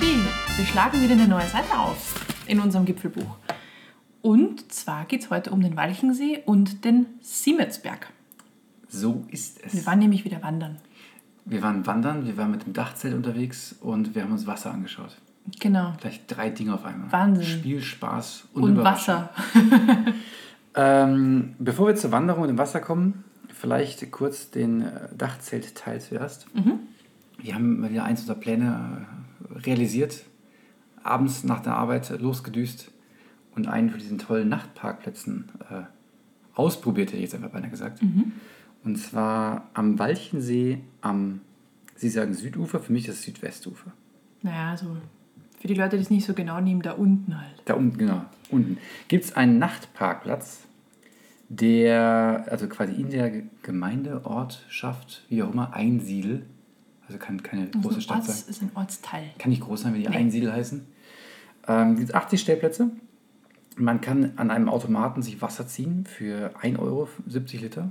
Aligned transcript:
Michi, 0.00 0.18
wir 0.56 0.66
schlagen 0.66 1.00
wieder 1.00 1.12
eine 1.12 1.28
neue 1.28 1.46
Seite 1.46 1.78
auf 1.78 2.26
in 2.46 2.58
unserem 2.58 2.84
Gipfelbuch. 2.84 3.36
Und 4.22 4.72
zwar 4.72 5.04
geht 5.04 5.22
es 5.22 5.30
heute 5.30 5.50
um 5.52 5.60
den 5.60 5.76
Walchensee 5.76 6.42
und 6.44 6.84
den 6.84 7.06
Siemensberg. 7.20 8.08
So 8.88 9.24
ist 9.30 9.60
es. 9.64 9.74
Wir 9.74 9.86
waren 9.86 10.00
nämlich 10.00 10.24
wieder 10.24 10.42
wandern. 10.42 10.78
Wir 11.44 11.62
waren 11.62 11.86
wandern, 11.86 12.26
wir 12.26 12.36
waren 12.36 12.50
mit 12.50 12.66
dem 12.66 12.72
Dachzelt 12.72 13.14
unterwegs 13.14 13.76
und 13.80 14.16
wir 14.16 14.22
haben 14.22 14.32
uns 14.32 14.48
Wasser 14.48 14.72
angeschaut. 14.72 15.16
Genau. 15.60 15.92
Gleich 16.00 16.26
drei 16.26 16.50
Dinge 16.50 16.74
auf 16.74 16.84
einmal. 16.84 17.12
Wahnsinn. 17.12 17.44
Spiel, 17.44 17.80
Spaß 17.80 18.48
und, 18.54 18.62
Und. 18.62 18.84
Wasser. 18.84 19.30
Ähm, 20.76 21.54
bevor 21.60 21.86
wir 21.86 21.94
zur 21.94 22.10
Wanderung 22.10 22.42
und 22.42 22.48
dem 22.48 22.58
Wasser 22.58 22.80
kommen, 22.80 23.22
vielleicht 23.46 24.10
kurz 24.10 24.50
den 24.50 24.80
äh, 24.80 25.08
Dachzeltteil 25.16 26.00
zuerst. 26.00 26.52
Mhm. 26.52 26.80
Wir 27.38 27.54
haben 27.54 27.78
mal 27.78 27.92
wieder 27.92 28.02
eins 28.02 28.22
unserer 28.22 28.40
Pläne 28.40 29.06
äh, 29.08 29.23
realisiert. 29.54 30.24
Abends 31.02 31.44
nach 31.44 31.60
der 31.60 31.76
Arbeit 31.76 32.08
losgedüst 32.20 32.90
und 33.54 33.68
einen 33.68 33.90
von 33.90 33.98
diesen 33.98 34.18
tollen 34.18 34.48
Nachtparkplätzen 34.48 35.50
äh, 35.70 35.82
ausprobiert, 36.54 37.08
hätte 37.08 37.18
ich 37.18 37.24
jetzt 37.24 37.34
einfach 37.34 37.50
beinahe 37.50 37.70
gesagt. 37.70 38.02
Mhm. 38.02 38.32
Und 38.84 38.96
zwar 38.96 39.68
am 39.74 39.98
Walchensee 39.98 40.80
am, 41.00 41.40
Sie 41.96 42.08
sagen 42.08 42.34
Südufer, 42.34 42.80
für 42.80 42.92
mich 42.92 43.06
das 43.06 43.22
Südwestufer. 43.22 43.92
Naja, 44.42 44.76
so 44.76 44.96
für 45.58 45.68
die 45.68 45.74
Leute, 45.74 45.96
die 45.96 46.02
es 46.02 46.10
nicht 46.10 46.26
so 46.26 46.34
genau 46.34 46.60
nehmen, 46.60 46.82
da 46.82 46.92
unten 46.92 47.40
halt. 47.40 47.62
Da 47.64 47.74
unten, 47.74 47.96
genau. 47.96 48.24
Unten 48.50 48.76
gibt 49.08 49.24
es 49.24 49.34
einen 49.34 49.58
Nachtparkplatz, 49.58 50.60
der 51.48 52.46
also 52.50 52.66
quasi 52.68 52.92
in 53.00 53.10
der 53.10 53.30
Ge- 53.30 53.44
Gemeindeortschaft, 53.62 55.24
wie 55.28 55.42
auch 55.42 55.52
immer, 55.52 55.72
Einsiedel, 55.74 56.44
also 57.06 57.18
kann 57.18 57.42
keine 57.42 57.66
Das 57.66 57.82
große 57.82 58.00
Stadt 58.00 58.18
Orts, 58.18 58.40
sein, 58.40 58.50
ist 58.50 58.62
ein 58.62 58.70
Ortsteil. 58.74 59.30
kann 59.38 59.50
nicht 59.50 59.62
groß 59.62 59.82
sein, 59.82 59.92
wenn 59.94 60.00
die 60.02 60.08
Nee. 60.08 60.16
Einsiedel 60.16 60.52
heißen. 60.52 60.86
Ähm, 61.66 61.96
gibt 61.96 62.14
80 62.14 62.40
Stellplätze. 62.40 62.90
Man 63.76 64.00
kann 64.00 64.32
an 64.36 64.50
einem 64.50 64.68
Automaten 64.68 65.22
sich 65.22 65.42
Wasser 65.42 65.66
ziehen 65.66 66.06
für 66.06 66.52
1 66.60 66.78
Euro, 66.78 67.08
70 67.26 67.60
Liter. 67.62 67.90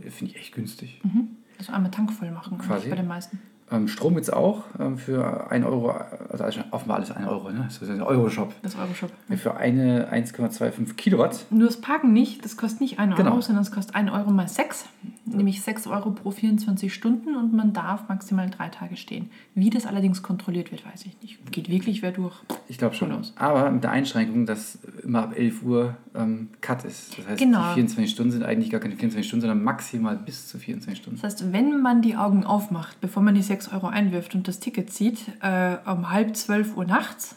Finde 0.00 0.32
ich 0.32 0.36
echt 0.36 0.54
günstig. 0.54 1.00
Mhm. 1.04 1.28
Also 1.58 1.72
einmal 1.72 1.90
Tank 1.92 2.12
voll 2.12 2.30
machen, 2.32 2.58
Quasi. 2.58 2.88
bei 2.90 2.96
den 2.96 3.06
meisten. 3.06 3.38
Ähm, 3.70 3.88
Strom 3.88 4.14
gibt 4.14 4.24
es 4.28 4.30
auch 4.32 4.64
ähm, 4.78 4.98
für 4.98 5.50
1 5.50 5.64
Euro, 5.64 5.90
also 6.30 6.44
offenbar 6.70 6.98
alles 6.98 7.10
1 7.10 7.26
Euro, 7.26 7.50
ne? 7.50 7.62
Das 7.66 7.78
ist 7.80 7.88
ein 7.90 8.02
Euro-Shop. 8.02 8.52
Das 8.62 8.76
Euroshop. 8.76 9.10
Für 9.36 9.56
eine 9.56 10.12
1,25 10.12 10.94
Kilowatt. 10.94 11.46
Nur 11.50 11.66
das 11.68 11.80
Parken 11.80 12.12
nicht, 12.12 12.44
das 12.44 12.56
kostet 12.58 12.82
nicht 12.82 12.98
1 12.98 13.12
Euro, 13.14 13.22
Genau. 13.22 13.40
sondern 13.40 13.62
es 13.62 13.72
kostet 13.72 13.94
1 13.96 14.10
Euro 14.12 14.30
mal 14.30 14.48
6, 14.48 14.84
nämlich 15.24 15.62
6 15.62 15.86
Euro 15.86 16.10
pro 16.10 16.30
24 16.30 16.92
Stunden 16.92 17.36
und 17.36 17.54
man 17.54 17.72
darf 17.72 18.06
maximal 18.08 18.50
drei 18.50 18.68
Tage 18.68 18.96
stehen. 18.98 19.30
Wie 19.54 19.70
das 19.70 19.86
allerdings 19.86 20.22
kontrolliert 20.22 20.70
wird, 20.70 20.84
weiß 20.84 21.06
ich 21.06 21.16
nicht. 21.22 21.50
Geht 21.50 21.70
wirklich 21.70 22.02
wer 22.02 22.12
durch? 22.12 22.34
Ich 22.68 22.76
glaube 22.76 22.94
schon. 22.94 23.08
Knows? 23.08 23.32
Aber 23.36 23.70
mit 23.70 23.82
der 23.82 23.92
Einschränkung, 23.92 24.44
dass 24.44 24.78
immer 25.02 25.22
ab 25.22 25.32
11 25.36 25.62
Uhr 25.62 25.96
ähm, 26.14 26.50
Cut 26.60 26.84
ist. 26.84 27.18
Das 27.18 27.26
heißt, 27.28 27.38
Genau. 27.40 27.68
die 27.70 27.74
24 27.74 28.10
Stunden 28.10 28.30
sind 28.32 28.42
eigentlich 28.42 28.70
gar 28.70 28.80
keine 28.80 28.94
24 28.94 29.26
Stunden, 29.26 29.40
sondern 29.40 29.62
maximal 29.64 30.16
bis 30.16 30.48
zu 30.48 30.58
24 30.58 31.02
Stunden. 31.02 31.20
Das 31.22 31.32
heißt, 31.32 31.52
wenn 31.52 31.80
man 31.80 32.02
die 32.02 32.14
Augen 32.16 32.44
aufmacht, 32.44 33.00
bevor 33.00 33.22
man 33.22 33.34
die 33.34 33.42
6 33.42 33.53
Euro 33.72 33.86
einwirft 33.86 34.34
und 34.34 34.46
das 34.48 34.60
Ticket 34.60 34.90
zieht, 34.90 35.18
äh, 35.40 35.76
um 35.86 36.10
halb 36.10 36.36
12 36.36 36.76
Uhr 36.76 36.84
nachts, 36.84 37.36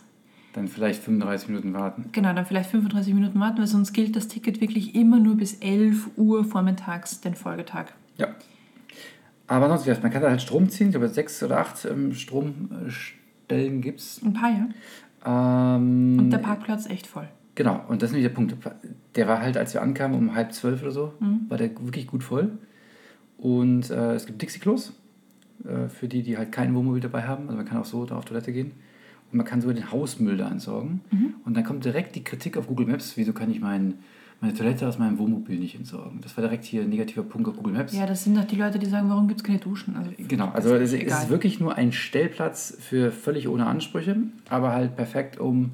Dann 0.54 0.68
vielleicht 0.68 1.02
35 1.04 1.50
Minuten 1.50 1.74
warten. 1.74 2.10
genau, 2.12 2.34
dann 2.34 2.46
vielleicht 2.46 2.70
35 2.72 3.14
Minuten 3.14 3.40
warten, 3.40 3.60
weil 3.60 3.68
sonst 3.68 3.94
gilt 3.94 4.16
das 4.16 4.28
Ticket 4.28 4.60
wirklich 4.62 4.96
immer 4.96 5.20
nur 5.20 5.36
bis 5.38 5.56
11 5.56 6.10
Uhr 6.18 6.44
vormittags 6.46 7.22
den 7.22 7.36
Folgetag. 7.36 7.86
Ja. 8.18 8.30
Aber 9.48 9.70
sonst, 9.70 10.02
man 10.04 10.12
kann 10.12 10.22
da 10.22 10.30
halt 10.30 10.42
Strom 10.42 10.70
ziehen. 10.70 10.88
Ich 10.88 10.92
glaube, 10.92 11.08
sechs 11.08 11.42
oder 11.42 11.60
acht 11.60 11.86
ähm, 11.86 12.14
Stromstellen 12.14 13.82
gibt 13.82 14.00
es. 14.00 14.22
Ein 14.24 14.34
paar, 14.34 14.50
ja. 14.50 14.68
Ähm, 15.76 16.18
Und 16.20 16.30
der 16.32 16.38
Parkplatz 16.40 16.88
echt 16.88 17.08
voll. 17.08 17.28
Genau, 17.56 17.82
und 17.88 18.02
das 18.02 18.10
ist 18.10 18.14
nämlich 18.14 18.30
der 18.30 18.36
Punkt. 18.36 18.56
Der 19.16 19.28
war 19.28 19.42
halt, 19.42 19.58
als 19.58 19.74
wir 19.74 19.82
ankamen, 19.82 20.18
um 20.18 20.36
halb 20.36 20.54
zwölf 20.54 20.82
oder 20.84 20.92
so, 20.92 21.14
war 21.50 21.58
der 21.58 21.72
wirklich 21.82 22.06
gut 22.08 22.24
voll. 22.24 22.58
Und 23.38 23.90
äh, 23.90 24.14
es 24.14 24.26
gibt 24.28 24.42
Dixie-Klos 24.42 24.94
äh, 25.66 25.90
für 25.90 26.08
die, 26.08 26.24
die 26.24 26.38
halt 26.38 26.52
kein 26.52 26.74
Wohnmobil 26.76 27.02
dabei 27.02 27.24
haben. 27.24 27.46
Also 27.46 27.58
man 27.58 27.66
kann 27.66 27.78
auch 27.78 27.86
so 27.86 28.06
da 28.06 28.16
auf 28.18 28.26
Toilette 28.26 28.52
gehen. 28.52 28.72
Und 29.32 29.38
man 29.38 29.46
kann 29.46 29.60
sogar 29.60 29.74
den 29.74 29.92
Hausmüll 29.92 30.38
da 30.38 30.50
entsorgen. 30.50 31.02
Und 31.44 31.58
dann 31.58 31.64
kommt 31.66 31.84
direkt 31.84 32.16
die 32.16 32.24
Kritik 32.24 32.56
auf 32.56 32.68
Google 32.68 32.88
Maps, 32.88 33.18
wieso 33.18 33.34
kann 33.34 33.52
ich 33.52 33.60
mein, 33.60 33.96
meine 34.40 34.54
Toilette 34.54 34.88
aus 34.88 34.98
meinem 34.98 35.18
Wohnmobil 35.18 35.60
nicht 35.60 35.76
entsorgen. 35.76 36.20
Das 36.22 36.38
war 36.38 36.44
direkt 36.44 36.64
hier 36.64 36.84
ein 36.84 36.90
negativer 36.90 37.24
Punkt 37.24 37.46
auf 37.50 37.58
Google 37.58 37.74
Maps. 37.74 37.94
Ja, 37.94 38.06
das 38.06 38.24
sind 38.24 38.38
doch 38.38 38.46
die 38.46 38.56
Leute, 38.56 38.80
die 38.80 38.86
sagen, 38.86 39.10
warum 39.10 39.28
gibt 39.28 39.42
es 39.42 39.44
keine 39.44 39.60
Duschen? 39.60 39.98
Also, 39.98 40.12
Genau, 40.18 40.50
also 40.52 40.74
es 40.76 40.94
ist 40.94 41.04
ist 41.04 41.30
wirklich 41.30 41.60
nur 41.60 41.76
ein 41.76 41.92
Stellplatz 41.92 42.78
für 42.80 43.12
völlig 43.12 43.50
ohne 43.50 43.66
Ansprüche, 43.66 44.16
aber 44.48 44.72
halt 44.72 44.96
perfekt, 44.96 45.38
um 45.40 45.72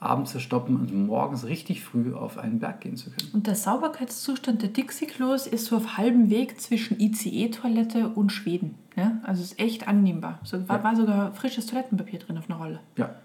abends 0.00 0.30
zu 0.32 0.38
stoppen 0.40 0.76
und 0.76 0.94
morgens 0.94 1.44
richtig 1.46 1.82
früh 1.82 2.14
auf 2.14 2.38
einen 2.38 2.60
Berg 2.60 2.80
gehen 2.82 2.96
zu 2.96 3.10
können. 3.10 3.30
Und 3.32 3.46
der 3.48 3.56
Sauberkeitszustand 3.56 4.62
der 4.62 4.68
Dixie-Klos 4.68 5.46
ist 5.48 5.66
so 5.66 5.76
auf 5.76 5.96
halbem 5.98 6.30
Weg 6.30 6.60
zwischen 6.60 7.00
ICE-Toilette 7.00 8.08
und 8.10 8.30
Schweden. 8.30 8.76
Ja? 8.96 9.18
Also 9.24 9.42
es 9.42 9.52
ist 9.52 9.58
echt 9.60 9.88
annehmbar. 9.88 10.38
So, 10.44 10.68
war, 10.68 10.78
Ja. 10.78 10.84
war 10.84 10.96
sogar 10.96 11.32
frisches 11.32 11.66
Toilettenpapier 11.66 12.20
drin 12.20 12.38
auf 12.38 12.48
einer 12.48 12.58
Rolle. 12.60 12.80
Ja, 12.96 13.16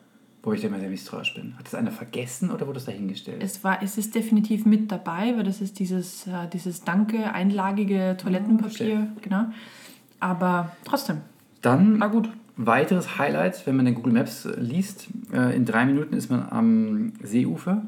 wo 0.42 0.52
ich 0.54 0.64
immer 0.64 0.80
sehr 0.80 0.90
misstrauisch 0.90 1.36
bin. 1.36 1.56
Hat 1.58 1.66
das 1.68 1.76
einer 1.76 1.92
vergessen 1.92 2.50
oder 2.52 2.66
wurde 2.66 2.76
das 2.76 2.86
dahingestellt? 2.86 3.42
Es, 3.44 3.64
war, 3.64 3.82
es 3.84 3.98
ist 4.00 4.16
definitiv 4.16 4.66
mit 4.66 4.92
dabei, 4.92 5.38
weil 5.38 5.44
das 5.44 5.62
ist 5.62 5.78
dieses, 5.80 6.26
äh, 6.28 6.48
dieses 6.52 6.84
danke, 6.84 7.34
einlagige 7.34 8.18
Toilettenpapier. 8.20 8.60
verstehe. 8.68 9.08
genau. 9.22 9.46
Aber 10.20 10.72
trotzdem, 10.86 11.18
Dann 11.62 12.00
war 12.00 12.10
gut. 12.10 12.30
Weiteres 12.58 13.18
Highlight, 13.18 13.66
wenn 13.66 13.76
man 13.76 13.86
den 13.86 13.96
Google 13.96 14.14
Maps 14.14 14.46
äh, 14.46 14.60
liest. 14.60 15.08
Äh, 15.34 15.56
in 15.56 15.66
drei 15.66 15.86
Minuten 15.86 16.14
ist 16.16 16.30
man 16.30 16.48
am 16.50 17.14
Seeufer. 17.24 17.84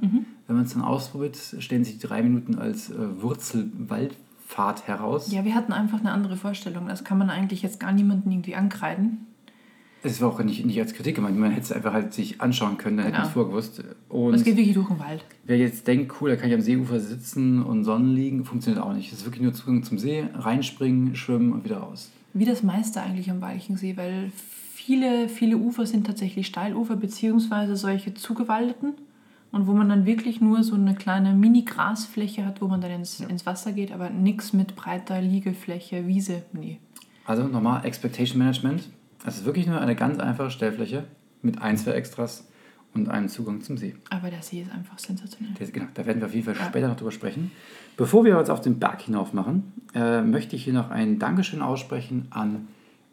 Wenn 0.47 0.55
man 0.55 0.65
es 0.65 0.73
dann 0.73 0.81
ausprobiert, 0.83 1.37
stellen 1.59 1.83
sich 1.83 1.97
die 1.99 2.07
drei 2.07 2.21
Minuten 2.23 2.55
als 2.55 2.89
äh, 2.89 2.95
Wurzelwaldfahrt 3.21 4.87
heraus. 4.87 5.31
Ja, 5.31 5.45
wir 5.45 5.55
hatten 5.55 5.73
einfach 5.73 5.99
eine 5.99 6.11
andere 6.11 6.37
Vorstellung. 6.37 6.87
Das 6.87 7.03
kann 7.03 7.17
man 7.17 7.29
eigentlich 7.29 7.61
jetzt 7.61 7.79
gar 7.79 7.91
niemanden 7.91 8.31
irgendwie 8.31 8.55
ankreiden. 8.55 9.27
Es 10.03 10.21
war 10.21 10.29
auch 10.29 10.43
nicht, 10.43 10.63
nicht 10.67 10.79
als 10.79 10.93
Kritik 10.93 11.15
gemeint, 11.15 11.35
man 11.35 11.49
hätte 11.49 11.63
es 11.63 11.71
einfach 11.71 11.91
halt 11.93 12.13
sich 12.13 12.39
anschauen 12.39 12.77
können, 12.77 12.97
dann 12.97 13.07
hätte 13.07 13.17
man 13.17 13.23
Genau. 13.23 13.27
es 13.29 13.33
vorgewusst. 13.33 13.83
Und 14.07 14.35
es 14.35 14.43
geht 14.43 14.55
wirklich 14.55 14.75
durch 14.75 14.87
den 14.87 14.99
Wald. 14.99 15.25
wer 15.45 15.57
jetzt 15.57 15.87
denkt, 15.87 16.13
cool, 16.21 16.29
da 16.29 16.35
kann 16.35 16.47
ich 16.49 16.53
am 16.53 16.61
Seeufer 16.61 16.99
sitzen 16.99 17.63
und 17.63 17.83
Sonnen 17.85 18.13
liegen, 18.13 18.45
funktioniert 18.45 18.83
auch 18.83 18.93
nicht. 18.93 19.11
Es 19.11 19.19
ist 19.19 19.25
wirklich 19.25 19.41
nur 19.41 19.53
Zugang 19.53 19.81
zum 19.81 19.97
See, 19.97 20.25
reinspringen, 20.35 21.15
schwimmen 21.15 21.53
und 21.53 21.63
wieder 21.63 21.77
raus. 21.77 22.11
Wie 22.37 22.43
das 22.43 22.63
meiste 22.63 23.01
eigentlich 23.01 23.31
am 23.31 23.39
Walchensee, 23.39 23.95
weil 23.95 24.29
viele, 24.73 25.29
viele 25.29 25.55
Ufer 25.55 25.85
sind 25.85 26.05
tatsächlich 26.05 26.47
Steilufer 26.47 26.97
beziehungsweise 26.97 27.77
solche 27.77 28.13
zugewaldeten 28.13 28.93
und 29.53 29.67
wo 29.67 29.71
man 29.71 29.87
dann 29.87 30.05
wirklich 30.05 30.41
nur 30.41 30.61
so 30.61 30.75
eine 30.75 30.95
kleine 30.95 31.33
Mini-Grasfläche 31.33 32.45
hat, 32.45 32.61
wo 32.61 32.67
man 32.67 32.81
dann 32.81 32.91
ins, 32.91 33.21
ins 33.21 33.45
Wasser 33.45 33.71
geht, 33.71 33.93
aber 33.93 34.09
nichts 34.09 34.51
mit 34.51 34.75
breiter 34.75 35.21
Liegefläche, 35.21 36.07
Wiese, 36.07 36.43
nee. 36.51 36.79
Also 37.23 37.47
nochmal 37.47 37.85
Expectation 37.85 38.37
Management. 38.37 38.89
Es 39.25 39.37
ist 39.37 39.45
wirklich 39.45 39.65
nur 39.65 39.79
eine 39.79 39.95
ganz 39.95 40.19
einfache 40.19 40.51
Stellfläche 40.51 41.05
mit 41.41 41.61
ein, 41.61 41.77
zwei 41.77 41.91
Extras 41.91 42.49
und 42.95 43.09
einem 43.09 43.27
Zugang 43.27 43.61
zum 43.61 43.77
See. 43.77 43.95
Aber 44.09 44.29
der 44.29 44.41
See 44.41 44.61
ist 44.61 44.71
einfach 44.71 44.97
sensationell. 44.97 45.53
Das, 45.59 45.71
genau, 45.71 45.87
da 45.93 46.05
werden 46.05 46.21
wir 46.21 46.27
auf 46.27 46.33
jeden 46.33 46.45
Fall 46.45 46.55
später 46.55 46.87
noch 46.87 46.95
drüber 46.95 47.11
sprechen. 47.11 47.51
Bevor 47.97 48.25
wir 48.25 48.37
uns 48.39 48.49
auf 48.49 48.61
den 48.61 48.79
Berg 48.79 49.01
hinauf 49.01 49.33
machen, 49.33 49.73
äh, 49.93 50.21
möchte 50.21 50.55
ich 50.55 50.63
hier 50.63 50.73
noch 50.73 50.89
ein 50.89 51.19
Dankeschön 51.19 51.61
aussprechen 51.61 52.27
an 52.31 52.67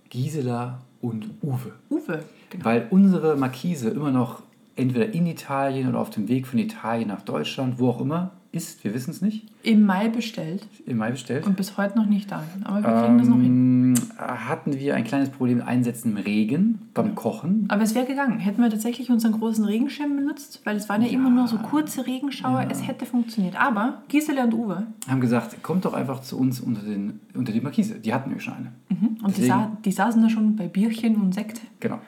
Gisela 0.08 0.80
und 1.00 1.30
Uwe. 1.42 1.72
Uwe, 1.90 2.24
genau. 2.50 2.64
Weil 2.64 2.86
unsere 2.90 3.36
Markise 3.36 3.90
immer 3.90 4.10
noch 4.10 4.42
entweder 4.76 5.12
in 5.12 5.26
Italien 5.26 5.88
oder 5.88 5.98
auf 5.98 6.10
dem 6.10 6.28
Weg 6.28 6.46
von 6.46 6.58
Italien 6.58 7.08
nach 7.08 7.22
Deutschland, 7.22 7.78
wo 7.78 7.90
auch 7.90 8.00
immer, 8.00 8.30
ist, 8.52 8.84
wir 8.84 8.92
wissen 8.94 9.10
es 9.10 9.22
nicht, 9.22 9.46
Im 9.62 9.86
Mai 9.86 10.08
bestellt 10.08 10.66
im 10.86 10.98
Mai 10.98 11.10
bestellt. 11.10 11.46
und 11.46 11.56
bis 11.56 11.78
heute 11.78 11.96
noch 11.96 12.06
nicht 12.06 12.30
da. 12.30 12.42
Aber 12.64 12.82
wir 12.82 13.02
kriegen 13.02 13.18
das 13.18 13.28
noch 13.28 13.36
hin. 13.40 13.94
Ähm, 13.94 13.94
hatten 14.18 14.74
wir 14.78 14.94
ein 14.94 15.04
kleines 15.04 15.30
Problem 15.30 15.58
mit 15.58 15.66
Einsätzen 15.66 16.10
im 16.16 16.22
Regen 16.22 16.80
beim 16.94 17.14
Kochen. 17.14 17.64
Aber 17.68 17.82
es 17.82 17.94
wäre 17.94 18.04
gegangen. 18.06 18.38
Hätten 18.40 18.60
wir 18.62 18.68
tatsächlich 18.70 19.10
unseren 19.10 19.32
großen 19.32 19.64
Regenschirm 19.64 20.16
benutzt, 20.16 20.60
weil 20.64 20.76
es 20.76 20.88
waren 20.88 21.00
ja, 21.02 21.08
immer 21.08 21.30
nur 21.30 21.48
so 21.48 21.56
kurze 21.58 22.06
Regenschauer, 22.06 22.66
es 22.70 22.86
hätte 22.86 23.06
funktioniert. 23.06 23.58
Aber 23.60 24.02
Gisela 24.08 24.44
und 24.44 24.54
Uwe, 24.54 24.86
Haben 25.08 25.20
gesagt, 25.20 25.62
kommt 25.62 25.84
doch 25.86 25.94
einfach 25.94 26.20
zu 26.20 26.38
uns 26.38 26.60
unter, 26.60 26.82
den, 26.82 27.20
unter 27.34 27.52
die 27.52 27.60
Markise. 27.60 27.94
Die 28.00 28.12
hatten 28.12 28.28
nämlich 28.28 28.44
schon 28.44 28.54
eine. 28.54 28.72
mhm. 28.90 29.06
und 29.22 29.36
die, 29.36 29.42
Deswegen- 29.42 29.48
sa 29.48 29.76
die 29.84 29.92
saßen 29.92 30.20
da 30.22 30.28
schon 30.28 30.56
bei 30.56 30.68
Bierchen 30.68 31.16
und 31.16 31.32
Sekt. 31.34 31.60
Genau. 31.80 31.98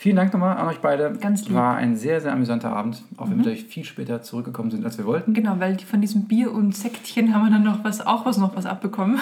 Vielen 0.00 0.16
Dank 0.16 0.32
nochmal 0.32 0.56
an 0.56 0.66
euch 0.66 0.78
beide. 0.78 1.12
Ganz 1.20 1.44
lieb. 1.44 1.52
War 1.52 1.76
ein 1.76 1.94
sehr, 1.94 2.22
sehr 2.22 2.32
amüsanter 2.32 2.74
Abend, 2.74 3.02
auch 3.18 3.24
wenn 3.24 3.32
wir 3.32 3.44
natürlich 3.44 3.66
viel 3.66 3.84
später 3.84 4.22
zurückgekommen 4.22 4.70
sind, 4.70 4.82
als 4.82 4.96
wir 4.96 5.04
wollten. 5.04 5.34
Genau, 5.34 5.56
weil 5.60 5.76
die, 5.76 5.84
von 5.84 6.00
diesem 6.00 6.24
Bier 6.24 6.52
und 6.52 6.74
Sektchen 6.74 7.34
haben 7.34 7.44
wir 7.44 7.50
dann 7.50 7.64
noch 7.64 7.84
was, 7.84 8.00
auch 8.06 8.24
was 8.24 8.38
noch 8.38 8.56
was 8.56 8.64
abbekommen. 8.64 9.20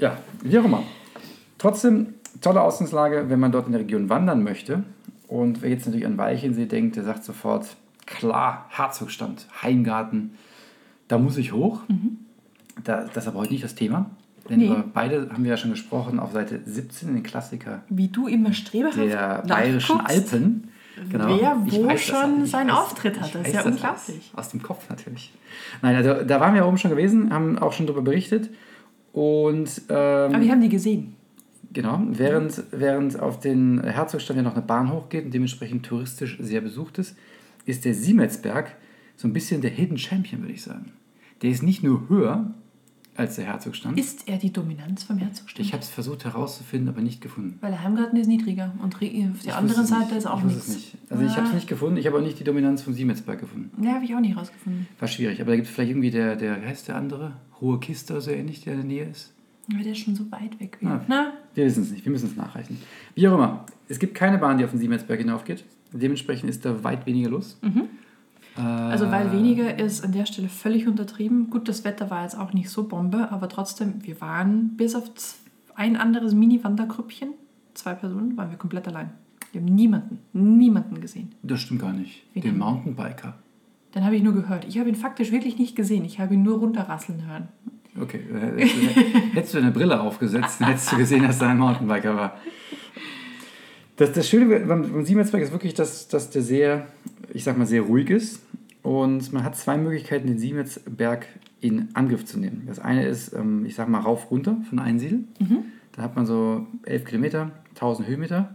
Ja, 0.00 0.16
wie 0.42 0.58
auch 0.58 0.64
immer. 0.64 0.82
Trotzdem, 1.58 2.14
tolle 2.40 2.60
Ausgangslage, 2.60 3.26
wenn 3.28 3.38
man 3.38 3.52
dort 3.52 3.66
in 3.66 3.72
der 3.72 3.82
Region 3.82 4.08
wandern 4.08 4.42
möchte. 4.42 4.82
Und 5.28 5.62
wer 5.62 5.70
jetzt 5.70 5.86
natürlich 5.86 6.06
an 6.06 6.18
Walchensee 6.18 6.66
denkt, 6.66 6.96
der 6.96 7.04
sagt 7.04 7.22
sofort, 7.22 7.76
klar, 8.06 8.66
Herzogstand, 8.68 9.46
Heimgarten, 9.62 10.32
da 11.06 11.18
muss 11.18 11.36
ich 11.36 11.52
hoch. 11.52 11.82
Da, 12.82 13.04
das 13.04 13.24
ist 13.24 13.28
aber 13.28 13.38
heute 13.38 13.52
nicht 13.52 13.62
das 13.62 13.76
Thema. 13.76 14.10
Denn 14.50 14.58
Nee. 14.58 14.66
über 14.66 14.84
beide 14.92 15.30
haben 15.32 15.44
wir 15.44 15.50
ja 15.50 15.56
schon 15.56 15.70
gesprochen 15.70 16.18
auf 16.18 16.32
Seite 16.32 16.60
17, 16.64 17.14
den 17.14 17.22
Klassiker 17.22 17.82
Wie 17.88 18.08
du 18.08 18.26
immer 18.26 18.52
streberhaft 18.52 18.98
der 18.98 19.42
bayerischen. 19.46 20.00
Alpen. 20.00 20.68
Genau. 21.08 21.28
wer 21.40 21.56
wo 21.66 21.86
weiß 21.86 22.02
schon 22.02 22.44
seinen 22.44 22.68
weiß- 22.70 22.74
Auftritt 22.74 23.18
hat. 23.20 23.34
Das 23.34 23.46
ist 23.46 23.54
ja 23.54 23.62
unglaublich. 23.64 24.30
Aus, 24.34 24.38
aus 24.38 24.48
dem 24.50 24.60
Kopf 24.62 24.90
natürlich. 24.90 25.32
Nein, 25.80 25.96
also 25.96 26.24
da 26.24 26.40
waren 26.40 26.52
wir 26.54 26.66
oben 26.66 26.76
schon 26.76 26.90
gewesen, 26.90 27.32
haben 27.32 27.58
auch 27.58 27.72
schon 27.72 27.86
darüber 27.86 28.02
berichtet. 28.02 28.50
Und 29.12 29.82
ähm, 29.88 29.96
Aber 30.34 30.40
wir 30.40 30.50
haben 30.50 30.60
die 30.60 30.68
gesehen. 30.68 31.14
genau, 31.72 32.02
während, 32.10 32.62
während 32.70 33.18
auf 33.18 33.40
den 33.40 33.82
Herzogstand 33.82 34.36
ja 34.36 34.42
noch 34.42 34.54
eine 34.54 34.62
Bahn 34.62 34.92
hochgeht 34.92 35.24
und 35.24 35.32
dementsprechend 35.34 35.86
touristisch 35.86 36.36
sehr 36.40 36.60
besucht 36.60 36.98
ist, 36.98 37.16
ist 37.64 37.84
der 37.84 37.94
Siemensberg 37.94 38.76
so 39.16 39.26
ein 39.26 39.32
bisschen 39.32 39.62
der 39.62 39.70
Hidden 39.70 39.96
Champion, 39.98 40.42
würde 40.42 40.52
ich 40.52 40.62
sagen. 40.62 40.92
Der 41.42 41.50
ist 41.50 41.62
nicht 41.62 41.82
nur 41.82 42.08
höher 42.10 42.52
als 43.20 43.36
der 43.36 43.44
Herzogstand. 43.46 43.98
Ist 43.98 44.26
er 44.28 44.38
die 44.38 44.52
Dominanz 44.52 45.04
vom 45.04 45.18
Herzogstand? 45.18 45.64
ich 45.66 45.72
habe 45.72 45.82
es 45.82 45.88
versucht 45.88 46.24
herauszufinden, 46.24 46.88
aber 46.88 47.00
nicht 47.02 47.20
gefunden. 47.20 47.58
Weil 47.60 47.70
der 47.70 47.82
Heimgarten 47.84 48.18
ist 48.18 48.26
niedriger 48.26 48.72
und 48.82 48.96
Ri- 48.96 49.30
auf 49.30 49.42
der 49.42 49.56
anderen 49.56 49.86
Seite 49.86 50.14
ist 50.16 50.26
auch 50.26 50.38
ich 50.38 50.44
wusste 50.46 50.58
es 50.58 50.68
nichts. 50.68 50.92
nicht. 50.94 51.10
Also 51.12 51.24
ich 51.24 51.30
habe 51.36 51.46
es 51.46 51.50
Ah. 51.52 51.54
nicht 51.54 51.68
gefunden, 51.68 51.96
ich 51.98 52.06
habe 52.06 52.18
auch 52.18 52.22
nicht 52.22 52.38
die 52.40 52.44
Dominanz 52.44 52.82
von 52.82 52.94
Siemensberg 52.94 53.38
gefunden. 53.40 53.70
Ja, 53.84 53.92
habe 53.94 54.04
ich 54.04 54.14
auch 54.14 54.20
nicht 54.20 54.36
rausgefunden. 54.36 54.86
War 54.98 55.08
schwierig, 55.08 55.40
aber 55.40 55.50
da 55.50 55.56
gibt 55.56 55.68
es 55.68 55.74
vielleicht 55.74 55.90
irgendwie 55.90 56.10
der, 56.10 56.36
der, 56.36 56.60
heißt 56.66 56.88
der 56.88 56.96
andere? 56.96 57.34
Hohe 57.60 57.78
Kiste 57.78 58.14
oder 58.14 58.22
so 58.22 58.30
ähnlich, 58.30 58.62
der 58.64 58.72
in 58.74 58.78
der 58.80 58.86
Nähe 58.88 59.04
ist. 59.04 59.32
Aber 59.72 59.82
der 59.84 59.92
ist 59.92 59.98
schon 59.98 60.16
so 60.16 60.24
weit 60.32 60.58
weg. 60.58 60.78
Ah. 60.84 61.00
Na, 61.06 61.32
Wir 61.54 61.66
wissen 61.66 61.82
es 61.84 61.90
nicht, 61.92 62.04
wir 62.04 62.10
müssen 62.12 62.26
es 62.26 62.36
nachreichen. 62.36 62.78
Wie 63.14 63.28
auch 63.28 63.34
immer, 63.34 63.66
es 63.88 63.98
gibt 63.98 64.14
keine 64.14 64.38
Bahn, 64.38 64.58
die 64.58 64.64
auf 64.64 64.70
den 64.70 64.80
Siemensberg 64.80 65.20
hinaufgeht. 65.20 65.64
Dementsprechend 65.92 66.48
ist 66.50 66.64
da 66.64 66.82
weit 66.84 67.04
weniger 67.06 67.30
los. 67.30 67.58
Äh, 67.62 67.68
also 68.56 69.10
weil 69.10 69.32
weniger 69.32 69.78
ist 69.78 70.04
an 70.04 70.12
der 70.12 70.26
Stelle 70.26 70.48
völlig 70.48 70.86
untertrieben. 70.86 71.50
Gut, 71.50 71.68
das 71.68 71.84
Wetter 71.84 72.10
war 72.10 72.22
jetzt 72.22 72.38
auch 72.38 72.52
nicht 72.52 72.70
so 72.70 72.88
Bombe, 72.88 73.30
aber 73.30 73.48
trotzdem, 73.48 73.94
wir 74.02 74.20
waren 74.20 74.76
bis 74.76 74.94
auf 74.94 75.10
ein 75.74 75.96
anderes 75.96 76.34
Mini-Wandergrüppchen, 76.34 77.34
zwei 77.74 77.94
Personen, 77.94 78.36
waren 78.36 78.50
wir 78.50 78.58
komplett 78.58 78.88
allein. 78.88 79.10
Wir 79.52 79.60
haben 79.60 79.74
niemanden, 79.74 80.18
niemanden 80.32 81.00
gesehen. 81.00 81.34
Das 81.42 81.60
stimmt 81.60 81.80
gar 81.80 81.92
nicht. 81.92 82.22
Wie 82.34 82.40
Den? 82.40 82.58
Mountainbiker. 82.58 83.34
Den 83.94 84.04
habe 84.04 84.14
ich 84.14 84.22
nur 84.22 84.34
gehört. 84.34 84.64
Ich 84.66 84.78
habe 84.78 84.88
ihn 84.88 84.94
faktisch 84.94 85.32
wirklich 85.32 85.58
nicht 85.58 85.74
gesehen. 85.74 86.04
Ich 86.04 86.20
habe 86.20 86.34
ihn 86.34 86.42
nur 86.42 86.58
runterrasseln 86.58 87.26
hören. 87.26 87.48
Okay, 88.00 88.20
äh, 88.32 88.60
hättest 88.60 88.76
du, 88.76 89.00
hättest 89.34 89.54
du 89.54 89.58
eine 89.58 89.70
Brille 89.72 90.00
aufgesetzt, 90.00 90.60
dann 90.60 90.68
hättest 90.68 90.92
du 90.92 90.96
gesehen, 90.96 91.24
dass 91.24 91.38
da 91.38 91.48
ein 91.48 91.58
Mountainbiker 91.58 92.14
war. 92.14 92.36
Das, 94.00 94.12
das 94.12 94.26
Schöne 94.26 94.60
beim, 94.60 94.90
beim 94.90 95.04
Siemensberg 95.04 95.42
ist 95.42 95.52
wirklich, 95.52 95.74
dass, 95.74 96.08
dass 96.08 96.30
der 96.30 96.40
sehr, 96.40 96.86
ich 97.34 97.44
sag 97.44 97.58
mal, 97.58 97.66
sehr 97.66 97.82
ruhig 97.82 98.08
ist. 98.08 98.40
Und 98.82 99.30
man 99.34 99.44
hat 99.44 99.56
zwei 99.56 99.76
Möglichkeiten, 99.76 100.26
den 100.26 100.38
Siemensberg 100.38 101.26
in 101.60 101.94
Angriff 101.94 102.24
zu 102.24 102.38
nehmen. 102.38 102.62
Das 102.66 102.78
eine 102.78 103.04
ist, 103.04 103.34
ähm, 103.34 103.66
ich 103.66 103.74
sag 103.74 103.90
mal, 103.90 103.98
rauf 103.98 104.30
runter 104.30 104.56
von 104.70 104.78
Einsiedel. 104.78 105.24
Da 105.92 106.00
hat 106.00 106.16
man 106.16 106.24
so 106.24 106.66
11 106.84 107.04
Kilometer, 107.04 107.50
1000 107.74 108.08
Höhenmeter. 108.08 108.54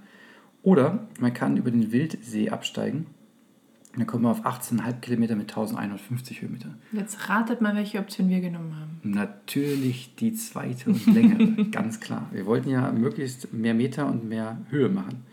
Oder 0.63 1.05
man 1.19 1.31
kann 1.31 1.57
über 1.57 1.69
den 1.69 1.91
Wildsee 1.91 2.49
absteigen. 2.49 3.05
Dann 3.95 4.07
kommt 4.07 4.23
man 4.23 4.31
auf 4.31 4.47
18,5 4.47 4.99
Kilometer 5.01 5.35
mit 5.35 5.51
1150 5.51 6.41
Höhenmeter. 6.41 6.73
Jetzt 6.91 7.29
ratet 7.29 7.61
mal, 7.61 7.75
welche 7.75 7.99
Option 7.99 8.29
wir 8.29 8.41
genommen 8.41 8.75
haben. 8.75 8.99
Natürlich 9.03 10.15
die 10.15 10.33
zweite 10.33 10.89
und 10.89 11.05
längere, 11.05 11.65
ganz 11.71 11.99
klar. 11.99 12.27
Wir 12.31 12.47
wollten 12.47 12.71
ja 12.71 12.91
möglichst 12.91 13.53
mehr 13.53 13.75
Meter 13.75 14.07
und 14.07 14.27
mehr 14.27 14.57
Höhe 14.71 14.89
machen. 14.89 15.23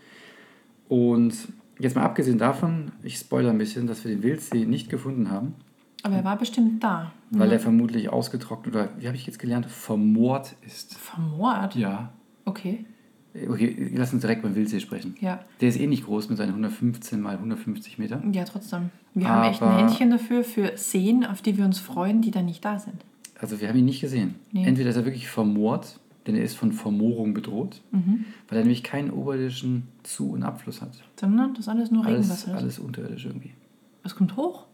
Und 0.93 1.33
jetzt 1.79 1.95
mal 1.95 2.03
abgesehen 2.03 2.37
davon, 2.37 2.91
ich 3.01 3.17
spoilere 3.17 3.49
ein 3.51 3.57
bisschen, 3.57 3.87
dass 3.87 4.03
wir 4.05 4.11
den 4.13 4.21
Wildsee 4.21 4.65
nicht 4.65 4.89
gefunden 4.89 5.31
haben, 5.31 5.55
Aber 6.03 6.15
er 6.17 6.23
war 6.23 6.37
bestimmt 6.37 6.83
da. 6.83 7.11
weil 7.31 7.51
er 7.51 7.59
vermutlich 7.59 8.09
ausgetrocknet 8.09 8.75
oder, 8.75 8.89
wie 8.99 9.07
habe 9.07 9.15
ich 9.17 9.25
jetzt 9.25 9.39
gelernt, 9.39 9.65
vermoort 9.65 10.55
ist. 10.65 10.95
Vermoort? 10.99 11.75
Ja. 11.75 12.13
Okay. 12.45 12.85
Okay, 13.49 13.91
lass 13.95 14.13
uns 14.13 14.21
direkt 14.21 14.43
beim 14.43 14.53
Wildsee 14.53 14.79
sprechen. 14.79 15.15
Ja. 15.19 15.39
Der 15.61 15.69
ist 15.69 15.79
eh 15.79 15.87
nicht 15.87 16.05
groß 16.05 16.29
mit 16.29 16.37
seinen 16.37 16.49
115 16.49 17.19
mal 17.19 17.33
150 17.37 17.97
Meter. 17.97 18.21
Ja, 18.31 18.43
trotzdem. 18.43 18.91
Wir 19.15 19.27
haben 19.27 19.49
echt 19.49 19.63
ein 19.63 19.69
Aber- 19.69 19.77
Händchen 19.79 20.11
dafür, 20.11 20.43
für 20.43 20.73
Seen, 20.75 21.25
auf 21.25 21.41
die 21.41 21.57
wir 21.57 21.65
uns 21.65 21.79
freuen, 21.79 22.21
die 22.21 22.29
dann 22.29 22.45
nicht 22.45 22.63
da 22.63 22.77
sind. 22.77 23.03
Also 23.39 23.59
wir 23.59 23.67
haben 23.67 23.79
ihn 23.79 23.85
nicht 23.85 24.01
gesehen. 24.01 24.35
Nee. 24.51 24.63
Entweder 24.67 24.91
ist 24.91 24.95
er 24.97 25.05
wirklich 25.05 25.27
vermoort, 25.27 25.99
denn 26.27 26.35
er 26.35 26.43
ist 26.43 26.55
von 26.55 26.71
Vermoorung 26.71 27.33
bedroht, 27.33 27.81
Mhm. 27.91 28.25
weil 28.47 28.57
er 28.59 28.63
nämlich 28.63 28.83
keinen 28.83 29.11
oberirdischen 29.11 29.87
Zu- 30.03 30.31
und 30.31 30.43
Abfluss 30.43 30.81
hat. 30.81 30.91
Sondern 31.19 31.53
das 31.53 31.61
ist 31.65 31.69
alles 31.69 31.91
nur 31.91 32.05
Alles, 32.05 32.19
Regenwasser. 32.25 32.51
ist. 32.51 32.57
alles 32.57 32.79
unterirdisch 32.79 33.25
irgendwie. 33.25 33.51
Was 34.03 34.15
kommt 34.15 34.35
hoch? 34.37 34.65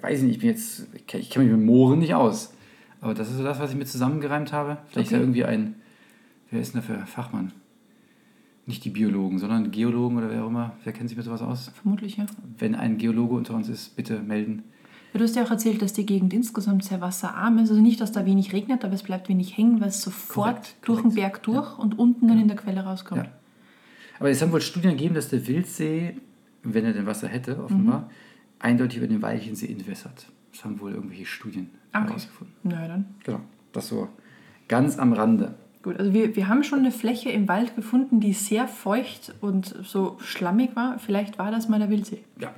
Weiß 0.00 0.18
ich 0.18 0.24
nicht, 0.24 0.34
ich 0.36 0.40
bin 0.40 0.48
jetzt, 0.50 0.86
ich 0.94 1.02
kenn- 1.06 1.18
ich 1.20 1.30
kenne 1.30 1.44
mich 1.46 1.56
mit 1.56 1.66
Mooren 1.66 1.98
nicht 1.98 2.14
aus. 2.14 2.54
Aber 3.00 3.14
das 3.14 3.30
ist 3.30 3.36
so 3.38 3.42
das, 3.42 3.58
was 3.58 3.70
ich 3.72 3.76
mir 3.76 3.84
zusammengereimt 3.84 4.52
habe. 4.52 4.78
Vielleicht 4.88 5.08
ist 5.08 5.12
Okay. 5.12 5.14
ja 5.16 5.20
irgendwie 5.20 5.44
ein, 5.44 5.74
wer 6.50 6.60
ist 6.60 6.72
denn 6.74 6.80
da 6.80 6.86
für 6.86 7.04
Fachmann? 7.06 7.52
Nicht 8.64 8.84
die 8.84 8.90
Biologen, 8.90 9.40
sondern 9.40 9.72
Geologen 9.72 10.18
oder 10.18 10.30
wer 10.30 10.44
auch 10.44 10.48
immer. 10.48 10.76
Wer 10.84 10.92
kennt 10.92 11.08
sich 11.08 11.16
mit 11.16 11.26
sowas 11.26 11.42
aus? 11.42 11.72
Vermutlich, 11.82 12.16
ja. 12.16 12.26
Wenn 12.58 12.76
ein 12.76 12.96
Geologe 12.96 13.34
unter 13.34 13.54
uns 13.54 13.68
ist, 13.68 13.96
bitte 13.96 14.20
melden. 14.22 14.62
Ja, 15.12 15.18
Du 15.18 15.24
hast 15.24 15.36
ja 15.36 15.44
auch 15.44 15.50
erzählt, 15.50 15.82
dass 15.82 15.92
die 15.92 16.06
Gegend 16.06 16.32
insgesamt 16.32 16.84
sehr 16.84 17.00
wasserarm 17.00 17.58
ist. 17.58 17.70
Also 17.70 17.82
nicht, 17.82 18.00
dass 18.00 18.12
da 18.12 18.24
wenig 18.24 18.52
regnet, 18.52 18.84
aber 18.84 18.94
es 18.94 19.02
bleibt 19.02 19.28
wenig 19.28 19.56
hängen, 19.56 19.80
weil 19.80 19.88
es 19.88 20.00
sofort 20.00 20.46
Korrekt, 20.56 20.76
durch 20.82 20.98
korrekt. 21.00 21.16
den 21.16 21.22
Berg 21.22 21.42
durch 21.42 21.78
und 21.78 21.98
unten 21.98 22.28
dann 22.28 22.38
in 22.40 22.48
der 22.48 22.56
Quelle 22.56 22.82
rauskommt. 22.84 23.24
Ja. 23.26 23.30
Aber 24.18 24.30
es 24.30 24.40
haben 24.40 24.52
wohl 24.52 24.60
Studien 24.60 24.92
gegeben, 24.92 25.14
dass 25.14 25.28
der 25.28 25.46
Wildsee, 25.46 26.16
wenn 26.62 26.84
er 26.84 26.92
denn 26.92 27.06
Wasser 27.06 27.28
hätte, 27.28 27.62
offenbar, 27.62 28.08
eindeutig 28.58 28.98
über 28.98 29.06
den 29.08 29.20
Walchensee 29.22 29.66
entwässert. 29.70 30.26
Das 30.52 30.64
haben 30.64 30.78
wohl 30.80 30.92
irgendwelche 30.92 31.26
Studien 31.26 31.70
Okay. 31.94 32.06
herausgefunden. 32.06 32.54
Na 32.62 32.82
ja, 32.82 32.88
dann. 32.88 33.04
Genau, 33.24 33.40
das 33.72 33.88
so 33.88 34.08
ganz 34.68 34.98
am 34.98 35.12
Rande. 35.12 35.54
Gut, 35.82 35.98
also 35.98 36.12
wir, 36.14 36.36
wir 36.36 36.48
haben 36.48 36.62
schon 36.62 36.78
eine 36.78 36.92
Fläche 36.92 37.30
im 37.30 37.48
Wald 37.48 37.74
gefunden, 37.74 38.20
die 38.20 38.32
sehr 38.32 38.68
feucht 38.68 39.34
und 39.40 39.74
so 39.82 40.16
schlammig 40.20 40.74
war. 40.76 40.98
Vielleicht 41.00 41.38
war 41.38 41.50
das 41.50 41.68
mal 41.68 41.80
der 41.80 41.90
Wildsee. 41.90 42.22
Ja, 42.40 42.54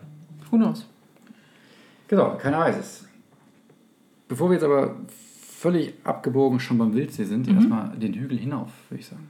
Who 0.51 0.57
knows? 0.59 0.87
Genau, 2.15 2.37
keiner 2.37 2.61
weiß 2.61 2.77
es. 2.77 3.05
Bevor 4.29 4.49
wir 4.49 4.55
jetzt 4.55 4.63
aber 4.63 4.95
völlig 5.59 5.95
abgebogen 6.05 6.61
schon 6.61 6.79
beim 6.79 6.95
Wildsee 6.95 7.25
sind, 7.25 7.49
erstmal 7.49 7.89
den 7.97 8.15
Hügel 8.15 8.39
hinauf, 8.39 8.71
würde 8.89 9.01
ich 9.01 9.09
sagen. 9.09 9.29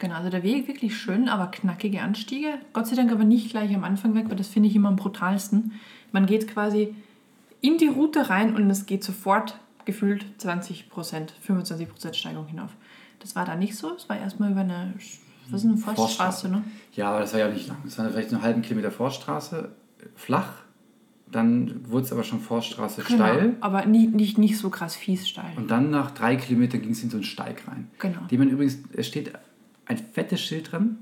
Genau, 0.00 0.16
also 0.16 0.28
der 0.28 0.42
Weg 0.42 0.66
wirklich 0.66 0.98
schön, 0.98 1.28
aber 1.28 1.46
knackige 1.52 2.02
Anstiege. 2.02 2.58
Gott 2.72 2.88
sei 2.88 2.96
Dank 2.96 3.12
aber 3.12 3.22
nicht 3.22 3.50
gleich 3.50 3.72
am 3.72 3.84
Anfang 3.84 4.16
weg, 4.16 4.24
weil 4.28 4.34
das 4.34 4.48
finde 4.48 4.68
ich 4.68 4.74
immer 4.74 4.88
am 4.88 4.96
brutalsten. 4.96 5.74
Man 6.10 6.26
geht 6.26 6.48
quasi 6.48 6.96
in 7.60 7.78
die 7.78 7.86
Route 7.86 8.28
rein 8.28 8.56
und 8.56 8.68
es 8.70 8.86
geht 8.86 9.04
sofort 9.04 9.60
gefühlt 9.84 10.26
20%, 10.40 11.28
25% 11.46 12.14
Steigung 12.14 12.46
hinauf. 12.46 12.72
Das 13.20 13.36
war 13.36 13.44
da 13.44 13.54
nicht 13.54 13.76
so. 13.76 13.94
Es 13.94 14.08
war 14.08 14.18
erstmal 14.18 14.50
über 14.50 14.62
eine, 14.62 14.94
was 15.48 15.62
ist 15.62 15.70
eine 15.70 15.76
Forststraße, 15.76 16.48
ne? 16.48 16.64
Ja, 16.92 17.10
aber 17.10 17.20
das 17.20 17.34
war 17.34 17.38
ja 17.38 17.48
nicht 17.48 17.68
lang. 17.68 17.78
Das 17.84 17.96
war 17.98 18.10
vielleicht 18.10 18.32
einen 18.32 18.42
halben 18.42 18.62
Kilometer 18.62 18.90
Forststraße, 18.90 19.70
flach. 20.16 20.65
Dann 21.30 21.90
wurde 21.90 22.06
es 22.06 22.12
aber 22.12 22.22
schon 22.22 22.40
Forststraße 22.40 23.02
steil. 23.02 23.40
Genau, 23.40 23.56
aber 23.60 23.84
nicht, 23.86 24.14
nicht, 24.14 24.38
nicht 24.38 24.58
so 24.58 24.70
krass 24.70 24.94
fies 24.94 25.28
steil. 25.28 25.52
Und 25.56 25.70
dann 25.70 25.90
nach 25.90 26.12
drei 26.12 26.36
Kilometern 26.36 26.82
ging 26.82 26.92
es 26.92 27.02
in 27.02 27.10
so 27.10 27.16
einen 27.16 27.24
Steig 27.24 27.66
rein. 27.66 27.88
Genau. 27.98 28.20
Den 28.30 28.38
man 28.38 28.48
übrigens, 28.48 28.78
es 28.92 29.08
steht 29.08 29.32
ein 29.86 29.98
fettes 29.98 30.40
Schild 30.40 30.70
dran, 30.72 30.98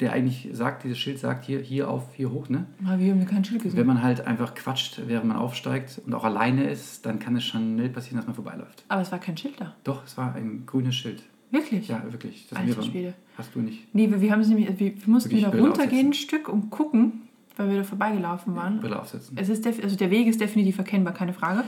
der 0.00 0.12
eigentlich 0.12 0.48
sagt, 0.52 0.84
dieses 0.84 0.98
Schild 0.98 1.18
sagt 1.18 1.44
hier, 1.44 1.60
hier 1.60 1.88
auf, 1.88 2.14
hier 2.14 2.30
hoch, 2.30 2.48
ne? 2.48 2.66
Aber 2.84 2.98
wir 2.98 3.12
haben 3.12 3.24
kein 3.26 3.44
Schild 3.44 3.62
gesehen. 3.62 3.78
Wenn 3.78 3.86
man 3.86 4.02
halt 4.02 4.26
einfach 4.26 4.54
quatscht, 4.54 5.00
während 5.06 5.26
man 5.26 5.36
aufsteigt 5.36 6.00
und 6.04 6.14
auch 6.14 6.24
alleine 6.24 6.68
ist, 6.68 7.04
dann 7.06 7.18
kann 7.18 7.36
es 7.36 7.44
schon 7.44 7.74
schnell 7.74 7.90
passieren, 7.90 8.16
dass 8.16 8.26
man 8.26 8.34
vorbeiläuft. 8.34 8.84
Aber 8.88 9.02
es 9.02 9.12
war 9.12 9.18
kein 9.18 9.36
Schild 9.36 9.60
da. 9.60 9.74
Doch, 9.84 10.04
es 10.04 10.16
war 10.16 10.34
ein 10.34 10.64
grünes 10.66 10.94
Schild. 10.94 11.22
Wirklich? 11.50 11.88
Ja, 11.88 12.02
wirklich. 12.10 12.46
Das 12.48 12.58
Alter 12.58 12.76
mir 12.76 12.82
Schwede. 12.82 13.14
Hast 13.36 13.54
du 13.54 13.60
nicht. 13.60 13.92
Nee, 13.94 14.10
wir, 14.10 14.20
wir, 14.20 14.30
haben 14.32 14.40
es 14.40 14.48
nämlich, 14.48 14.68
wir, 14.78 14.78
wir 14.78 14.94
mussten 15.06 15.30
wieder 15.30 15.54
runtergehen 15.54 16.08
ein. 16.08 16.14
Stück 16.14 16.48
und 16.48 16.70
gucken, 16.70 17.22
weil 17.60 17.70
wir 17.70 17.76
da 17.78 17.84
vorbeigelaufen 17.84 18.56
waren. 18.56 18.80
Brille 18.80 18.98
aufsetzen. 18.98 19.36
Es 19.38 19.48
ist 19.48 19.66
also 19.66 19.96
der 19.96 20.10
Weg 20.10 20.26
ist 20.26 20.40
definitiv 20.40 20.78
erkennbar, 20.78 21.14
keine 21.14 21.32
Frage. 21.32 21.64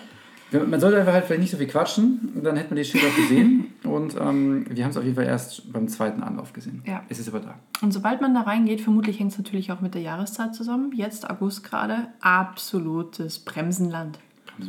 Man 0.52 0.80
sollte 0.80 0.98
einfach 0.98 1.14
halt 1.14 1.24
vielleicht 1.24 1.40
nicht 1.40 1.50
so 1.50 1.56
viel 1.56 1.66
quatschen, 1.66 2.40
dann 2.42 2.56
hätte 2.56 2.70
man 2.70 2.76
die 2.76 2.84
Schild 2.84 3.04
auch 3.04 3.16
gesehen. 3.16 3.72
Und 3.84 4.16
ähm, 4.20 4.66
wir 4.68 4.84
haben 4.84 4.90
es 4.90 4.96
auf 4.96 5.04
jeden 5.04 5.16
Fall 5.16 5.24
erst 5.24 5.72
beim 5.72 5.88
zweiten 5.88 6.22
Anlauf 6.22 6.52
gesehen. 6.52 6.82
Ja. 6.86 7.02
Es 7.08 7.18
ist 7.18 7.28
aber 7.28 7.40
da. 7.40 7.54
Und 7.80 7.92
sobald 7.92 8.20
man 8.20 8.34
da 8.34 8.42
reingeht, 8.42 8.82
vermutlich 8.82 9.18
hängt 9.18 9.32
es 9.32 9.38
natürlich 9.38 9.72
auch 9.72 9.80
mit 9.80 9.94
der 9.94 10.02
Jahreszeit 10.02 10.54
zusammen. 10.54 10.92
Jetzt 10.94 11.28
August 11.30 11.64
gerade, 11.64 12.08
absolutes 12.20 13.38
Bremsenland. 13.38 14.18
Mal. 14.58 14.68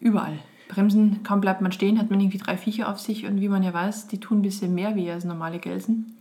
Überall. 0.00 0.38
Bremsen, 0.68 1.22
kaum 1.24 1.40
bleibt 1.40 1.60
man 1.60 1.72
stehen, 1.72 1.98
hat 1.98 2.10
man 2.10 2.20
irgendwie 2.20 2.38
drei 2.38 2.56
Viecher 2.56 2.88
auf 2.88 3.00
sich 3.00 3.26
und 3.26 3.40
wie 3.40 3.48
man 3.48 3.62
ja 3.62 3.74
weiß, 3.74 4.08
die 4.08 4.18
tun 4.18 4.38
ein 4.38 4.42
bisschen 4.42 4.74
mehr 4.74 4.94
weh 4.94 5.10
als 5.10 5.24
normale 5.24 5.58
Gelsen. 5.58 6.16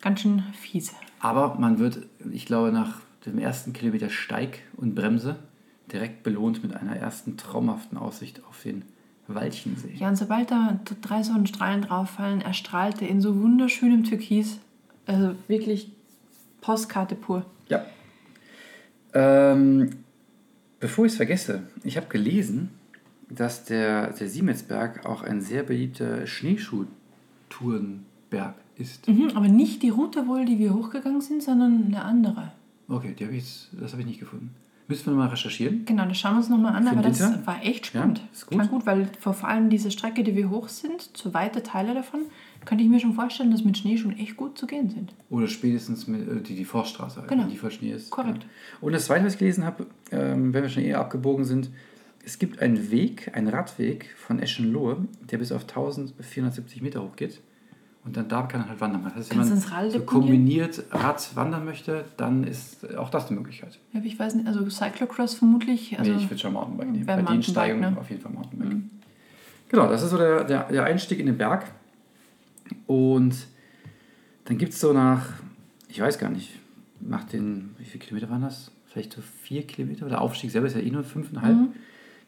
Ganz 0.00 0.20
schön 0.20 0.42
fies. 0.52 0.94
Aber 1.20 1.56
man 1.58 1.78
wird, 1.78 2.00
ich 2.30 2.46
glaube, 2.46 2.72
nach 2.72 3.00
dem 3.26 3.38
ersten 3.38 3.72
Kilometer 3.72 4.10
Steig 4.10 4.60
und 4.76 4.94
Bremse 4.94 5.36
direkt 5.92 6.22
belohnt 6.22 6.62
mit 6.62 6.74
einer 6.74 6.96
ersten 6.96 7.36
traumhaften 7.36 7.98
Aussicht 7.98 8.42
auf 8.48 8.62
den 8.62 8.84
Walchensee. 9.26 9.94
Ja, 9.96 10.08
und 10.08 10.16
sobald 10.16 10.50
da 10.50 10.80
drei 11.00 11.22
Sonnenstrahlen 11.22 11.82
drauffallen, 11.82 12.40
erstrahlt 12.40 13.02
er 13.02 13.08
in 13.08 13.20
so 13.20 13.40
wunderschönem 13.40 14.02
Türkis. 14.04 14.58
Also 15.06 15.34
wirklich 15.48 15.92
Postkarte 16.60 17.14
pur. 17.14 17.44
Ja. 17.68 17.84
Ähm, 19.12 19.90
bevor 20.80 21.06
ich 21.06 21.12
es 21.12 21.16
vergesse, 21.16 21.62
ich 21.82 21.96
habe 21.96 22.08
gelesen, 22.08 22.70
dass 23.28 23.64
der, 23.64 24.12
der 24.12 24.28
Siemensberg 24.28 25.06
auch 25.06 25.22
ein 25.22 25.40
sehr 25.40 25.62
beliebter 25.62 26.26
Schneeschuhtourenberg 26.26 28.54
ist. 28.76 29.08
Mhm, 29.08 29.30
aber 29.34 29.48
nicht 29.48 29.82
die 29.82 29.90
Route 29.90 30.26
wohl, 30.26 30.44
die 30.44 30.58
wir 30.58 30.74
hochgegangen 30.74 31.20
sind, 31.20 31.42
sondern 31.42 31.86
eine 31.86 32.02
andere. 32.02 32.52
Okay, 32.88 33.14
die 33.18 33.24
hab 33.24 33.32
ich 33.32 33.38
jetzt, 33.38 33.68
das 33.80 33.92
habe 33.92 34.02
ich 34.02 34.08
nicht 34.08 34.20
gefunden. 34.20 34.54
Müssen 34.86 35.06
wir 35.06 35.14
mal 35.14 35.28
recherchieren. 35.28 35.86
Genau, 35.86 36.04
das 36.04 36.18
schauen 36.18 36.32
wir 36.34 36.38
uns 36.38 36.50
nochmal 36.50 36.74
an, 36.76 36.84
Für 36.84 36.90
aber 36.90 37.02
das 37.02 37.18
Winter? 37.18 37.46
war 37.46 37.64
echt 37.64 37.86
spannend. 37.86 38.18
Ja, 38.18 38.24
ist 38.32 38.46
gut. 38.46 38.58
Klang 38.58 38.68
gut, 38.68 38.84
weil 38.84 39.08
vor 39.18 39.42
allem 39.48 39.70
diese 39.70 39.90
Strecke, 39.90 40.22
die 40.22 40.36
wir 40.36 40.50
hoch 40.50 40.68
sind, 40.68 41.16
zu 41.16 41.32
weite 41.32 41.62
Teile 41.62 41.94
davon, 41.94 42.20
könnte 42.66 42.84
ich 42.84 42.90
mir 42.90 43.00
schon 43.00 43.14
vorstellen, 43.14 43.50
dass 43.50 43.64
mit 43.64 43.78
Schnee 43.78 43.96
schon 43.96 44.12
echt 44.18 44.36
gut 44.36 44.58
zu 44.58 44.66
gehen 44.66 44.90
sind. 44.90 45.14
Oder 45.30 45.46
spätestens 45.46 46.06
mit, 46.06 46.28
äh, 46.28 46.42
die, 46.42 46.54
die 46.54 46.66
Forststraße, 46.66 47.24
Genau. 47.26 47.44
wenn 47.44 47.48
die 47.50 47.56
voll 47.56 47.70
Schnee 47.70 47.92
ist. 47.92 48.10
Korrekt. 48.10 48.42
Ja. 48.42 48.48
Und 48.82 48.92
das 48.92 49.06
zweite, 49.06 49.24
was 49.24 49.32
ich 49.34 49.38
gelesen 49.38 49.64
habe, 49.64 49.86
ähm, 50.12 50.52
wenn 50.52 50.62
wir 50.62 50.68
schon 50.68 50.82
eher 50.82 51.00
abgebogen 51.00 51.46
sind, 51.46 51.70
es 52.26 52.38
gibt 52.38 52.60
einen 52.60 52.90
Weg, 52.90 53.30
einen 53.34 53.48
Radweg 53.48 54.14
von 54.18 54.38
Eschenlohe, 54.38 55.08
der 55.30 55.38
bis 55.38 55.50
auf 55.50 55.62
1470 55.62 56.82
Meter 56.82 57.02
hoch 57.02 57.16
geht. 57.16 57.40
Und 58.04 58.16
dann 58.16 58.28
da 58.28 58.42
kann 58.42 58.60
man 58.60 58.68
halt 58.68 58.80
wandern. 58.80 59.02
Das 59.04 59.14
heißt, 59.14 59.30
wenn 59.30 59.38
Kannst 59.38 59.66
du 59.66 59.74
man 59.74 59.90
so 59.90 60.00
kombiniert 60.00 60.84
Rad 60.90 61.34
wandern 61.36 61.64
möchte, 61.64 62.04
dann 62.18 62.44
ist 62.44 62.94
auch 62.96 63.08
das 63.08 63.28
eine 63.28 63.38
Möglichkeit. 63.38 63.78
Ja, 63.92 64.00
ich 64.04 64.18
weiß 64.18 64.34
nicht, 64.34 64.46
also 64.46 64.68
Cyclocross 64.68 65.34
vermutlich. 65.34 65.98
Also 65.98 66.12
nee, 66.12 66.18
ich 66.18 66.28
würde 66.28 66.38
schon 66.38 66.52
Mountainbike 66.52 66.90
nehmen. 66.90 67.06
Bei 67.06 67.22
den 67.22 67.42
Steigungen 67.42 67.94
ne? 67.94 67.98
auf 67.98 68.10
jeden 68.10 68.20
Fall 68.20 68.32
Mountainbike. 68.32 68.82
Genau, 69.68 69.88
das 69.88 70.02
ist 70.02 70.10
so 70.10 70.18
der, 70.18 70.44
der, 70.44 70.64
der 70.64 70.84
Einstieg 70.84 71.18
in 71.18 71.26
den 71.26 71.38
Berg. 71.38 71.64
Und 72.86 73.34
dann 74.44 74.58
gibt 74.58 74.74
es 74.74 74.80
so 74.80 74.92
nach, 74.92 75.26
ich 75.88 76.00
weiß 76.00 76.18
gar 76.18 76.30
nicht, 76.30 76.50
nach 77.00 77.24
den, 77.24 77.74
wie 77.78 77.84
viele 77.84 78.04
Kilometer 78.04 78.28
waren 78.28 78.42
das? 78.42 78.70
Vielleicht 78.86 79.14
so 79.14 79.22
vier 79.22 79.66
Kilometer. 79.66 80.08
Der 80.08 80.20
Aufstieg 80.20 80.50
selber 80.50 80.66
ist 80.66 80.76
ja 80.76 80.82
eh 80.82 80.90
nur 80.90 81.04
fünfeinhalb. 81.04 81.56
Mhm. 81.56 81.68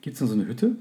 Gibt 0.01 0.15
es 0.15 0.21
noch 0.23 0.29
so 0.29 0.35
eine 0.35 0.47
Hütte? 0.47 0.77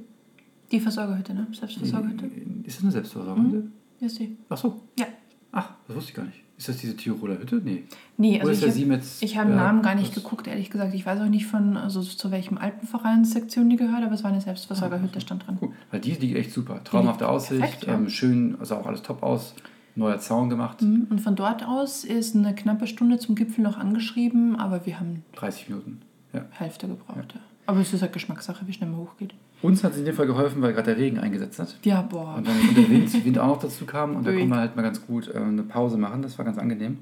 die 0.71 0.79
Versorgerhütte, 0.79 1.33
ne? 1.33 1.47
Selbstversorgerhütte. 1.51 2.29
Ist 2.63 2.77
das 2.77 2.83
eine 2.83 2.91
Selbstversorgerhütte? 2.91 3.57
Ja, 3.57 3.63
die. 4.01 4.37
Ach 4.49 4.57
so. 4.57 4.81
Ja. 4.99 5.05
Ach, 5.51 5.71
das 5.87 5.95
wusste 5.95 6.09
ich 6.11 6.15
gar 6.15 6.25
nicht. 6.25 6.41
Ist 6.57 6.69
das 6.69 6.77
diese 6.77 6.95
Tiroler 6.95 7.37
Hütte? 7.37 7.61
Nee. 7.63 7.83
Nee, 8.17 8.37
Oder 8.39 8.49
also 8.49 8.65
ist 8.65 8.77
ich 9.21 9.37
habe 9.37 9.45
hab 9.45 9.47
den 9.47 9.55
Namen 9.57 9.81
gar 9.81 9.95
nicht 9.95 10.15
was? 10.15 10.23
geguckt, 10.23 10.47
ehrlich 10.47 10.69
gesagt. 10.69 10.93
Ich 10.93 11.05
weiß 11.05 11.19
auch 11.21 11.27
nicht 11.27 11.45
von, 11.45 11.75
also 11.75 12.01
zu 12.01 12.31
welchem 12.31 12.57
Alpenvereinssektion 12.57 13.69
die 13.69 13.75
gehört, 13.75 14.03
aber 14.03 14.13
es 14.13 14.23
war 14.23 14.31
eine 14.31 14.39
Selbstversorgerhütte, 14.41 15.19
stand 15.19 15.45
dran. 15.45 15.57
Cool. 15.61 15.71
Weil 15.91 15.99
die 15.99 16.11
liegt 16.11 16.37
echt 16.37 16.51
super. 16.51 16.81
Traumhafte 16.83 17.27
Aussicht, 17.27 17.59
perfekt, 17.59 17.87
ja. 17.87 17.93
ähm, 17.93 18.09
schön, 18.09 18.57
sah 18.61 18.77
auch 18.79 18.85
alles 18.85 19.01
top 19.01 19.21
aus. 19.23 19.53
Neuer 19.97 20.19
Zaun 20.19 20.49
gemacht, 20.49 20.81
Mhm, 20.81 21.07
Und 21.09 21.21
von 21.21 21.35
dort 21.37 21.65
aus 21.65 22.03
ist 22.03 22.35
eine 22.35 22.53
knappe 22.53 22.85
Stunde 22.85 23.17
zum 23.17 23.35
Gipfel 23.35 23.63
noch 23.63 23.77
angeschrieben, 23.77 24.57
aber 24.57 24.85
wir 24.85 24.99
haben 24.99 25.23
30 25.37 25.69
Minuten. 25.69 26.01
Ja. 26.33 26.43
Hälfte 26.51 26.87
gebraucht. 26.89 27.33
Ja. 27.33 27.39
Aber 27.65 27.79
es 27.79 27.93
ist 27.93 28.01
halt 28.01 28.11
Geschmackssache, 28.11 28.67
wie 28.67 28.73
schnell 28.73 28.89
man 28.89 28.99
hochgeht. 28.99 29.33
Uns 29.61 29.83
hat 29.83 29.93
es 29.93 29.97
in 29.97 30.05
dem 30.05 30.15
Fall 30.15 30.27
geholfen, 30.27 30.61
weil 30.61 30.73
gerade 30.73 30.93
der 30.93 30.97
Regen 30.97 31.17
eingesetzt 31.17 31.59
hat. 31.59 31.75
Ja, 31.83 32.01
boah. 32.01 32.35
Und 32.35 32.47
dann 32.47 32.55
der 32.75 32.89
Wind, 32.89 33.25
Wind 33.25 33.39
auch 33.39 33.47
noch 33.47 33.59
dazu 33.59 33.85
kam 33.85 34.15
und 34.15 34.25
da 34.25 34.31
konnte 34.31 34.45
man 34.45 34.59
halt 34.59 34.75
mal 34.75 34.81
ganz 34.81 35.05
gut 35.05 35.27
äh, 35.33 35.37
eine 35.37 35.63
Pause 35.63 35.97
machen. 35.97 36.21
Das 36.21 36.37
war 36.37 36.45
ganz 36.45 36.57
angenehm. 36.57 36.99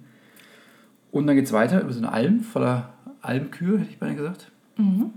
Und 1.11 1.27
dann 1.27 1.35
geht 1.35 1.45
es 1.45 1.53
weiter 1.53 1.81
über 1.81 1.91
so 1.91 1.99
eine 1.99 2.11
Alm 2.11 2.41
voller 2.41 2.93
Almkühe, 3.21 3.79
hätte 3.79 3.89
ich 3.89 3.99
beinahe 3.99 4.15
gesagt. 4.15 4.51
Mhm. 4.77 5.11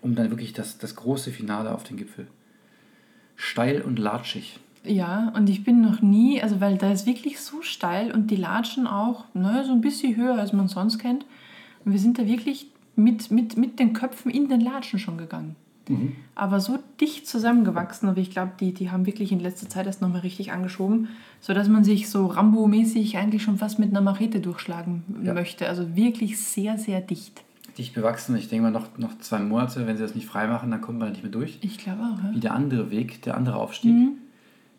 Um 0.00 0.14
dann 0.14 0.30
wirklich 0.30 0.52
das, 0.52 0.78
das 0.78 0.96
große 0.96 1.30
Finale 1.30 1.72
auf 1.72 1.84
den 1.84 1.96
Gipfel. 1.96 2.26
Steil 3.36 3.82
und 3.82 3.98
latschig. 3.98 4.60
Ja, 4.84 5.32
und 5.36 5.50
ich 5.50 5.64
bin 5.64 5.80
noch 5.80 6.00
nie, 6.00 6.40
also 6.40 6.60
weil 6.60 6.78
da 6.78 6.92
ist 6.92 7.06
wirklich 7.06 7.40
so 7.40 7.60
steil 7.60 8.12
und 8.12 8.30
die 8.30 8.36
Latschen 8.36 8.86
auch, 8.86 9.24
naja, 9.34 9.64
so 9.64 9.72
ein 9.72 9.80
bisschen 9.80 10.16
höher, 10.16 10.38
als 10.38 10.52
man 10.52 10.68
sonst 10.68 10.98
kennt. 10.98 11.26
Und 11.84 11.92
wir 11.92 11.98
sind 11.98 12.18
da 12.18 12.26
wirklich 12.26 12.68
mit, 12.94 13.30
mit, 13.30 13.56
mit 13.56 13.78
den 13.78 13.92
Köpfen 13.92 14.30
in 14.30 14.48
den 14.48 14.60
Latschen 14.60 14.98
schon 14.98 15.18
gegangen. 15.18 15.56
Aber 16.34 16.60
so 16.60 16.78
dicht 17.00 17.26
zusammengewachsen, 17.26 18.08
aber 18.08 18.18
ich 18.18 18.30
glaube, 18.30 18.52
die, 18.58 18.74
die 18.74 18.90
haben 18.90 19.06
wirklich 19.06 19.32
in 19.32 19.40
letzter 19.40 19.68
Zeit 19.68 19.86
erst 19.86 20.02
nochmal 20.02 20.20
richtig 20.22 20.52
angeschoben, 20.52 21.08
sodass 21.40 21.68
man 21.68 21.84
sich 21.84 22.10
so 22.10 22.26
Rambo-mäßig 22.26 23.16
eigentlich 23.18 23.42
schon 23.42 23.58
fast 23.58 23.78
mit 23.78 23.90
einer 23.90 24.00
Machete 24.00 24.40
durchschlagen 24.40 25.04
Ja. 25.22 25.32
möchte. 25.34 25.68
Also 25.68 25.94
wirklich 25.96 26.38
sehr, 26.40 26.76
sehr 26.78 27.00
dicht. 27.00 27.42
Dicht 27.78 27.94
bewachsen. 27.94 28.34
Ich 28.36 28.48
denke 28.48 28.64
mal, 28.64 28.70
noch, 28.70 28.96
noch 28.98 29.18
zwei 29.18 29.38
Monate, 29.38 29.86
wenn 29.86 29.96
sie 29.96 30.02
das 30.02 30.14
nicht 30.14 30.26
frei 30.26 30.46
machen, 30.46 30.70
dann 30.70 30.80
kommt 30.80 30.98
man 30.98 31.10
nicht 31.10 31.22
mehr 31.22 31.30
durch. 31.32 31.58
Ich 31.60 31.78
glaube 31.78 32.02
auch, 32.02 32.22
ja. 32.24 32.34
Wie 32.34 32.40
der 32.40 32.54
andere 32.54 32.90
Weg, 32.90 33.22
der 33.22 33.36
andere 33.36 33.56
Aufstieg. 33.56 33.92
Mhm. 33.92 34.12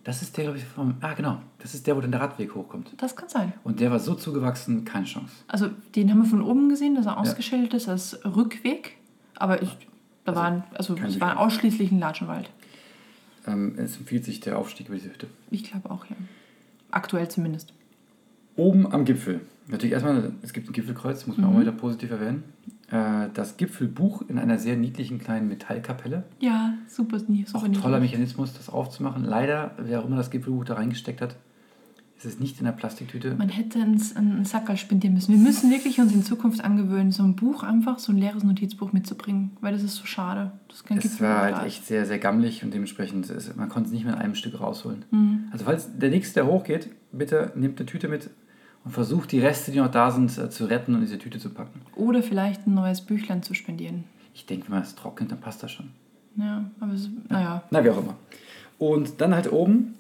Das 0.04 0.22
ist 0.22 0.38
der, 0.38 0.46
glaube 0.46 0.58
ich, 0.58 0.64
vom. 0.64 0.96
Ah, 1.02 1.14
genau. 1.14 1.38
Das 1.60 1.74
ist 1.74 1.86
der, 1.86 1.98
wo 1.98 2.02
dann 2.02 2.12
der 2.12 2.22
Radweg 2.22 2.56
hochkommt. 2.56 2.92
Das 2.98 3.16
kann 3.18 3.28
sein. 3.28 3.52
Und 3.66 3.82
der 3.82 3.92
war 3.92 4.00
so 4.00 4.16
zugewachsen, 4.16 4.86
keine 4.86 5.06
Chance. 5.06 5.34
Also 5.50 5.68
den 5.96 6.10
haben 6.10 6.20
wir 6.20 6.26
von 6.26 6.42
oben 6.42 6.70
gesehen, 6.70 6.96
dass 6.96 7.06
er 7.08 7.18
ausgeschildert 7.18 7.74
ist 7.74 7.90
als 7.90 8.18
Rückweg. 8.26 8.96
Aber 9.36 9.62
ich, 9.62 9.76
da 10.27 10.34
Also, 10.34 10.41
waren, 10.41 10.63
also 10.74 10.96
es 10.98 11.22
war 11.22 11.39
ausschließlich 11.39 11.91
ein 11.91 12.00
Latschenwald. 12.00 12.50
Ähm, 13.48 13.75
es 13.77 13.98
empfiehlt 13.98 14.25
sich 14.25 14.39
der 14.41 14.57
Aufstieg 14.60 14.88
über 14.88 14.98
diese 14.98 15.10
Hütte. 15.10 15.27
Ich 15.51 15.63
glaube 15.63 15.89
auch, 15.89 16.05
ja. 16.05 16.15
Aktuell 16.91 17.29
zumindest. 17.29 17.74
Oben 18.55 18.91
am 18.91 19.05
Gipfel. 19.05 19.41
Natürlich 19.67 19.93
erstmal, 19.93 20.31
es 20.41 20.53
gibt 20.53 20.69
ein 20.69 20.74
Gipfelkreuz, 20.74 21.27
muss 21.27 21.38
man 21.38 21.50
Mhm. 21.50 21.55
auch 21.55 21.62
wieder 21.62 21.72
positiv 21.72 22.12
erwähnen. 22.12 22.43
Äh, 22.89 23.29
das 23.34 23.57
Gipfelbuch 23.57 24.24
in 24.29 24.39
einer 24.39 24.57
sehr 24.57 24.75
niedlichen 24.77 25.19
kleinen 25.19 25.48
Metallkapelle. 25.48 26.24
Ja, 26.39 26.74
super, 26.88 27.19
super 27.19 27.34
Auch 27.53 27.63
ein 27.63 27.72
niedlich. 27.72 27.81
toller 27.84 28.00
Mechanismus, 28.00 28.53
das 28.53 28.69
aufzumachen. 28.69 29.24
Leider, 29.24 29.72
wer 29.77 30.00
auch 30.01 30.05
immer 30.05 30.15
das 30.17 30.29
Gipfelbuch 30.31 30.63
da 30.65 30.75
reingesteckt 30.75 31.22
hat, 31.22 31.36
ist 32.17 32.25
es 32.25 32.39
nicht 32.39 32.57
in 32.59 32.65
der 32.65 32.71
Plastiktüte. 32.71 33.36
Man 33.36 33.50
hätte 33.50 33.79
einen, 33.79 34.01
einen 34.15 34.45
Sackerl 34.45 34.75
spendieren 34.75 35.13
müssen. 35.13 35.33
Wir 35.33 35.39
müssen 35.39 35.69
wirklich 35.69 36.00
uns 36.00 36.13
in 36.13 36.24
Zukunft 36.24 36.63
angewöhnen, 36.63 37.12
so 37.12 37.21
ein 37.21 37.36
Buch 37.36 37.62
einfach, 37.62 38.00
so 38.00 38.12
ein 38.12 38.17
leeres 38.17 38.43
Notizbuch 38.43 38.91
mitzubringen, 38.91 39.55
weil 39.62 39.74
das 39.74 39.83
ist 39.83 39.95
so 39.95 40.05
schade. 40.05 40.51
Das 40.67 40.83
kann 40.83 40.97
Es 40.97 41.21
war 41.21 41.41
halt 41.41 41.67
echt 41.67 41.86
sehr, 41.86 42.05
sehr 42.05 42.17
gammelig 42.17 42.63
und 42.63 42.74
dementsprechend, 42.74 43.29
ist, 43.29 43.55
man 43.55 43.69
konnte 43.69 43.88
es 43.88 43.93
nicht 43.93 44.03
mehr 44.03 44.15
in 44.15 44.19
einem 44.19 44.36
Stück 44.36 44.59
rausholen. 44.59 45.05
Mhm. 45.12 45.45
Also 45.51 45.65
falls 45.65 45.95
der 45.95 46.09
nächste, 46.09 46.36
der 46.36 46.47
hochgeht, 46.47 46.89
bitte 47.12 47.51
nehmt 47.55 47.79
eine 47.79 47.86
Tüte 47.86 48.07
mit 48.07 48.31
und 48.83 48.91
versucht 48.91 49.31
die 49.31 49.39
Reste, 49.39 49.71
die 49.71 49.77
noch 49.77 49.91
da 49.91 50.09
sind, 50.09 50.36
äh, 50.39 50.50
zu 50.50 50.65
retten 50.65 50.95
und 50.95 51.01
in 51.01 51.05
diese 51.05 51.19
Tüte 51.19 51.38
zu 51.38 51.51
packen. 51.51 51.81
Oder 51.95 52.24
vielleicht 52.24 52.65
ein 52.65 52.74
neues 52.74 53.01
Büchlein 53.01 53.43
zu 53.43 53.53
spendieren. 53.53 54.05
Ich 54.33 54.47
denke, 54.47 54.67
wenn 54.67 54.75
man 54.75 54.83
es 54.83 54.95
trocknet, 54.95 55.31
dann 55.31 55.39
passt 55.39 55.62
das 55.62 55.71
schon. 55.71 55.89
Ja, 56.36 56.69
aber 56.79 56.93
es, 56.93 57.09
naja. 57.29 57.63
Na, 57.69 57.83
wie 57.83 57.89
auch 57.91 57.97
immer. 58.00 58.15
Und 58.79 59.21
dann 59.21 59.36
halt 59.36 59.51
oben 59.51 59.97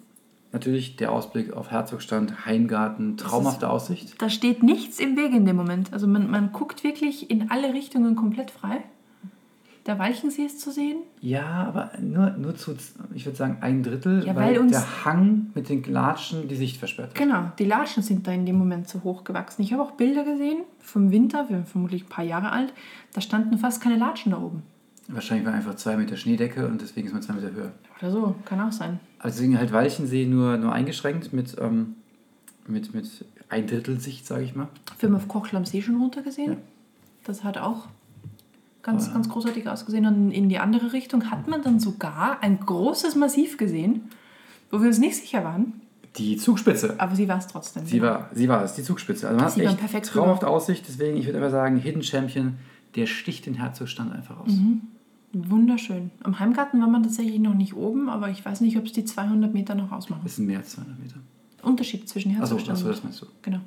natürlich 0.57 0.95
der 0.95 1.11
Ausblick 1.11 1.53
auf 1.53 1.71
Herzogstand, 1.71 2.45
Heimgarten, 2.45 3.17
traumhafte 3.17 3.69
Aussicht. 3.69 4.19
Da 4.21 4.29
steht 4.29 4.63
nichts 4.63 4.99
im 4.99 5.15
Wege 5.15 5.37
in 5.37 5.45
dem 5.45 5.55
Moment. 5.55 5.93
Also 5.93 6.07
man, 6.07 6.29
man 6.29 6.51
guckt 6.51 6.83
wirklich 6.83 7.29
in 7.29 7.51
alle 7.51 7.73
Richtungen 7.73 8.15
komplett 8.15 8.51
frei. 8.51 8.83
Der 9.85 9.97
Walchensee 9.99 10.43
ist 10.43 10.59
zu 10.59 10.69
sehen. 10.69 10.97
Ja, 11.21 11.45
aber 11.45 11.91
nur, 12.01 12.31
nur 12.31 12.55
zu, 12.55 12.75
ich 13.13 13.25
würde 13.25 13.37
sagen, 13.37 13.59
ein 13.61 13.83
Drittel, 13.83 14.25
Ja, 14.25 14.35
weil, 14.35 14.59
weil 14.59 14.67
der 14.67 15.05
Hang 15.05 15.51
mit 15.53 15.69
den 15.69 15.81
Latschen 15.83 16.49
die 16.49 16.55
Sicht 16.55 16.75
versperrt 16.75 17.11
hat. 17.11 17.15
Genau, 17.15 17.51
die 17.57 17.63
Latschen 17.63 18.03
sind 18.03 18.27
da 18.27 18.33
in 18.33 18.45
dem 18.45 18.57
Moment 18.57 18.89
so 18.89 19.03
hoch 19.03 19.23
gewachsen. 19.23 19.61
Ich 19.61 19.71
habe 19.71 19.81
auch 19.81 19.91
Bilder 19.91 20.25
gesehen 20.25 20.63
vom 20.79 21.11
Winter, 21.11 21.47
wir 21.47 21.55
sind 21.57 21.69
vermutlich 21.69 22.03
ein 22.03 22.09
paar 22.09 22.25
Jahre 22.25 22.51
alt. 22.51 22.73
Da 23.13 23.21
standen 23.21 23.57
fast 23.57 23.81
keine 23.81 23.97
Latschen 23.97 24.33
da 24.33 24.39
oben. 24.39 24.63
Wahrscheinlich 25.09 25.45
war 25.47 25.53
einfach 25.53 25.75
zwei 25.75 25.95
Meter 25.95 26.17
Schneedecke 26.17 26.67
und 26.67 26.81
deswegen 26.81 27.07
ist 27.07 27.13
man 27.13 27.21
zwei 27.21 27.33
Meter 27.33 27.51
höher. 27.51 27.71
Oder 27.99 28.11
so, 28.11 28.35
kann 28.45 28.59
auch 28.59 28.71
sein. 28.73 28.99
Also 29.19 29.37
deswegen 29.37 29.57
halt 29.57 29.71
Walchensee 29.71 30.25
nur, 30.25 30.57
nur 30.57 30.73
eingeschränkt 30.73 31.31
mit, 31.31 31.55
ähm, 31.59 31.95
mit, 32.67 32.93
mit 32.93 33.25
ein 33.49 33.67
Drittel 33.67 33.99
Sicht, 34.01 34.25
sage 34.27 34.43
ich 34.43 34.53
mal. 34.55 34.67
Wir 34.99 35.07
haben 35.07 35.15
auf 35.15 35.27
Kochl 35.29 35.55
am 35.55 35.65
See 35.65 35.81
schon 35.81 35.95
runtergesehen. 35.95 36.51
Ja. 36.53 36.57
Das 37.23 37.43
hat 37.45 37.57
auch 37.57 37.87
ganz, 38.83 39.07
Ah. 39.09 39.13
ganz 39.13 39.29
großartig 39.29 39.67
ausgesehen. 39.69 40.05
Und 40.05 40.31
in 40.31 40.49
die 40.49 40.59
andere 40.59 40.91
Richtung 40.91 41.31
hat 41.31 41.47
man 41.47 41.61
dann 41.61 41.79
sogar 41.79 42.43
ein 42.43 42.59
großes 42.59 43.15
Massiv 43.15 43.57
gesehen, 43.57 44.09
wo 44.71 44.81
wir 44.81 44.87
uns 44.87 44.99
nicht 44.99 45.15
sicher 45.15 45.43
waren. 45.45 45.81
Die 46.17 46.35
Zugspitze. 46.35 46.95
Aber 46.97 47.15
sie 47.15 47.29
war 47.29 47.37
es 47.37 47.47
trotzdem. 47.47 47.85
Sie 47.85 48.01
war, 48.01 48.29
sie 48.33 48.49
war 48.49 48.63
es, 48.63 48.73
die 48.73 48.83
Zugspitze. 48.83 49.27
Also 49.27 49.37
man 49.37 49.45
hat 49.45 49.53
Sieht 49.53 49.63
man 49.63 49.77
echt 49.77 50.05
traumhafte 50.05 50.47
Aussicht, 50.47 50.83
deswegen, 50.87 51.15
ich 51.15 51.25
würde 51.25 51.37
einfach 51.37 51.51
sagen, 51.51 51.77
Hidden 51.77 52.03
Champion, 52.03 52.55
der 52.95 53.05
sticht 53.05 53.45
den 53.45 53.53
Herzogstand 53.53 54.11
einfach 54.13 54.39
aus. 54.39 54.49
Mhm. 54.49 54.81
Wunderschön. 55.33 56.09
Am 56.23 56.39
Heimgarten 56.39 56.79
war 56.81 56.87
man 56.87 57.03
tatsächlich 57.03 57.39
noch 57.39 57.53
nicht 57.53 57.75
oben, 57.75 58.09
aber 58.09 58.29
ich 58.29 58.43
weiß 58.43 58.61
nicht, 58.61 58.77
ob 58.77 58.85
es 58.85 58.93
die 58.93 59.05
200 59.05 59.53
Meter 59.53 59.75
noch 59.75 59.91
ausmachen. 59.91 60.21
Das 60.23 60.37
sind 60.37 60.45
mehr 60.47 60.59
als 60.59 60.69
200 60.71 60.99
Meter. 60.99 61.15
Unterschied 61.63 62.07
zwischen 62.07 62.31
Herzogstand 62.31 62.77
achso, 62.77 62.85
und... 62.87 62.95
das 62.95 63.03
meinst 63.03 63.21
du. 63.21 63.25
Genau. 63.41 63.59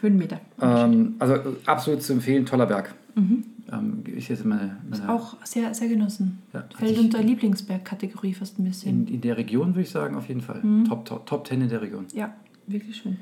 Höhenmeter. 0.00 0.40
Ähm, 0.60 1.14
also 1.18 1.56
absolut 1.66 2.02
zu 2.02 2.12
empfehlen, 2.14 2.44
toller 2.46 2.66
Berg. 2.66 2.94
Ähm, 3.16 4.02
ist 4.06 4.28
jetzt 4.28 4.44
meine, 4.44 4.76
meine 4.88 5.04
Mhm. 5.04 5.10
Auch 5.10 5.36
sehr, 5.44 5.74
sehr 5.74 5.88
genossen. 5.88 6.38
Ja, 6.52 6.64
Fällt 6.76 6.92
ich- 6.92 6.98
unter 6.98 7.22
Lieblingsberg-Kategorie 7.22 8.34
fast 8.34 8.58
ein 8.58 8.64
bisschen. 8.64 9.06
in, 9.06 9.14
in 9.14 9.20
der 9.20 9.36
Region 9.36 9.68
würde 9.68 9.82
ich 9.82 9.90
sagen, 9.90 10.16
auf 10.16 10.28
jeden 10.28 10.40
Fall. 10.40 10.62
Mhm. 10.62 10.84
Top, 10.86 11.04
top, 11.04 11.26
Top 11.26 11.46
10 11.46 11.62
in 11.62 11.68
der 11.68 11.82
Region. 11.82 12.06
ja, 12.14 12.32
wirklich 12.66 12.96
schön. 12.96 13.16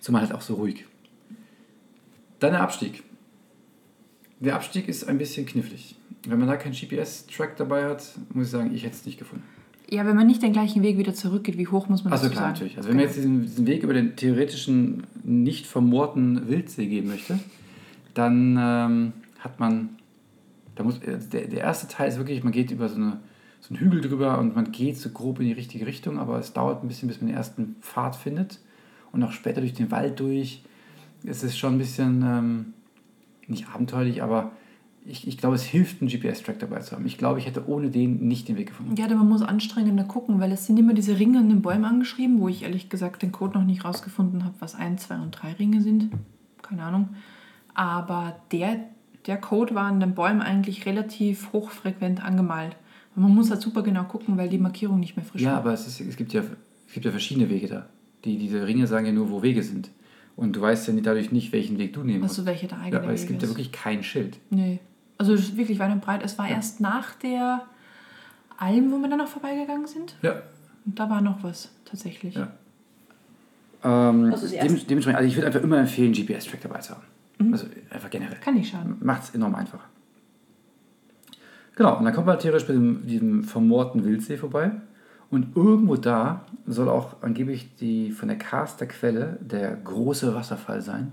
Zumal 0.00 0.22
halt 0.22 0.32
auch 0.32 0.40
so 0.40 0.54
ruhig. 0.54 0.86
Dann 2.40 2.52
der 2.52 2.62
Abstieg. 2.62 3.02
Der 4.40 4.54
Abstieg 4.56 4.88
ist 4.88 5.04
ein 5.08 5.18
bisschen 5.18 5.44
knifflig. 5.46 5.94
Wenn 6.26 6.38
man 6.38 6.48
da 6.48 6.56
keinen 6.56 6.72
GPS-Track 6.74 7.56
dabei 7.56 7.84
hat, 7.84 8.04
muss 8.34 8.46
ich 8.46 8.50
sagen, 8.50 8.74
ich 8.74 8.84
hätte 8.84 8.94
es 8.94 9.06
nicht 9.06 9.18
gefunden. 9.18 9.44
Ja, 9.88 10.06
wenn 10.06 10.14
man 10.14 10.26
nicht 10.26 10.42
den 10.42 10.52
gleichen 10.52 10.82
Weg 10.82 10.98
wieder 10.98 11.14
zurückgeht, 11.14 11.58
wie 11.58 11.66
hoch 11.66 11.88
muss 11.88 12.04
man 12.04 12.12
Also 12.12 12.26
dazu 12.26 12.34
klar, 12.34 12.44
sagen? 12.44 12.52
natürlich. 12.54 12.76
Also 12.76 12.88
wenn 12.90 12.96
man 12.96 13.04
jetzt 13.06 13.16
diesen, 13.16 13.42
diesen 13.42 13.66
Weg 13.66 13.82
über 13.82 13.94
den 13.94 14.14
theoretischen, 14.14 15.02
nicht 15.24 15.66
vermoorten 15.66 16.48
Wildsee 16.48 16.86
gehen 16.86 17.08
möchte, 17.08 17.40
dann 18.14 18.56
ähm, 18.60 19.12
hat 19.40 19.58
man, 19.58 19.90
da 20.76 20.84
muss, 20.84 20.98
äh, 20.98 21.18
der, 21.32 21.48
der 21.48 21.60
erste 21.60 21.88
Teil 21.88 22.08
ist 22.08 22.18
wirklich, 22.18 22.44
man 22.44 22.52
geht 22.52 22.70
über 22.70 22.88
so, 22.88 22.96
eine, 22.96 23.18
so 23.60 23.74
einen 23.74 23.80
Hügel 23.80 24.00
drüber 24.00 24.38
und 24.38 24.54
man 24.54 24.70
geht 24.70 24.96
so 24.98 25.08
grob 25.10 25.40
in 25.40 25.46
die 25.46 25.52
richtige 25.52 25.86
Richtung, 25.86 26.18
aber 26.18 26.38
es 26.38 26.52
dauert 26.52 26.84
ein 26.84 26.88
bisschen, 26.88 27.08
bis 27.08 27.20
man 27.20 27.28
den 27.28 27.36
ersten 27.36 27.76
Pfad 27.80 28.14
findet 28.14 28.60
und 29.10 29.22
auch 29.24 29.32
später 29.32 29.60
durch 29.60 29.74
den 29.74 29.90
Wald 29.90 30.20
durch. 30.20 30.62
Es 31.24 31.42
ist 31.42 31.58
schon 31.58 31.74
ein 31.74 31.78
bisschen, 31.78 32.22
ähm, 32.22 32.66
nicht 33.48 33.68
abenteuerlich, 33.74 34.22
aber 34.22 34.52
ich, 35.06 35.26
ich 35.26 35.38
glaube, 35.38 35.54
es 35.56 35.62
hilft, 35.62 36.00
einen 36.02 36.10
GPS-Track 36.10 36.58
dabei 36.58 36.80
zu 36.80 36.94
haben. 36.94 37.06
Ich 37.06 37.16
glaube, 37.18 37.38
ich 37.38 37.46
hätte 37.46 37.68
ohne 37.68 37.90
den 37.90 38.26
nicht 38.28 38.48
den 38.48 38.56
Weg 38.58 38.68
gefunden. 38.68 38.96
Ja, 38.96 39.06
aber 39.06 39.14
man 39.16 39.28
muss 39.28 39.42
anstrengender 39.42 40.04
gucken, 40.04 40.40
weil 40.40 40.52
es 40.52 40.66
sind 40.66 40.78
immer 40.78 40.94
diese 40.94 41.18
Ringe 41.18 41.38
an 41.38 41.48
den 41.48 41.62
Bäumen 41.62 41.84
angeschrieben, 41.84 42.38
wo 42.40 42.48
ich 42.48 42.62
ehrlich 42.62 42.88
gesagt 42.90 43.22
den 43.22 43.32
Code 43.32 43.58
noch 43.58 43.64
nicht 43.64 43.84
rausgefunden 43.84 44.44
habe, 44.44 44.54
was 44.60 44.74
1, 44.74 45.02
2 45.04 45.16
und 45.16 45.30
3 45.32 45.52
Ringe 45.54 45.80
sind. 45.80 46.10
Keine 46.62 46.82
Ahnung. 46.82 47.08
Aber 47.74 48.36
der, 48.52 48.80
der 49.26 49.38
Code 49.38 49.74
war 49.74 49.84
an 49.86 50.00
den 50.00 50.14
Bäumen 50.14 50.42
eigentlich 50.42 50.86
relativ 50.86 51.52
hochfrequent 51.52 52.22
angemalt. 52.22 52.76
Und 53.16 53.22
man 53.22 53.34
muss 53.34 53.50
halt 53.50 53.62
super 53.62 53.82
genau 53.82 54.04
gucken, 54.04 54.36
weil 54.36 54.48
die 54.48 54.58
Markierung 54.58 55.00
nicht 55.00 55.16
mehr 55.16 55.24
frisch 55.24 55.42
Ja, 55.42 55.52
war. 55.52 55.58
aber 55.58 55.72
es, 55.72 55.86
ist, 55.86 56.00
es, 56.00 56.16
gibt 56.16 56.32
ja, 56.32 56.42
es 56.86 56.92
gibt 56.92 57.06
ja 57.06 57.10
verschiedene 57.10 57.48
Wege 57.48 57.66
da. 57.68 57.86
Die, 58.24 58.36
diese 58.36 58.66
Ringe 58.66 58.86
sagen 58.86 59.06
ja 59.06 59.12
nur, 59.12 59.30
wo 59.30 59.42
Wege 59.42 59.62
sind. 59.62 59.90
Und 60.36 60.56
du 60.56 60.60
weißt 60.60 60.88
ja 60.88 60.94
dadurch 61.02 61.32
nicht, 61.32 61.52
welchen 61.52 61.78
Weg 61.78 61.92
du 61.94 62.02
nehmen 62.02 62.20
musst. 62.20 62.32
Also 62.38 62.46
welche 62.46 62.66
der 62.66 62.78
ja, 62.78 62.84
eigene 62.84 63.02
aber 63.02 63.12
es 63.12 63.26
gibt 63.26 63.42
ja 63.42 63.48
ist. 63.48 63.50
wirklich 63.50 63.72
kein 63.72 64.02
Schild. 64.02 64.38
Nee. 64.50 64.78
Also 65.20 65.34
es 65.34 65.40
ist 65.40 65.56
wirklich 65.58 65.78
weit 65.78 65.92
und 65.92 66.00
breit. 66.00 66.22
Es 66.24 66.38
war 66.38 66.48
Ja. 66.48 66.54
erst 66.56 66.80
nach 66.80 67.12
der 67.16 67.66
Alm, 68.56 68.90
wo 68.90 68.96
wir 68.96 69.08
dann 69.10 69.18
noch 69.18 69.28
vorbeigegangen 69.28 69.86
sind. 69.86 70.16
Ja. 70.22 70.36
Und 70.86 70.98
da 70.98 71.10
war 71.10 71.20
noch 71.20 71.42
was 71.42 71.68
tatsächlich. 71.84 72.36
Ja. 72.36 72.48
Ähm, 73.84 74.30
Das 74.30 74.42
ist 74.42 74.54
dem, 74.54 74.72
erst- 74.74 74.88
dementsprechend, 74.88 75.18
also 75.18 75.28
ich 75.28 75.36
würde 75.36 75.48
einfach 75.48 75.60
immer 75.60 75.76
empfehlen, 75.76 76.14
GPS-Track 76.14 76.62
dabei 76.62 76.78
zu 76.78 76.94
haben. 76.94 77.02
Mhm. 77.38 77.52
Also 77.52 77.66
einfach 77.90 78.08
generell. 78.08 78.38
Kann 78.40 78.54
nicht 78.54 78.70
schaden. 78.72 78.96
Macht 79.00 79.24
es 79.24 79.34
enorm 79.34 79.54
einfach. 79.56 79.80
Genau, 81.76 81.98
und 81.98 82.04
dann 82.06 82.14
kommt 82.14 82.26
man 82.26 82.38
theoretisch 82.38 82.66
bei 82.66 82.72
diesem, 82.72 83.06
diesem 83.06 83.44
vermoorten 83.44 84.02
Wildsee 84.04 84.38
vorbei. 84.38 84.70
Und 85.30 85.54
irgendwo 85.54 85.96
da 85.96 86.46
soll 86.66 86.88
auch 86.88 87.22
angeblich 87.22 87.74
die 87.76 88.10
von 88.10 88.28
der 88.28 88.38
Caster 88.38 88.86
Quelle 88.86 89.38
der 89.42 89.76
große 89.76 90.34
Wasserfall 90.34 90.80
sein. 90.80 91.12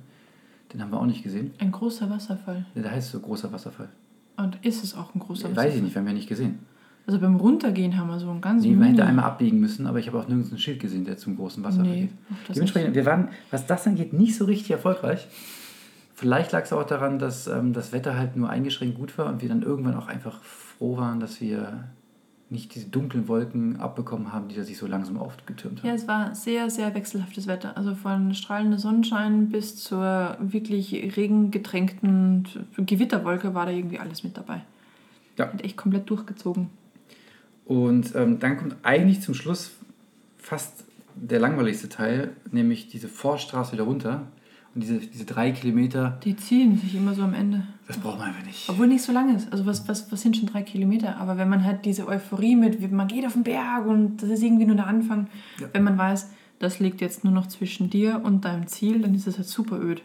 Den 0.74 0.82
haben 0.82 0.92
wir 0.92 1.00
auch 1.00 1.06
nicht 1.06 1.24
gesehen. 1.24 1.52
Ein 1.60 1.72
großer 1.72 2.10
Wasserfall. 2.10 2.66
Ja, 2.76 2.82
Der 2.82 2.92
heißt 2.92 3.12
so 3.12 3.20
großer 3.20 3.52
Wasserfall. 3.52 3.90
Und 4.38 4.58
ist 4.64 4.84
es 4.84 4.96
auch 4.96 5.16
ein 5.16 5.20
großer 5.20 5.46
Wasserfall? 5.46 5.66
Weiß 5.68 5.76
ich 5.76 5.82
nicht, 5.82 5.96
wir 5.96 6.00
haben 6.02 6.08
ja 6.08 6.14
nicht 6.14 6.28
gesehen. 6.30 6.60
Also 7.08 7.20
beim 7.20 7.38
Runtergehen 7.38 7.98
haben 7.98 8.10
wir 8.10 8.20
so 8.20 8.30
einen 8.30 8.42
ganz 8.42 8.64
Nee, 8.64 8.72
man 8.72 8.80
mini- 8.80 8.92
hätte 8.98 9.06
einmal 9.06 9.26
abbiegen 9.26 9.60
müssen, 9.62 9.88
aber 9.88 9.98
ich 10.00 10.08
habe 10.08 10.20
auch 10.20 10.28
nirgends 10.28 10.52
ein 10.52 10.58
Schild 10.58 10.82
gesehen, 10.82 11.06
der 11.06 11.18
zum 11.18 11.38
großen 11.38 11.64
Wasserfall 11.64 11.88
Nee, 11.90 12.02
geht. 12.48 12.56
Dementsprechend, 12.56 12.96
wir 12.96 13.06
waren, 13.06 13.30
was 13.50 13.66
das 13.66 13.88
angeht, 13.88 14.12
nicht 14.12 14.36
so 14.36 14.44
richtig 14.44 14.72
erfolgreich. 14.72 15.26
Vielleicht 16.14 16.52
lag 16.52 16.64
es 16.64 16.74
auch 16.74 16.84
daran, 16.84 17.18
dass 17.20 17.48
ähm, 17.48 17.72
das 17.74 17.94
Wetter 17.94 18.18
halt 18.18 18.36
nur 18.36 18.50
eingeschränkt 18.50 18.98
gut 18.98 19.18
war 19.18 19.28
und 19.28 19.42
wir 19.42 19.48
dann 19.50 19.62
irgendwann 19.62 19.96
auch 19.96 20.08
einfach 20.08 20.42
froh 20.44 20.98
waren, 20.98 21.20
dass 21.22 21.40
wir 21.40 21.86
nicht 22.50 22.74
diese 22.75 22.88
dunklen 22.88 23.27
Wolken 23.27 23.77
abbekommen 23.80 24.32
haben, 24.32 24.48
die 24.48 24.56
da 24.56 24.63
sich 24.63 24.77
so 24.77 24.88
langsam 24.88 25.18
aufgetürmt 25.18 25.80
haben. 25.80 25.88
Ja, 25.88 25.94
es 25.94 26.08
war 26.08 26.34
sehr, 26.34 26.70
sehr 26.70 26.96
wechselhaftes 26.96 27.48
Wetter. 27.48 27.75
Also 27.75 27.94
von 27.94 28.34
strahlendem 28.34 28.80
Sonnenschein 28.80 29.50
bis 29.50 29.75
zur 29.75 30.38
wirklich 30.39 30.94
regengetränkten 31.18 32.48
Gewitterwolke 32.77 33.54
war 33.54 33.66
da 33.66 33.72
irgendwie 33.72 34.00
alles 34.00 34.24
mit 34.24 34.38
dabei. 34.38 34.62
Ja. 35.38 35.51
Hat 35.51 35.62
echt 35.62 35.75
komplett 35.75 36.10
durchgezogen. 36.10 36.70
Und 37.66 38.16
ähm, 38.16 38.39
dann 38.39 38.58
kommt 38.58 38.77
eigentlich 38.84 39.22
zum 39.22 39.34
Schluss 39.34 39.72
fast 40.38 40.86
der 41.16 41.39
langweiligste 41.39 41.89
Teil, 41.89 42.32
nämlich 42.51 42.88
diese 42.88 43.10
Vorstraße 43.10 43.74
wieder 43.74 43.84
runter. 43.84 44.27
Und 44.78 44.82
diese, 44.84 45.00
diese 45.00 45.26
drei 45.26 45.50
Kilometer, 45.54 46.20
Die 46.24 46.36
ziehen 46.36 46.78
sich 46.78 46.94
immer 46.94 47.16
so 47.16 47.24
am 47.24 47.34
Ende. 47.34 47.64
das 47.88 47.98
brauchen 47.98 48.20
wir 48.20 48.26
einfach 48.26 48.46
nicht. 48.46 48.70
Obwohl 48.70 48.86
nicht 48.86 49.02
so 49.02 49.12
lang 49.12 49.36
ist. 49.36 49.52
Also 49.52 49.66
was, 49.66 49.88
was, 49.88 50.12
was 50.12 50.22
sind 50.22 50.38
schon 50.38 50.46
drei 50.46 50.62
Kilometer? 50.62 51.18
Aber 51.18 51.36
wenn 51.40 51.50
man 51.50 51.64
halt 51.66 51.84
diese 51.84 52.08
Euphorie 52.08 52.56
mit, 52.56 52.92
man 52.92 53.08
geht 53.08 53.26
auf 53.26 53.34
den 53.34 53.42
Berg 53.42 53.88
und 53.88 54.18
das 54.22 54.30
ist 54.30 54.44
irgendwie 54.44 54.66
nur 54.66 54.76
der 54.76 54.86
Anfang. 54.86 55.30
Ja. 55.60 55.68
Wenn 55.74 55.84
man 55.84 55.98
weiß, 55.98 56.30
das 56.60 56.78
liegt 56.80 57.02
jetzt 57.02 57.24
nur 57.24 57.34
noch 57.34 57.48
zwischen 57.48 57.90
dir 57.90 58.22
und 58.24 58.46
deinem 58.46 58.68
Ziel, 58.68 59.02
dann 59.02 59.16
ist 59.16 59.26
es 59.26 59.38
halt 59.40 59.48
super 59.48 59.80
öd. 59.82 60.04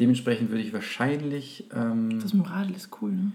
Dementsprechend 0.00 0.50
würde 0.50 0.62
ich 0.62 0.72
wahrscheinlich 0.72 1.66
ähm, 1.72 2.18
Das 2.20 2.34
mit 2.34 2.44
dem 2.44 2.50
Radl 2.50 2.72
ist 2.74 2.88
cool, 3.00 3.12
ne? 3.12 3.30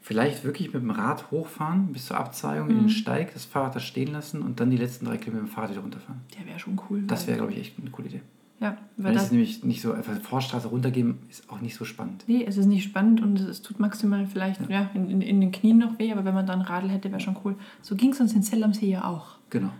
vielleicht 0.00 0.44
wirklich 0.44 0.72
mit 0.72 0.82
dem 0.84 0.90
Rad 0.90 1.32
hochfahren 1.32 1.88
bis 1.92 2.06
zur 2.06 2.16
Abzweigung 2.16 2.70
in 2.70 2.78
den 2.78 2.88
Steig, 2.90 3.34
das 3.34 3.44
Fahrrad 3.44 3.74
da 3.74 3.80
stehen 3.80 4.12
lassen 4.12 4.40
und 4.40 4.60
dann 4.60 4.70
die 4.70 4.76
letzten 4.76 5.06
drei 5.06 5.16
Kilometer 5.16 5.42
mit 5.42 5.50
dem 5.50 5.54
Fahrrad 5.54 5.70
wieder 5.72 5.80
runterfahren. 5.80 6.20
Der 6.38 6.46
wäre 6.46 6.60
schon 6.60 6.80
cool. 6.88 7.02
Das 7.08 7.26
wäre, 7.26 7.38
glaube 7.38 7.52
ich, 7.52 7.58
echt 7.58 7.74
eine 7.80 7.90
coole 7.90 8.08
Idee. 8.08 8.20
Ja, 8.60 8.76
weil 8.96 9.12
das 9.12 9.22
das, 9.22 9.24
ist 9.24 9.32
nämlich 9.32 9.64
nicht 9.64 9.80
so, 9.80 9.92
einfach 9.92 10.14
Vorstraße 10.20 10.68
runtergehen 10.68 11.18
ist 11.30 11.48
auch 11.48 11.60
nicht 11.60 11.76
so 11.76 11.84
spannend. 11.84 12.24
nee, 12.26 12.44
es 12.44 12.56
ist 12.56 12.66
nicht 12.66 12.82
spannend 12.82 13.22
und 13.22 13.38
es 13.40 13.62
tut 13.62 13.78
maximal 13.78 14.26
vielleicht 14.26 14.68
ja. 14.68 14.90
in, 14.94 15.08
in, 15.10 15.20
in 15.20 15.40
den 15.40 15.52
Knien 15.52 15.78
noch 15.78 15.98
weh, 15.98 16.10
aber 16.10 16.24
wenn 16.24 16.34
man 16.34 16.44
da 16.44 16.54
ein 16.54 16.62
Radl 16.62 16.88
hätte, 16.88 17.10
wäre 17.12 17.20
schon 17.20 17.36
cool. 17.44 17.54
So 17.82 17.94
ging 17.94 18.10
es 18.10 18.20
uns 18.20 18.32
in 18.32 18.42
Zell 18.42 18.64
am 18.64 18.74
See 18.74 18.90
ja 18.90 19.04
auch. 19.04 19.36
Genau. 19.50 19.70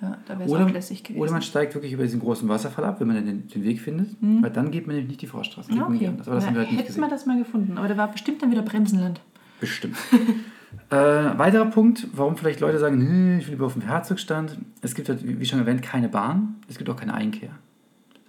Ja, 0.00 0.18
da 0.26 0.38
wäre 0.38 0.48
es 0.48 0.54
auch 0.54 0.70
lässig 0.70 1.04
gewesen. 1.04 1.22
oder 1.22 1.30
man 1.30 1.42
steigt 1.42 1.74
wirklich 1.74 1.92
über 1.92 2.02
diesen 2.02 2.20
großen 2.20 2.48
Wasserfall 2.48 2.84
ab, 2.84 3.00
wenn 3.00 3.06
man 3.06 3.24
den, 3.24 3.46
den 3.46 3.64
Weg 3.64 3.80
findet, 3.80 4.16
weil 4.20 4.50
dann 4.50 4.72
geht 4.72 4.86
man 4.86 4.96
nämlich 4.96 5.10
nicht 5.10 5.22
die 5.22 5.28
Vorstraße. 5.28 5.72
Ja, 5.72 5.88
nicht 5.88 6.00
okay. 6.00 6.08
anders. 6.08 6.26
Aber 6.26 6.36
das 6.36 6.46
haben 6.46 6.54
wir 6.54 6.66
halt 6.66 6.76
Hätten 6.76 7.00
wir 7.00 7.08
das 7.08 7.26
mal 7.26 7.38
gefunden, 7.38 7.78
aber 7.78 7.86
da 7.86 7.96
war 7.96 8.10
bestimmt 8.10 8.42
dann 8.42 8.50
wieder 8.50 8.62
Bremsenland. 8.62 9.20
Bestimmt. 9.60 9.96
äh, 10.90 10.96
weiterer 10.96 11.66
Punkt, 11.66 12.08
warum 12.12 12.36
vielleicht 12.36 12.58
Leute 12.58 12.80
sagen, 12.80 13.00
"Hm, 13.00 13.38
ich 13.38 13.46
will 13.46 13.54
lieber 13.54 13.66
auf 13.66 13.74
dem 13.74 13.82
Herzogstand. 13.82 14.58
Es 14.80 14.96
gibt 14.96 15.08
halt, 15.08 15.20
wie 15.24 15.44
schon 15.44 15.60
erwähnt, 15.60 15.82
keine 15.82 16.08
Bahn. 16.08 16.56
Es 16.68 16.78
gibt 16.78 16.90
auch 16.90 16.96
keine 16.96 17.14
Einkehr. 17.14 17.50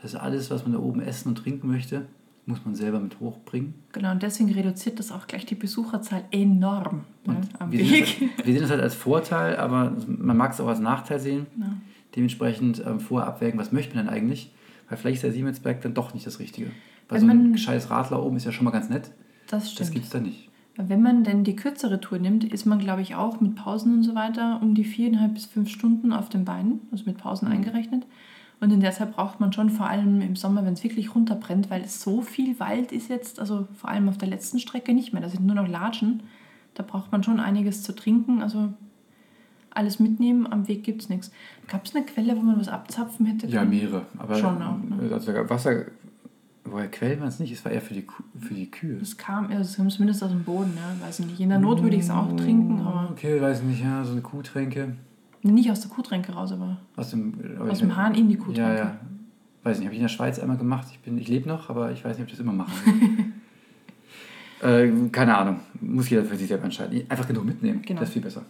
Das 0.03 0.13
heißt, 0.13 0.21
alles, 0.23 0.51
was 0.51 0.63
man 0.63 0.73
da 0.73 0.79
oben 0.79 1.01
essen 1.01 1.29
und 1.29 1.35
trinken 1.35 1.67
möchte, 1.67 2.05
muss 2.45 2.63
man 2.65 2.75
selber 2.75 2.99
mit 2.99 3.19
hochbringen. 3.21 3.73
Genau, 3.93 4.11
und 4.11 4.21
deswegen 4.21 4.51
reduziert 4.51 4.99
das 4.99 5.11
auch 5.11 5.27
gleich 5.27 5.45
die 5.45 5.55
Besucherzahl 5.55 6.25
enorm 6.31 7.05
ja, 7.25 7.35
am 7.59 7.71
wir, 7.71 7.79
sehen 7.85 7.91
Weg. 7.91 8.01
das, 8.01 8.19
halt- 8.19 8.45
wir 8.45 8.53
sehen 8.53 8.61
das 8.61 8.69
halt 8.71 8.81
als 8.81 8.95
Vorteil, 8.95 9.55
aber 9.55 9.93
man 10.07 10.35
mag 10.37 10.51
es 10.51 10.59
auch 10.59 10.67
als 10.67 10.79
Nachteil 10.79 11.19
sehen. 11.19 11.47
Ja. 11.57 11.73
Dementsprechend 12.15 12.83
ähm, 12.85 12.99
vorher 12.99 13.27
abwägen, 13.27 13.59
was 13.59 13.71
möchte 13.71 13.95
man 13.95 14.05
denn 14.05 14.13
eigentlich? 14.13 14.51
Weil 14.89 14.97
vielleicht 14.97 15.15
ist 15.15 15.23
der 15.23 15.31
Siemensberg 15.31 15.81
dann 15.81 15.93
doch 15.93 16.13
nicht 16.13 16.27
das 16.27 16.39
Richtige. 16.39 16.67
Weil 17.07 17.21
Wenn 17.21 17.27
so 17.27 17.31
ein 17.31 17.37
man- 17.43 17.53
gescheites 17.53 17.89
Radler 17.89 18.21
oben 18.23 18.35
ist 18.37 18.45
ja 18.45 18.51
schon 18.51 18.65
mal 18.65 18.71
ganz 18.71 18.89
nett. 18.89 19.09
Das 19.47 19.63
Das 19.63 19.71
stimmt. 19.71 19.91
gibt 19.93 20.05
es 20.05 20.11
da 20.11 20.19
nicht. 20.19 20.49
Wenn 20.75 21.01
man 21.01 21.23
denn 21.23 21.43
die 21.43 21.55
kürzere 21.55 22.01
Tour 22.01 22.17
nimmt, 22.19 22.43
ist 22.43 22.65
man, 22.65 22.79
glaube 22.79 23.01
ich, 23.03 23.15
auch 23.15 23.39
mit 23.39 23.55
Pausen 23.55 23.93
und 23.93 24.03
so 24.03 24.15
weiter 24.15 24.59
um 24.61 24.73
die 24.75 24.83
viereinhalb 24.83 25.35
bis 25.35 25.45
fünf 25.45 25.69
Stunden 25.69 26.11
auf 26.11 26.29
den 26.29 26.43
Beinen, 26.45 26.81
also 26.91 27.05
mit 27.05 27.17
Pausen 27.17 27.47
Mhm. 27.47 27.53
eingerechnet. 27.53 28.03
Und 28.59 28.71
in 28.71 28.79
der 28.79 28.91
Zeit 28.91 29.13
braucht 29.13 29.39
man 29.39 29.51
schon 29.51 29.69
vor 29.69 29.87
allem 29.87 30.21
im 30.21 30.35
Sommer, 30.35 30.65
wenn 30.65 30.73
es 30.73 30.83
wirklich 30.83 31.13
runterbrennt, 31.15 31.69
weil 31.69 31.85
so 31.87 32.21
viel 32.21 32.59
Wald 32.59 32.91
ist 32.91 33.09
jetzt, 33.09 33.39
also 33.39 33.67
vor 33.75 33.89
allem 33.89 34.07
auf 34.07 34.17
der 34.17 34.29
letzten 34.29 34.59
Strecke 34.59 34.93
nicht 34.93 35.11
mehr, 35.11 35.21
da 35.21 35.29
sind 35.29 35.45
nur 35.45 35.55
noch 35.55 35.67
Latschen. 35.67 36.23
Da 36.73 36.83
braucht 36.83 37.11
man 37.11 37.23
schon 37.23 37.39
einiges 37.39 37.83
zu 37.83 37.93
trinken, 37.93 38.41
also 38.41 38.69
alles 39.71 39.99
mitnehmen, 39.99 40.47
am 40.51 40.67
Weg 40.67 40.83
gibt 40.83 41.01
es 41.01 41.09
nichts. 41.09 41.31
Gab 41.67 41.85
es 41.85 41.95
eine 41.95 42.05
Quelle, 42.05 42.35
wo 42.35 42.41
man 42.41 42.59
was 42.59 42.67
abzapfen 42.67 43.25
hätte 43.25 43.47
Ja, 43.47 43.65
mehrere. 43.65 44.05
Aber 44.17 44.35
Schon 44.35 44.61
auch, 44.61 44.77
ne? 44.77 45.09
also 45.11 45.33
Wasser, 45.49 45.85
woher 46.63 46.87
quält 46.87 47.19
man 47.19 47.27
es 47.29 47.39
nicht? 47.39 47.51
Es 47.51 47.65
war 47.65 47.71
eher 47.71 47.81
für 47.81 47.93
die, 47.93 48.03
Kuh, 48.03 48.23
für 48.39 48.53
die 48.53 48.69
Kühe. 48.69 48.97
Das 48.97 49.17
kam, 49.17 49.51
ja, 49.51 49.57
das 49.57 49.75
kam 49.75 49.89
zumindest 49.89 50.23
aus 50.23 50.29
dem 50.29 50.43
Boden, 50.43 50.73
ja, 50.75 51.05
weiß 51.05 51.19
ich 51.19 51.25
nicht. 51.25 51.39
In 51.39 51.49
der 51.49 51.59
Not 51.59 51.81
würde 51.81 51.95
ich 51.95 52.03
es 52.03 52.09
auch 52.09 52.35
trinken, 52.35 52.81
aber 52.81 53.09
Okay, 53.11 53.41
weiß 53.41 53.63
nicht, 53.63 53.83
ja, 53.83 54.03
so 54.03 54.11
eine 54.13 54.21
Kuhtränke. 54.21 54.95
Nicht 55.51 55.69
aus 55.71 55.81
der 55.81 55.89
Kuhtränke 55.91 56.31
raus, 56.31 56.51
aber 56.51 56.77
Aus 56.95 57.09
dem, 57.11 57.33
aber 57.59 57.71
aus 57.71 57.79
dem 57.79 57.95
Hahn 57.95 58.15
in 58.15 58.29
die 58.29 58.37
Kuhtränke. 58.37 58.61
Ja, 58.61 58.75
ja. 58.77 58.97
Weiß 59.63 59.77
nicht, 59.77 59.85
habe 59.85 59.93
ich 59.95 59.99
in 59.99 60.05
der 60.05 60.09
Schweiz 60.09 60.39
einmal 60.39 60.57
gemacht. 60.57 60.87
Ich, 60.91 60.99
bin- 60.99 61.17
ich 61.17 61.27
lebe 61.27 61.47
noch, 61.47 61.69
aber 61.69 61.91
ich 61.91 62.03
weiß 62.03 62.17
nicht, 62.17 62.23
ob 62.23 62.27
ich 62.27 62.33
das 62.33 62.39
immer 62.41 62.51
mache. 62.53 62.71
äh, 64.61 64.91
keine 65.11 65.37
Ahnung. 65.37 65.59
Muss 65.81 66.09
jeder 66.09 66.23
für 66.25 66.35
sich 66.35 66.47
selber 66.47 66.65
entscheiden. 66.65 67.03
Einfach 67.09 67.27
genug 67.27 67.45
mitnehmen. 67.45 67.81
Genau. 67.81 67.99
Das 67.99 68.09
ist 68.09 68.13
viel 68.13 68.21
besser. 68.21 68.43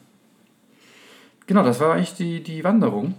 Genau, 1.46 1.64
das 1.64 1.80
war 1.80 1.94
eigentlich 1.96 2.14
die, 2.16 2.42
die 2.42 2.64
Wanderung. 2.64 3.14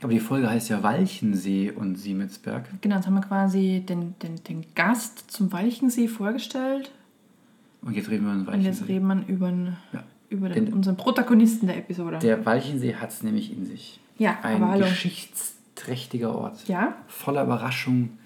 Aber 0.00 0.12
die 0.12 0.20
Folge 0.20 0.48
heißt 0.48 0.68
ja 0.68 0.82
Walchensee 0.82 1.72
und 1.72 1.96
Siemensberg. 1.96 2.68
Genau, 2.80 2.96
jetzt 2.96 3.06
haben 3.06 3.14
wir 3.14 3.22
quasi 3.22 3.82
den, 3.88 4.14
den, 4.22 4.36
den 4.44 4.64
Gast 4.76 5.30
zum 5.30 5.50
Walchensee 5.52 6.06
vorgestellt. 6.06 6.92
Und 7.82 7.94
jetzt 7.96 8.08
reden 8.10 8.26
wir 8.26 8.34
über 8.34 8.52
den 8.52 8.58
Und 8.60 8.64
jetzt 8.64 8.80
Walchensee. 8.82 8.92
reden 8.92 9.06
wir 9.26 9.34
über, 9.34 9.48
den, 9.50 9.76
Ja. 9.92 10.04
Über 10.30 10.48
den, 10.48 10.72
unseren 10.72 10.96
Protagonisten 10.96 11.66
der 11.66 11.78
Episode. 11.78 12.18
Der 12.18 12.44
Walchensee 12.44 12.94
hat 12.94 13.10
es 13.10 13.22
nämlich 13.22 13.52
in 13.52 13.64
sich. 13.64 14.00
ja, 14.18 14.38
Ein 14.42 14.62
aber 14.62 14.72
hallo. 14.72 14.84
geschichtsträchtiger 14.86 16.34
Ort. 16.34 16.66
Ja, 16.68 16.96
Voller 17.06 17.44
Überraschungen, 17.44 18.18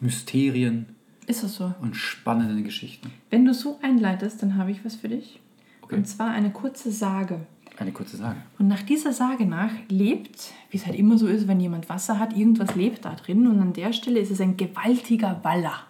Mysterien 0.00 0.86
ist 1.26 1.42
das 1.42 1.56
so. 1.56 1.72
und 1.80 1.94
spannenden 1.96 2.64
Geschichten. 2.64 3.12
Wenn 3.30 3.44
du 3.44 3.52
so 3.54 3.78
einleitest, 3.82 4.42
dann 4.42 4.56
habe 4.56 4.70
ich 4.70 4.84
was 4.84 4.96
für 4.96 5.08
dich. 5.08 5.40
Okay. 5.82 5.96
Und 5.96 6.06
zwar 6.06 6.30
eine 6.30 6.50
kurze 6.50 6.90
Sage. 6.90 7.40
Eine 7.76 7.92
kurze 7.92 8.16
Sage. 8.16 8.36
Und 8.58 8.68
nach 8.68 8.82
dieser 8.82 9.12
Sage 9.12 9.46
nach 9.46 9.70
lebt, 9.88 10.52
wie 10.70 10.76
es 10.76 10.86
halt 10.86 10.96
immer 10.96 11.16
so 11.18 11.26
ist, 11.26 11.48
wenn 11.48 11.60
jemand 11.60 11.88
Wasser 11.88 12.18
hat, 12.18 12.36
irgendwas 12.36 12.74
lebt 12.74 13.04
da 13.04 13.14
drin. 13.14 13.46
Und 13.46 13.58
an 13.60 13.72
der 13.72 13.92
Stelle 13.92 14.20
ist 14.20 14.30
es 14.30 14.40
ein 14.40 14.56
gewaltiger 14.56 15.40
Waller. 15.42 15.80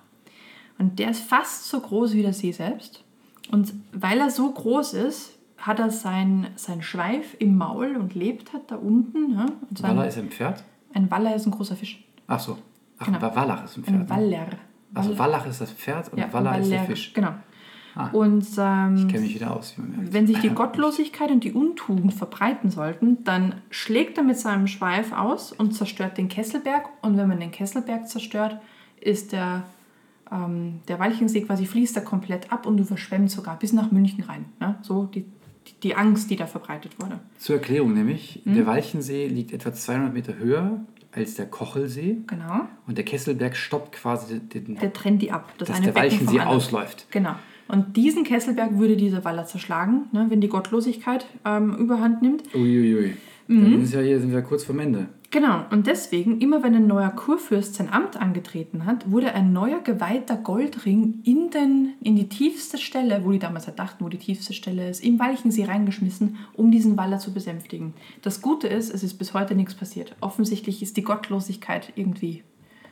Und 0.78 0.98
der 0.98 1.10
ist 1.10 1.20
fast 1.20 1.68
so 1.68 1.80
groß 1.80 2.14
wie 2.14 2.22
der 2.22 2.32
See 2.32 2.52
selbst. 2.52 3.02
Und 3.50 3.72
weil 3.92 4.18
er 4.20 4.30
so 4.30 4.50
groß 4.52 4.94
ist, 4.94 5.32
hat 5.60 5.78
er 5.78 5.90
sein, 5.90 6.48
sein 6.56 6.82
Schweif 6.82 7.36
im 7.38 7.56
Maul 7.58 7.96
und 7.96 8.14
lebt 8.14 8.52
hat 8.52 8.70
da 8.70 8.76
unten. 8.76 9.34
Ja? 9.34 9.46
Und 9.68 9.82
Waller 9.82 10.06
ist 10.08 10.18
ein 10.18 10.28
Pferd? 10.30 10.62
ein 10.92 11.10
Waller 11.10 11.34
ist 11.36 11.46
ein 11.46 11.52
großer 11.52 11.76
Fisch. 11.76 12.04
Ach 12.26 12.40
so. 12.40 12.58
Ach, 12.98 13.06
Genau. 13.06 13.20
Wa- 13.22 13.34
Wallach 13.36 13.64
ist 13.64 13.76
ein 13.76 13.84
Pferd. 13.84 13.96
Ein 13.96 14.02
ne? 14.02 14.10
Waller. 14.10 14.46
Also 14.94 15.18
Wallach 15.18 15.46
ist 15.46 15.60
das 15.60 15.70
Pferd 15.72 16.12
und 16.12 16.18
Ja, 16.18 16.32
Waller 16.32 16.58
ist 16.58 16.70
der 16.70 16.78
Waller, 16.80 16.86
Fisch. 16.88 17.12
Genau. 17.14 17.30
Ah. 17.94 18.08
Und 18.12 18.46
ähm, 18.58 18.96
Ich 18.96 19.08
kenne 19.08 19.20
mich 19.22 19.34
wieder 19.34 19.54
aus. 19.56 19.74
Wenn 19.78 20.26
sich 20.26 20.38
die 20.40 20.48
Gottlosigkeit 20.54 21.30
und 21.30 21.42
die 21.44 21.52
Untugend 21.52 22.12
verbreiten 22.14 22.70
sollten, 22.70 23.22
dann 23.24 23.54
schlägt 23.70 24.16
er 24.18 24.24
mit 24.24 24.38
seinem 24.38 24.66
Schweif 24.66 25.12
aus 25.12 25.52
und 25.52 25.72
zerstört 25.72 26.16
den 26.18 26.28
Kesselberg. 26.28 26.88
Und 27.02 27.16
wenn 27.16 27.28
man 27.28 27.40
den 27.40 27.50
Kesselberg 27.50 28.08
zerstört, 28.08 28.60
ist 29.00 29.32
der 29.32 29.62
ähm, 30.32 30.80
der 30.88 30.98
Walchensee 31.00 31.40
quasi 31.42 31.66
fließt 31.66 31.96
da 31.96 32.00
komplett 32.00 32.52
ab 32.52 32.66
und 32.66 32.76
du 32.76 32.84
verschwemmst 32.84 33.34
sogar 33.34 33.58
bis 33.58 33.72
nach 33.72 33.90
München 33.90 34.22
rein. 34.24 34.44
Ne? 34.60 34.76
So 34.82 35.06
die, 35.06 35.24
die 35.82 35.94
Angst, 35.94 36.30
die 36.30 36.36
da 36.36 36.46
verbreitet 36.46 36.98
wurde. 36.98 37.20
Zur 37.38 37.56
Erklärung 37.56 37.94
nämlich, 37.94 38.42
der 38.44 38.66
Walchensee 38.66 39.28
liegt 39.28 39.52
etwa 39.52 39.72
200 39.72 40.12
Meter 40.12 40.36
höher 40.36 40.80
als 41.12 41.34
der 41.34 41.46
Kochelsee. 41.46 42.18
Genau. 42.26 42.68
Und 42.86 42.98
der 42.98 43.04
Kesselberg 43.04 43.56
stoppt 43.56 43.92
quasi 43.92 44.40
den, 44.40 44.76
Der 44.76 44.92
trennt 44.92 45.22
die 45.22 45.32
ab. 45.32 45.52
Das 45.58 45.68
dass 45.68 45.76
eine 45.78 45.86
der 45.86 46.00
Becken 46.00 46.20
Walchensee 46.26 46.40
ausläuft. 46.40 47.06
Genau. 47.10 47.34
Und 47.68 47.96
diesen 47.96 48.24
Kesselberg 48.24 48.78
würde 48.78 48.96
dieser 48.96 49.24
Waller 49.24 49.46
zerschlagen, 49.46 50.08
ne, 50.12 50.26
wenn 50.28 50.40
die 50.40 50.48
Gottlosigkeit 50.48 51.26
ähm, 51.44 51.74
überhand 51.76 52.20
nimmt. 52.20 52.54
Uiuiui. 52.54 53.16
Mhm. 53.50 53.72
Dann 53.72 53.82
ist 53.82 53.94
ja 53.94 54.00
hier, 54.00 54.20
sind 54.20 54.32
wir 54.32 54.42
kurz 54.42 54.62
vorm 54.62 54.78
Ende. 54.78 55.08
Genau, 55.32 55.64
und 55.70 55.86
deswegen, 55.86 56.40
immer 56.40 56.62
wenn 56.62 56.74
ein 56.74 56.86
neuer 56.86 57.10
Kurfürst 57.10 57.74
sein 57.74 57.88
Amt 57.92 58.16
angetreten 58.16 58.84
hat, 58.84 59.10
wurde 59.10 59.34
ein 59.34 59.52
neuer 59.52 59.80
geweihter 59.80 60.36
Goldring 60.36 61.20
in, 61.24 61.50
den, 61.50 61.94
in 62.00 62.16
die 62.16 62.28
tiefste 62.28 62.78
Stelle, 62.78 63.24
wo 63.24 63.30
die 63.30 63.38
damals 63.38 63.66
halt 63.66 63.78
dachten, 63.78 64.04
wo 64.04 64.08
die 64.08 64.18
tiefste 64.18 64.52
Stelle 64.52 64.88
ist, 64.88 65.04
im 65.04 65.18
Walchensee 65.18 65.64
reingeschmissen, 65.64 66.36
um 66.54 66.70
diesen 66.70 66.96
Waller 66.96 67.18
zu 67.18 67.32
besänftigen. 67.32 67.94
Das 68.22 68.40
Gute 68.40 68.68
ist, 68.68 68.92
es 68.92 69.02
ist 69.02 69.14
bis 69.14 69.34
heute 69.34 69.54
nichts 69.54 69.74
passiert. 69.74 70.14
Offensichtlich 70.20 70.82
ist 70.82 70.96
die 70.96 71.02
Gottlosigkeit 71.02 71.92
irgendwie 71.96 72.42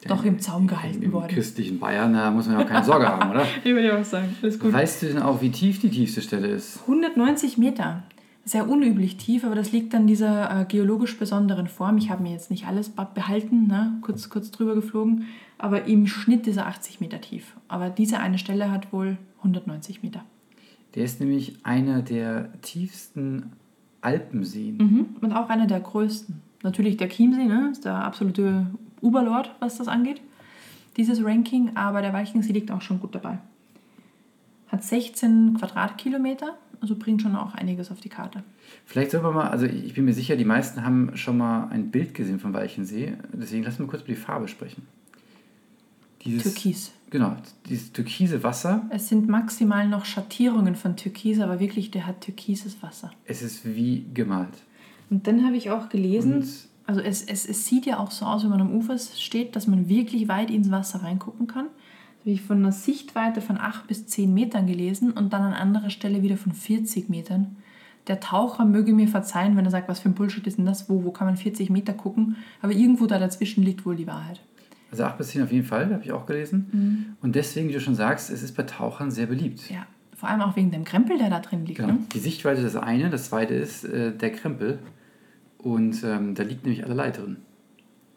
doch 0.06 0.24
im 0.24 0.38
Zaum 0.38 0.66
gehalten 0.68 1.02
Im 1.02 1.12
worden. 1.12 1.28
christlichen 1.28 1.78
Bayern, 1.80 2.12
da 2.12 2.30
muss 2.30 2.46
man 2.46 2.58
ja 2.58 2.64
auch 2.64 2.68
keine 2.68 2.84
Sorge 2.84 3.08
haben, 3.08 3.30
oder? 3.30 3.46
Ich 3.64 3.72
würde 3.72 3.98
auch 3.98 4.04
sagen, 4.04 4.34
alles 4.42 4.58
gut. 4.58 4.72
Weißt 4.72 5.02
du 5.02 5.06
denn 5.06 5.18
auch, 5.18 5.40
wie 5.40 5.50
tief 5.50 5.80
die 5.80 5.90
tiefste 5.90 6.22
Stelle 6.22 6.48
ist? 6.48 6.80
190 6.82 7.58
Meter. 7.58 8.04
Sehr 8.48 8.66
unüblich 8.66 9.18
tief, 9.18 9.44
aber 9.44 9.54
das 9.54 9.72
liegt 9.72 9.94
an 9.94 10.06
dieser 10.06 10.62
äh, 10.62 10.64
geologisch 10.64 11.18
besonderen 11.18 11.66
Form. 11.66 11.98
Ich 11.98 12.08
habe 12.10 12.22
mir 12.22 12.32
jetzt 12.32 12.50
nicht 12.50 12.66
alles 12.66 12.88
be- 12.88 13.06
behalten, 13.12 13.66
ne? 13.66 13.98
kurz, 14.00 14.30
kurz 14.30 14.50
drüber 14.50 14.74
geflogen, 14.74 15.26
aber 15.58 15.84
im 15.84 16.06
Schnitt 16.06 16.46
ist 16.46 16.56
er 16.56 16.66
80 16.66 16.98
Meter 17.00 17.20
tief. 17.20 17.54
Aber 17.68 17.90
diese 17.90 18.20
eine 18.20 18.38
Stelle 18.38 18.70
hat 18.70 18.90
wohl 18.90 19.18
190 19.40 20.02
Meter. 20.02 20.24
Der 20.94 21.04
ist 21.04 21.20
nämlich 21.20 21.56
einer 21.62 22.00
der 22.00 22.50
tiefsten 22.62 23.52
Alpenseen. 24.00 24.78
Mhm. 24.78 25.06
Und 25.20 25.32
auch 25.34 25.50
einer 25.50 25.66
der 25.66 25.80
größten. 25.80 26.40
Natürlich 26.62 26.96
der 26.96 27.10
Chiemsee, 27.10 27.44
ne? 27.44 27.68
ist 27.72 27.84
der 27.84 27.96
absolute 28.02 28.66
Oberlord, 29.02 29.54
was 29.60 29.76
das 29.76 29.88
angeht, 29.88 30.22
dieses 30.96 31.22
Ranking, 31.22 31.76
aber 31.76 32.00
der 32.00 32.14
Walchensee 32.14 32.52
liegt 32.54 32.70
auch 32.70 32.80
schon 32.80 32.98
gut 32.98 33.14
dabei. 33.14 33.40
Hat 34.68 34.82
16 34.82 35.58
Quadratkilometer, 35.58 36.56
also 36.80 36.96
bringt 36.96 37.22
schon 37.22 37.36
auch 37.36 37.54
einiges 37.54 37.90
auf 37.90 38.00
die 38.00 38.08
Karte. 38.08 38.42
Vielleicht 38.84 39.10
soll 39.10 39.22
man 39.22 39.34
mal, 39.34 39.48
also 39.48 39.66
ich 39.66 39.94
bin 39.94 40.04
mir 40.04 40.14
sicher, 40.14 40.36
die 40.36 40.44
meisten 40.44 40.84
haben 40.84 41.16
schon 41.16 41.38
mal 41.38 41.68
ein 41.68 41.90
Bild 41.90 42.14
gesehen 42.14 42.38
vom 42.38 42.52
Walchensee. 42.52 43.14
Deswegen 43.32 43.64
lassen 43.64 43.80
wir 43.80 43.86
kurz 43.86 44.02
über 44.02 44.12
die 44.12 44.20
Farbe 44.20 44.48
sprechen. 44.48 44.86
Dieses, 46.24 46.42
Türkis. 46.42 46.92
Genau, 47.10 47.36
dieses 47.68 47.92
türkise 47.92 48.42
Wasser, 48.42 48.86
Es 48.90 49.08
sind 49.08 49.28
maximal 49.28 49.88
noch 49.88 50.04
Schattierungen 50.04 50.74
von 50.74 50.96
Türkis, 50.96 51.40
aber 51.40 51.60
wirklich, 51.60 51.90
der 51.90 52.06
hat 52.06 52.20
türkises 52.20 52.82
Wasser. 52.82 53.10
es 53.24 53.42
ist 53.42 53.64
wie 53.64 54.04
gemalt. 54.12 54.48
Und 55.10 55.26
dann 55.26 55.44
habe 55.44 55.56
ich 55.56 55.70
auch 55.70 55.88
gelesen, 55.88 56.34
Und 56.34 56.48
also 56.86 57.00
es, 57.00 57.22
es, 57.22 57.46
es 57.46 57.66
sieht 57.66 57.86
ja 57.86 57.98
auch 57.98 58.10
so 58.10 58.26
aus, 58.26 58.42
wenn 58.42 58.50
man 58.50 58.60
am 58.60 58.74
Ufer 58.74 58.98
steht, 58.98 59.56
dass 59.56 59.66
man 59.66 59.88
wirklich 59.88 60.28
weit 60.28 60.50
ins 60.50 60.70
Wasser 60.70 61.02
reingucken 61.02 61.46
kann. 61.46 61.66
Habe 62.28 62.34
ich 62.34 62.42
von 62.42 62.58
einer 62.58 62.72
Sichtweite 62.72 63.40
von 63.40 63.56
8 63.56 63.86
bis 63.86 64.06
10 64.06 64.34
Metern 64.34 64.66
gelesen 64.66 65.12
und 65.12 65.32
dann 65.32 65.40
an 65.40 65.54
anderer 65.54 65.88
Stelle 65.88 66.22
wieder 66.22 66.36
von 66.36 66.52
40 66.52 67.08
Metern. 67.08 67.56
Der 68.06 68.20
Taucher 68.20 68.66
möge 68.66 68.92
mir 68.92 69.08
verzeihen, 69.08 69.56
wenn 69.56 69.64
er 69.64 69.70
sagt, 69.70 69.88
was 69.88 70.00
für 70.00 70.10
ein 70.10 70.14
Bullshit 70.14 70.46
ist 70.46 70.58
denn 70.58 70.66
das, 70.66 70.90
wo, 70.90 71.04
wo 71.04 71.10
kann 71.10 71.26
man 71.26 71.38
40 71.38 71.70
Meter 71.70 71.94
gucken, 71.94 72.36
aber 72.60 72.72
irgendwo 72.72 73.06
da 73.06 73.18
dazwischen 73.18 73.64
liegt 73.64 73.86
wohl 73.86 73.96
die 73.96 74.06
Wahrheit. 74.06 74.42
Also 74.90 75.04
8 75.04 75.16
bis 75.16 75.28
10 75.28 75.44
auf 75.44 75.52
jeden 75.52 75.64
Fall, 75.64 75.90
habe 75.90 76.04
ich 76.04 76.12
auch 76.12 76.26
gelesen. 76.26 77.16
Und 77.22 77.34
deswegen, 77.34 77.70
wie 77.70 77.72
du 77.72 77.80
schon 77.80 77.94
sagst, 77.94 78.28
es 78.28 78.42
ist 78.42 78.54
bei 78.54 78.64
Tauchern 78.64 79.10
sehr 79.10 79.24
beliebt. 79.24 79.70
Ja, 79.70 79.86
vor 80.14 80.28
allem 80.28 80.42
auch 80.42 80.54
wegen 80.54 80.70
dem 80.70 80.84
Krempel, 80.84 81.16
der 81.16 81.30
da 81.30 81.40
drin 81.40 81.64
liegt. 81.64 81.78
Genau. 81.78 81.94
Ne? 81.94 82.00
Die 82.12 82.18
Sichtweite 82.18 82.60
ist 82.60 82.74
das 82.74 82.82
eine, 82.82 83.08
das 83.08 83.30
zweite 83.30 83.54
ist 83.54 83.84
äh, 83.84 84.14
der 84.14 84.32
Krempel. 84.32 84.80
Und 85.56 86.04
ähm, 86.04 86.34
da 86.34 86.42
liegt 86.42 86.64
nämlich 86.64 86.84
allerlei 86.84 87.10
drin. 87.10 87.38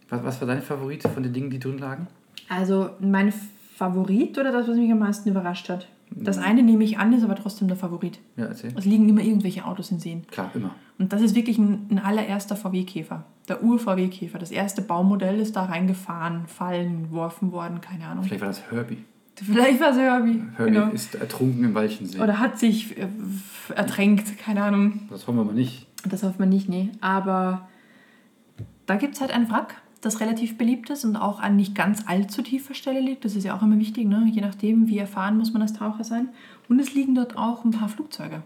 Was, 0.09 0.21
was 0.25 0.41
war 0.41 0.49
dein 0.49 0.61
Favorit 0.61 1.03
von 1.03 1.23
den 1.23 1.31
Dingen, 1.31 1.49
die 1.49 1.59
drin 1.59 1.77
lagen? 1.77 2.07
Also 2.49 2.89
mein 2.99 3.31
Favorit 3.81 4.37
oder 4.37 4.51
das, 4.51 4.67
was 4.67 4.77
mich 4.77 4.91
am 4.91 4.99
meisten 4.99 5.27
überrascht 5.29 5.67
hat? 5.67 5.87
Das 6.11 6.37
eine 6.37 6.61
nehme 6.61 6.83
ich 6.83 6.99
an, 6.99 7.13
ist 7.13 7.23
aber 7.23 7.35
trotzdem 7.35 7.67
der 7.67 7.77
Favorit. 7.77 8.19
Ja, 8.37 8.45
erzähl. 8.45 8.71
Es 8.77 8.85
liegen 8.85 9.09
immer 9.09 9.21
irgendwelche 9.21 9.65
Autos 9.65 9.89
in 9.89 9.99
Seen. 9.99 10.27
Klar, 10.27 10.51
immer. 10.53 10.75
Und 10.99 11.13
das 11.13 11.21
ist 11.23 11.33
wirklich 11.35 11.57
ein, 11.57 11.87
ein 11.89 11.97
allererster 11.97 12.55
VW-Käfer. 12.55 13.23
Der 13.47 13.63
Ur-VW-Käfer. 13.63 14.37
Das 14.37 14.51
erste 14.51 14.83
Baumodell 14.83 15.39
ist 15.39 15.55
da 15.55 15.63
reingefahren, 15.65 16.45
fallen, 16.45 17.03
geworfen 17.09 17.51
worden, 17.51 17.81
keine 17.81 18.05
Ahnung. 18.05 18.23
Vielleicht 18.25 18.41
war 18.41 18.49
das 18.49 18.61
Herbie. 18.69 19.03
Vielleicht 19.35 19.79
war 19.81 19.91
es 19.91 19.97
Herbie. 19.97 20.43
Herbie 20.57 20.71
Genau. 20.73 20.89
ist 20.91 21.15
ertrunken 21.15 21.63
im 21.63 21.73
Walchensee. 21.73 22.19
Oder 22.19 22.37
hat 22.37 22.59
sich 22.59 22.95
äh, 22.99 23.07
ertränkt, 23.75 24.37
keine 24.37 24.61
Ahnung. 24.63 25.07
Das 25.09 25.25
hoffen 25.25 25.37
wir 25.37 25.45
mal 25.45 25.55
nicht. 25.55 25.87
Das 26.07 26.21
hofft 26.21 26.39
man 26.39 26.49
nicht, 26.49 26.69
nee. 26.69 26.89
Aber 27.01 27.67
da 28.85 28.97
gibt 28.97 29.15
es 29.15 29.21
halt 29.21 29.31
ein 29.31 29.49
Wrack, 29.49 29.81
das 30.01 30.19
relativ 30.19 30.57
beliebt 30.57 30.89
ist 30.89 31.05
und 31.05 31.15
auch 31.15 31.39
an 31.39 31.55
nicht 31.55 31.75
ganz 31.75 32.03
allzu 32.07 32.41
tiefer 32.41 32.73
Stelle 32.73 32.99
liegt. 32.99 33.23
Das 33.23 33.35
ist 33.35 33.43
ja 33.43 33.55
auch 33.55 33.61
immer 33.61 33.79
wichtig, 33.79 34.07
ne? 34.07 34.27
je 34.31 34.41
nachdem, 34.41 34.87
wie 34.87 34.97
erfahren 34.97 35.37
muss 35.37 35.53
man 35.53 35.61
als 35.61 35.73
Taucher 35.73 36.03
sein. 36.03 36.29
Und 36.67 36.79
es 36.79 36.93
liegen 36.93 37.15
dort 37.15 37.37
auch 37.37 37.63
ein 37.63 37.71
paar 37.71 37.89
Flugzeuge. 37.89 38.41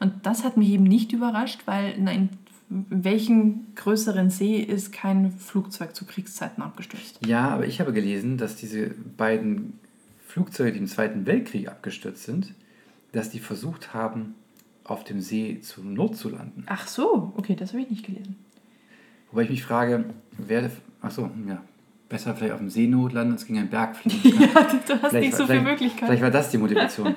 Und 0.00 0.12
das 0.24 0.44
hat 0.44 0.56
mich 0.56 0.70
eben 0.70 0.84
nicht 0.84 1.12
überrascht, 1.12 1.62
weil 1.66 1.94
na, 1.98 2.12
in 2.12 2.30
welchem 2.68 3.66
größeren 3.74 4.30
See 4.30 4.60
ist 4.60 4.92
kein 4.92 5.32
Flugzeug 5.32 5.94
zu 5.94 6.06
Kriegszeiten 6.06 6.62
abgestürzt? 6.62 7.18
Ja, 7.24 7.48
aber 7.48 7.66
ich 7.66 7.80
habe 7.80 7.92
gelesen, 7.92 8.36
dass 8.36 8.56
diese 8.56 8.90
beiden 9.16 9.78
Flugzeuge, 10.26 10.72
die 10.72 10.78
im 10.78 10.86
Zweiten 10.86 11.26
Weltkrieg 11.26 11.68
abgestürzt 11.68 12.24
sind, 12.24 12.54
dass 13.12 13.30
die 13.30 13.40
versucht 13.40 13.92
haben, 13.92 14.34
auf 14.84 15.04
dem 15.04 15.20
See 15.20 15.60
zu 15.60 15.82
Not 15.82 16.16
zu 16.16 16.30
landen. 16.30 16.64
Ach 16.66 16.86
so, 16.86 17.32
okay, 17.36 17.54
das 17.54 17.72
habe 17.72 17.82
ich 17.82 17.90
nicht 17.90 18.06
gelesen. 18.06 18.36
Wobei 19.30 19.42
ich 19.44 19.50
mich 19.50 19.62
frage, 19.62 20.04
wer. 20.38 20.70
Ach 21.02 21.10
so, 21.10 21.30
ja. 21.48 21.62
Besser 22.08 22.34
vielleicht 22.34 22.52
auf 22.54 22.58
dem 22.58 22.70
Seenot 22.70 23.12
landen 23.12 23.34
als 23.34 23.46
gegen 23.46 23.58
einen 23.60 23.70
Berg 23.70 23.94
fliegen. 23.96 24.40
Ja, 24.40 24.46
du 24.46 24.94
hast 25.02 25.10
Vielleicht 25.10 25.14
nicht 25.14 25.32
war- 25.32 25.38
so 25.38 25.46
viele 25.46 25.60
Möglichkeiten. 25.60 26.06
Vielleicht 26.06 26.22
war 26.22 26.30
das 26.30 26.50
die 26.50 26.58
Motivation. 26.58 27.14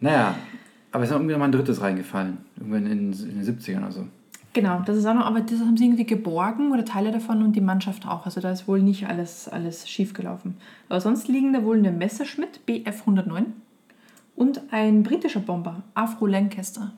naja, 0.00 0.34
aber 0.90 1.04
es 1.04 1.10
ist 1.10 1.12
noch 1.12 1.20
irgendwie 1.20 1.32
noch 1.34 1.38
mal 1.40 1.44
ein 1.46 1.52
drittes 1.52 1.80
reingefallen. 1.82 2.38
Irgendwann 2.56 2.86
in, 2.86 3.12
in 3.12 3.42
den 3.42 3.44
70ern 3.44 3.78
oder 3.78 3.92
so. 3.92 4.06
Genau, 4.54 4.80
das 4.86 4.96
ist 4.96 5.04
auch 5.04 5.12
noch, 5.12 5.26
aber 5.26 5.40
das 5.42 5.60
haben 5.60 5.76
sie 5.76 5.84
irgendwie 5.84 6.06
geborgen 6.06 6.72
oder 6.72 6.82
Teile 6.86 7.12
davon 7.12 7.42
und 7.42 7.52
die 7.54 7.60
Mannschaft 7.60 8.06
auch. 8.08 8.24
Also 8.24 8.40
da 8.40 8.50
ist 8.50 8.66
wohl 8.66 8.80
nicht 8.80 9.06
alles, 9.06 9.48
alles 9.50 9.86
schief 9.86 10.14
gelaufen. 10.14 10.56
Aber 10.88 10.98
sonst 11.02 11.28
liegen 11.28 11.52
da 11.52 11.62
wohl 11.62 11.76
eine 11.76 11.92
Messerschmitt 11.92 12.64
BF 12.64 13.00
109 13.00 13.52
und 14.34 14.62
ein 14.70 15.02
britischer 15.02 15.40
Bomber, 15.40 15.82
Afro 15.92 16.24
Lancaster. 16.24 16.92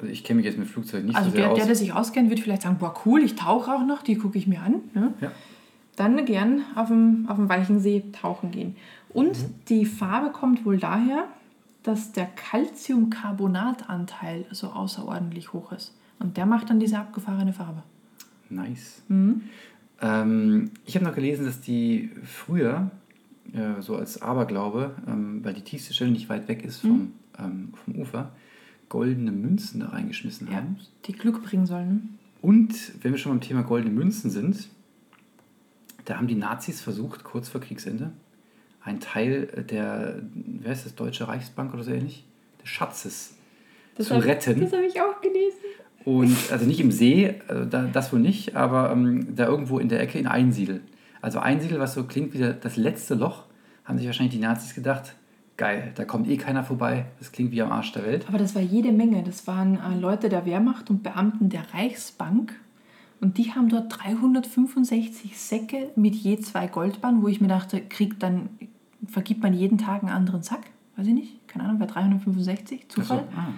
Also 0.00 0.12
ich 0.12 0.24
kenne 0.24 0.38
mich 0.38 0.46
jetzt 0.46 0.58
mit 0.58 0.68
Flugzeugen 0.68 1.06
nicht 1.06 1.16
Also 1.16 1.30
so 1.30 1.36
sehr 1.36 1.44
der, 1.44 1.52
aus. 1.52 1.58
der, 1.58 1.66
der 1.66 1.76
sich 1.76 1.92
auskennt, 1.92 2.30
wird 2.30 2.40
vielleicht 2.40 2.62
sagen, 2.62 2.78
boah 2.78 2.94
cool, 3.04 3.22
ich 3.22 3.34
tauche 3.36 3.72
auch 3.72 3.84
noch, 3.84 4.02
die 4.02 4.16
gucke 4.16 4.38
ich 4.38 4.46
mir 4.46 4.60
an. 4.62 4.76
Ne? 4.94 5.12
Ja. 5.20 5.30
Dann 5.96 6.24
gern 6.24 6.62
auf 6.74 6.88
dem, 6.88 7.26
auf 7.28 7.36
dem 7.36 7.48
Walchensee 7.48 8.04
tauchen 8.12 8.50
gehen. 8.50 8.76
Und 9.10 9.38
Mhm. 9.38 9.54
die 9.68 9.86
Farbe 9.86 10.30
kommt 10.30 10.64
wohl 10.64 10.78
daher, 10.78 11.24
dass 11.82 12.12
der 12.12 12.26
Calciumcarbonatanteil 12.26 14.46
so 14.50 14.68
außerordentlich 14.68 15.52
hoch 15.52 15.72
ist. 15.72 15.94
Und 16.18 16.36
der 16.36 16.46
macht 16.46 16.70
dann 16.70 16.80
diese 16.80 16.98
abgefahrene 16.98 17.52
Farbe. 17.52 17.82
Nice. 18.48 19.02
Mhm. 19.08 19.42
Ähm, 20.02 20.70
ich 20.86 20.94
habe 20.96 21.04
noch 21.04 21.14
gelesen, 21.14 21.44
dass 21.46 21.60
die 21.60 22.10
früher, 22.24 22.90
äh, 23.52 23.80
so 23.80 23.96
als 23.96 24.20
Aberglaube, 24.22 24.94
ähm, 25.06 25.44
weil 25.44 25.54
die 25.54 25.62
tiefste 25.62 25.94
Stelle 25.94 26.10
nicht 26.10 26.28
weit 26.28 26.48
weg 26.48 26.64
ist 26.64 26.80
vom, 26.80 26.90
Mhm. 26.90 27.12
ähm, 27.38 27.68
vom 27.84 27.94
Ufer, 27.96 28.30
goldene 28.90 29.32
Münzen 29.32 29.80
da 29.80 29.86
reingeschmissen 29.88 30.48
Ja, 30.48 30.56
haben. 30.58 30.76
die 31.06 31.12
Glück 31.12 31.42
bringen 31.42 31.64
sollen. 31.64 31.88
Ne? 31.88 32.00
Und 32.42 32.74
wenn 33.02 33.12
wir 33.12 33.18
schon 33.18 33.32
beim 33.32 33.40
Thema 33.40 33.62
goldene 33.62 33.94
Münzen 33.94 34.30
sind, 34.30 34.68
da 36.04 36.16
haben 36.18 36.26
die 36.26 36.34
Nazis 36.34 36.80
versucht, 36.82 37.24
kurz 37.24 37.48
vor 37.48 37.60
Kriegsende, 37.62 38.10
einen 38.82 39.00
Teil 39.00 39.46
der, 39.70 40.22
wer 40.34 40.72
ist 40.72 40.84
das, 40.86 40.94
Deutsche 40.94 41.28
Reichsbank 41.28 41.72
oder 41.72 41.84
so 41.84 41.90
ähnlich, 41.92 42.24
des 42.60 42.68
Schatzes 42.68 43.34
zu 43.98 44.14
hab- 44.14 44.24
retten. 44.24 44.60
Das 44.60 44.72
habe 44.72 44.84
ich 44.86 45.00
auch 45.00 45.20
gelesen. 45.20 45.56
Und 46.04 46.34
also 46.50 46.64
nicht 46.64 46.80
im 46.80 46.90
See, 46.90 47.34
also 47.46 47.66
da, 47.66 47.82
das 47.84 48.10
wohl 48.12 48.20
nicht, 48.20 48.56
aber 48.56 48.90
ähm, 48.90 49.36
da 49.36 49.46
irgendwo 49.46 49.78
in 49.78 49.88
der 49.90 50.00
Ecke 50.00 50.18
in 50.18 50.26
Einsiedel. 50.26 50.80
Also 51.20 51.38
Einsiedel, 51.40 51.78
was 51.78 51.92
so 51.92 52.04
klingt 52.04 52.32
wie 52.32 52.38
das 52.38 52.76
letzte 52.76 53.14
Loch, 53.14 53.44
haben 53.84 53.98
sich 53.98 54.06
wahrscheinlich 54.06 54.34
die 54.34 54.40
Nazis 54.40 54.74
gedacht, 54.74 55.14
geil, 55.60 55.92
da 55.94 56.06
kommt 56.06 56.26
eh 56.28 56.38
keiner 56.38 56.64
vorbei, 56.64 57.04
das 57.18 57.32
klingt 57.32 57.52
wie 57.52 57.60
am 57.60 57.70
Arsch 57.70 57.92
der 57.92 58.04
Welt. 58.04 58.24
Aber 58.28 58.38
das 58.38 58.54
war 58.54 58.62
jede 58.62 58.92
Menge. 58.92 59.22
Das 59.22 59.46
waren 59.46 59.76
äh, 59.76 60.00
Leute 60.00 60.30
der 60.30 60.46
Wehrmacht 60.46 60.88
und 60.88 61.02
Beamten 61.02 61.50
der 61.50 61.74
Reichsbank. 61.74 62.58
Und 63.20 63.36
die 63.36 63.52
haben 63.52 63.68
dort 63.68 63.94
365 64.02 65.38
Säcke 65.38 65.90
mit 65.96 66.14
je 66.14 66.38
zwei 66.38 66.66
Goldbarren, 66.66 67.22
wo 67.22 67.28
ich 67.28 67.42
mir 67.42 67.48
dachte, 67.48 67.82
kriegt 67.82 68.22
dann, 68.22 68.48
vergibt 69.06 69.42
man 69.42 69.52
jeden 69.52 69.76
Tag 69.76 70.02
einen 70.02 70.10
anderen 70.10 70.42
Sack? 70.42 70.62
Weiß 70.96 71.06
ich 71.06 71.12
nicht. 71.12 71.46
Keine 71.46 71.64
Ahnung, 71.66 71.78
bei 71.78 71.84
365? 71.84 72.88
Zufall? 72.88 73.18
So, 73.30 73.38
ah. 73.38 73.52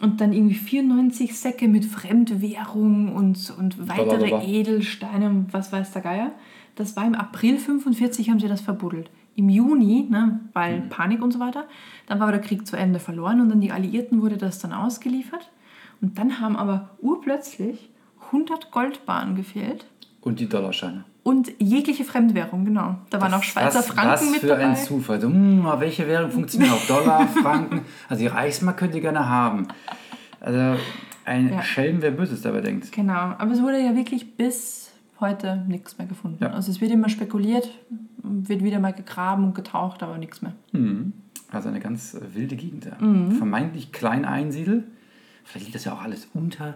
Und 0.00 0.22
dann 0.22 0.32
irgendwie 0.32 0.54
94 0.54 1.38
Säcke 1.38 1.68
mit 1.68 1.84
Fremdwährung 1.84 3.14
und, 3.14 3.54
und 3.58 3.86
weitere. 3.86 4.46
Edelsteine 4.46 5.28
und 5.28 5.52
was 5.52 5.72
weiß 5.72 5.92
der 5.92 6.02
Geier. 6.02 6.32
Das 6.74 6.96
war 6.96 7.06
im 7.06 7.14
April 7.14 7.58
45, 7.58 8.30
haben 8.30 8.40
sie 8.40 8.48
das 8.48 8.62
verbuddelt. 8.62 9.10
Im 9.38 9.48
Juni, 9.48 10.06
ne, 10.10 10.40
weil 10.52 10.82
Panik 10.90 11.22
und 11.22 11.32
so 11.32 11.38
weiter. 11.40 11.64
Dann 12.06 12.18
war 12.20 12.30
der 12.32 12.40
Krieg 12.40 12.66
zu 12.66 12.76
Ende 12.76 12.98
verloren 12.98 13.40
und 13.40 13.52
an 13.52 13.60
die 13.60 13.70
Alliierten 13.72 14.20
wurde 14.20 14.36
das 14.36 14.58
dann 14.58 14.72
ausgeliefert. 14.72 15.48
Und 16.00 16.18
dann 16.18 16.40
haben 16.40 16.56
aber 16.56 16.90
urplötzlich 17.00 17.88
100 18.26 18.70
Goldbahnen 18.70 19.36
gefehlt 19.36 19.86
Und 20.20 20.40
die 20.40 20.48
Dollarscheine. 20.48 21.04
und 21.22 21.50
jegliche 21.58 22.04
Fremdwährung, 22.04 22.64
genau. 22.64 22.96
Da 23.10 23.20
waren 23.20 23.32
auch 23.34 23.42
Schweizer 23.42 23.78
was, 23.78 23.86
Franken 23.86 24.10
was 24.10 24.30
mit 24.30 24.40
für 24.40 24.46
dabei. 24.48 24.66
ein 24.66 24.76
Zufall. 24.76 25.22
Hm, 25.22 25.64
welche 25.78 26.06
Währung 26.08 26.30
funktioniert 26.30 26.72
auch? 26.72 26.86
Dollar, 26.86 27.26
Franken. 27.42 27.82
Also 28.08 28.22
die 28.22 28.26
Reichsmark 28.28 28.76
könnt 28.76 28.94
ihr 28.94 29.00
gerne 29.00 29.28
haben. 29.28 29.68
Also 30.40 30.76
ein 31.24 31.52
Ja. 31.52 31.62
Schelm, 31.62 31.98
wer 32.00 32.10
Böses 32.10 32.42
dabei 32.42 32.60
denkt. 32.60 32.90
Genau, 32.92 33.12
aber 33.38 33.52
es 33.52 33.62
wurde 33.62 33.80
ja 33.80 33.94
wirklich 33.94 34.36
bis 34.36 34.90
heute 35.20 35.64
nichts 35.68 35.98
mehr 35.98 36.06
gefunden. 36.06 36.38
Ja. 36.42 36.50
Also 36.52 36.70
es 36.70 36.80
wird 36.80 36.90
immer 36.92 37.08
spekuliert, 37.08 37.68
wird 38.22 38.62
wieder 38.62 38.78
mal 38.80 38.92
gegraben 38.92 39.44
und 39.44 39.54
getaucht, 39.54 40.02
aber 40.02 40.18
nichts 40.18 40.42
mehr. 40.42 40.52
Mhm. 40.72 41.12
Also 41.50 41.68
eine 41.68 41.80
ganz 41.80 42.14
äh, 42.14 42.20
wilde 42.34 42.56
Gegend. 42.56 42.84
Ja. 42.86 43.04
Mhm. 43.04 43.32
Vermeintlich 43.32 43.92
klein 43.92 44.24
Einsiedel. 44.24 44.84
Vielleicht 45.44 45.66
liegt 45.66 45.74
das 45.76 45.84
ja 45.84 45.94
auch 45.94 46.02
alles 46.02 46.28
unter 46.34 46.74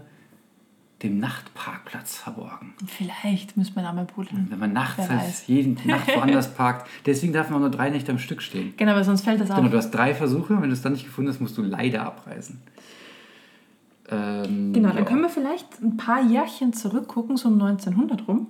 dem 1.02 1.18
Nachtparkplatz 1.18 2.16
verborgen. 2.16 2.74
Vielleicht 2.86 3.56
müssen 3.56 3.74
wir 3.74 3.82
da 3.82 3.92
mal 3.92 4.04
buddeln. 4.04 4.46
Wenn 4.50 4.58
man 4.60 4.72
nachts 4.72 5.08
weiß. 5.08 5.48
jeden 5.48 5.76
Nacht 5.84 6.08
woanders 6.16 6.54
parkt. 6.54 6.88
Deswegen 7.06 7.32
darf 7.32 7.50
man 7.50 7.60
nur 7.60 7.70
drei 7.70 7.90
Nächte 7.90 8.12
am 8.12 8.18
Stück 8.18 8.40
stehen. 8.40 8.72
Genau, 8.76 8.92
aber 8.92 9.02
sonst 9.04 9.22
fällt 9.22 9.40
das 9.40 9.50
auf. 9.50 9.56
Genau, 9.56 9.68
du 9.68 9.76
hast 9.76 9.90
drei 9.90 10.14
Versuche. 10.14 10.54
Wenn 10.60 10.68
du 10.68 10.74
es 10.74 10.82
dann 10.82 10.92
nicht 10.92 11.04
gefunden 11.04 11.30
hast, 11.30 11.40
musst 11.40 11.58
du 11.58 11.62
leider 11.62 12.04
abreisen. 12.06 12.60
Ähm, 14.08 14.72
Genau, 14.72 14.88
dann 14.90 14.98
ja. 14.98 15.04
können 15.04 15.22
wir 15.22 15.28
vielleicht 15.28 15.82
ein 15.82 15.96
paar 15.96 16.22
Jährchen 16.24 16.72
zurückgucken, 16.72 17.36
so 17.36 17.48
um 17.48 17.60
1900 17.60 18.28
rum. 18.28 18.46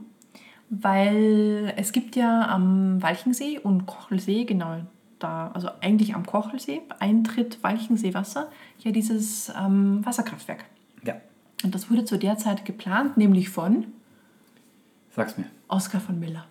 Weil 0.74 1.74
es 1.76 1.92
gibt 1.92 2.16
ja 2.16 2.48
am 2.48 3.02
Walchensee 3.02 3.58
und 3.58 3.84
Kochelsee, 3.84 4.44
genau 4.44 4.78
da, 5.18 5.50
also 5.52 5.68
eigentlich 5.82 6.14
am 6.14 6.24
Kochelsee, 6.24 6.80
Eintritt 6.98 7.62
Walchenseewasser, 7.62 8.48
ja 8.78 8.90
dieses 8.90 9.52
ähm, 9.54 10.00
Wasserkraftwerk. 10.02 10.64
Ja, 11.04 11.16
Und 11.62 11.74
das 11.74 11.90
wurde 11.90 12.06
zu 12.06 12.18
der 12.18 12.38
Zeit 12.38 12.64
geplant, 12.64 13.18
nämlich 13.18 13.50
von 13.50 13.84
sag's 15.14 15.36
mir. 15.36 15.44
Oskar 15.68 16.00
von 16.00 16.18
Miller. 16.18 16.46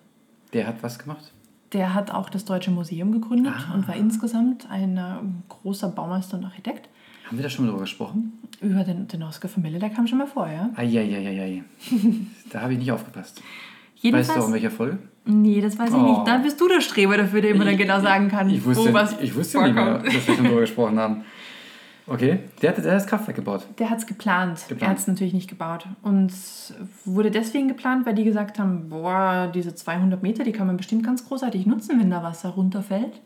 Der 0.54 0.68
hat 0.68 0.84
was 0.84 1.00
gemacht? 1.00 1.34
Der 1.74 1.96
hat 1.96 2.12
auch 2.12 2.30
das 2.30 2.46
Deutsche 2.46 2.70
Museum 2.70 3.12
gegründet 3.12 3.54
Ah. 3.70 3.74
und 3.74 3.88
war 3.88 3.96
insgesamt 3.96 4.70
ein 4.70 4.98
äh, 4.98 5.16
großer 5.50 5.90
Baumeister 5.90 6.38
und 6.38 6.46
Architekt. 6.46 6.90
Haben 7.26 7.38
wir 7.38 7.44
da 7.44 7.50
schon 7.50 7.66
mal 7.66 7.72
drüber 7.72 7.84
gesprochen? 7.86 8.34
Über 8.62 8.84
den, 8.84 9.08
den 9.08 9.24
Oskar 9.24 9.50
von 9.50 9.64
Miller, 9.64 9.80
der 9.80 9.90
kam 9.90 10.06
schon 10.06 10.20
mal 10.20 10.28
vor, 10.28 10.48
ja? 10.48 10.70
Eieieiei. 10.76 11.64
da 12.52 12.62
habe 12.62 12.74
ich 12.74 12.80
nicht 12.80 12.92
aufgepasst. 12.92 13.42
Jedenfalls, 14.02 14.28
Weißt 14.30 14.38
du 14.38 14.42
auch 14.42 14.48
in 14.48 14.54
welcher 14.54 14.72
Folge? 14.72 14.98
Nee, 15.26 15.62
das 15.62 15.78
weiß 15.78 15.90
ich 15.90 15.96
Oh. 15.96 16.02
nicht. 16.18 16.28
Da 16.28 16.38
bist 16.38 16.60
du 16.60 16.68
der 16.68 16.82
Streber 16.82 17.18
dafür, 17.18 17.42
der 17.42 17.52
immer 17.52 17.66
dann 17.66 17.78
genau 17.78 18.00
sagen 18.02 18.28
kann, 18.30 18.50
Ich 18.50 18.64
wusste, 18.66 18.90
wo 18.90 18.94
was 18.94 19.20
ich 19.20 19.36
wusste 19.36 19.62
nicht 19.62 19.76
mehr, 19.76 19.86
vorkommt. 19.86 20.08
dass 20.08 20.28
wir 20.28 20.36
schon 20.36 20.46
drüber 20.46 20.62
gesprochen 20.62 21.00
haben. 21.00 21.24
Okay, 22.08 22.40
der 22.62 22.72
hat, 22.72 22.78
der 22.84 22.92
hat 22.92 22.98
das 23.02 23.06
Kraftwerk 23.08 23.36
gebaut. 23.38 23.68
Der 23.78 23.90
hat 23.92 24.00
es 24.00 24.08
geplant. 24.08 24.60
Geplant. 24.68 24.82
Er 24.82 24.90
hat 24.90 24.98
es 24.98 25.08
natürlich 25.08 25.34
nicht 25.34 25.48
gebaut. 25.50 25.86
Und 26.02 26.34
wurde 27.06 27.30
deswegen 27.30 27.68
geplant, 27.68 28.06
weil 28.08 28.16
die 28.16 28.24
gesagt 28.24 28.58
haben, 28.60 28.90
boah, 28.90 29.50
diese 29.54 29.76
200 29.76 30.22
Meter, 30.24 30.44
die 30.44 30.52
kann 30.52 30.66
man 30.68 30.78
bestimmt 30.78 31.06
ganz 31.06 31.26
großartig 31.28 31.68
nutzen, 31.68 32.00
wenn 32.00 32.10
da 32.10 32.24
Wasser 32.24 32.50
runterfällt. 32.50 33.22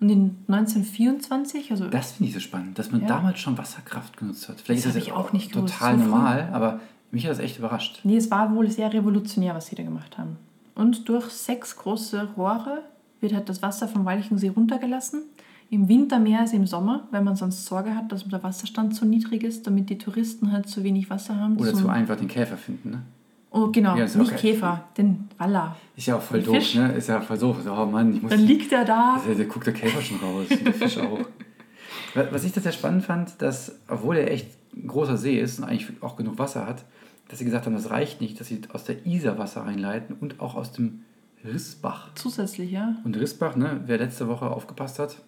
Und 0.00 0.10
in 0.10 0.36
1924, 0.48 1.70
also 1.70 1.88
Das 1.88 2.12
finde 2.12 2.28
ich 2.28 2.34
so 2.34 2.40
spannend, 2.40 2.78
dass 2.78 2.90
man 2.90 3.00
Ja. 3.02 3.06
damals 3.08 3.38
schon 3.38 3.56
Wasserkraft 3.56 4.16
genutzt 4.16 4.48
hat. 4.48 4.60
Vielleicht 4.60 4.84
Das 4.84 4.94
ist 4.94 4.96
das 4.96 5.02
ich 5.08 5.12
auch 5.12 5.32
nicht 5.32 5.52
total 5.52 5.96
normal, 5.96 6.48
aber 6.52 6.80
mich 7.10 7.24
hat 7.24 7.32
das 7.32 7.38
echt 7.38 7.58
überrascht. 7.58 8.00
Nee, 8.04 8.16
es 8.16 8.30
war 8.30 8.54
wohl 8.54 8.70
sehr 8.70 8.92
revolutionär, 8.92 9.54
was 9.54 9.66
sie 9.66 9.76
da 9.76 9.82
gemacht 9.82 10.18
haben. 10.18 10.36
Und 10.74 11.08
durch 11.08 11.26
sechs 11.30 11.76
große 11.76 12.28
Rohre 12.36 12.82
wird 13.20 13.32
halt 13.34 13.48
das 13.48 13.62
Wasser 13.62 13.88
vom 13.88 14.04
Walchensee 14.04 14.48
runtergelassen. 14.48 15.22
Im 15.70 15.88
Winter 15.88 16.18
mehr 16.18 16.40
als 16.40 16.52
im 16.54 16.66
Sommer, 16.66 17.08
weil 17.10 17.22
man 17.22 17.36
sonst 17.36 17.66
Sorge 17.66 17.94
hat, 17.94 18.10
dass 18.10 18.26
der 18.26 18.42
Wasserstand 18.42 18.94
zu 18.94 19.04
niedrig 19.04 19.42
ist, 19.42 19.66
damit 19.66 19.90
die 19.90 19.98
Touristen 19.98 20.50
halt 20.52 20.68
zu 20.68 20.82
wenig 20.82 21.10
Wasser 21.10 21.36
haben. 21.36 21.56
Oder 21.58 21.74
zu 21.74 21.88
einfach 21.88 22.16
den 22.16 22.28
Käfer 22.28 22.56
finden. 22.56 22.90
Ne? 22.90 23.02
Oh, 23.50 23.68
genau, 23.70 23.96
Ja, 23.96 24.04
nicht. 24.04 24.36
Käfer, 24.36 24.84
den 24.96 25.28
Waller. 25.36 25.76
Ist 25.96 26.06
ja 26.06 26.16
auch 26.16 26.22
voll 26.22 26.42
doof, 26.42 26.54
Fisch. 26.56 26.74
ne? 26.76 26.92
Ist 26.92 27.08
ja 27.08 27.20
voll 27.20 27.38
doof. 27.38 27.56
So, 27.64 27.72
oh 27.72 27.86
Mann, 27.86 28.14
ich 28.14 28.22
muss. 28.22 28.30
Dann 28.30 28.40
liegt 28.40 28.72
er 28.72 28.84
da. 28.84 29.20
Da, 29.26 29.34
da 29.34 29.44
guckt 29.44 29.66
der 29.66 29.74
Käfer 29.74 30.00
schon 30.00 30.18
raus, 30.18 30.46
und 30.50 30.66
der 30.66 30.72
Fisch 30.74 30.96
auch. 30.98 31.18
Wa- 32.14 32.28
Was 32.30 32.44
ich 32.44 32.52
das 32.52 32.62
sehr 32.62 32.72
spannend 32.72 33.04
fand, 33.04 33.40
dass, 33.42 33.74
obwohl 33.88 34.16
er 34.16 34.30
echt 34.30 34.48
ein 34.76 34.86
großer 34.86 35.16
See 35.16 35.38
ist 35.40 35.58
und 35.58 35.64
eigentlich 35.64 35.90
auch 36.02 36.16
genug 36.16 36.38
Wasser 36.38 36.66
hat, 36.66 36.84
dass 37.28 37.38
sie 37.38 37.44
gesagt 37.44 37.66
haben, 37.66 37.74
das 37.74 37.90
reicht 37.90 38.20
nicht, 38.20 38.40
dass 38.40 38.48
sie 38.48 38.60
aus 38.72 38.84
der 38.84 39.06
Isar 39.06 39.38
Wasser 39.38 39.62
reinleiten 39.62 40.16
und 40.18 40.40
auch 40.40 40.54
aus 40.54 40.72
dem 40.72 41.02
Rissbach. 41.44 42.10
Zusätzlich, 42.14 42.70
ja. 42.70 42.96
Und 43.04 43.16
Rissbach, 43.16 43.54
ne, 43.56 43.82
wer 43.86 43.98
letzte 43.98 44.28
Woche 44.28 44.50
aufgepasst 44.50 44.98
hat, 44.98 45.20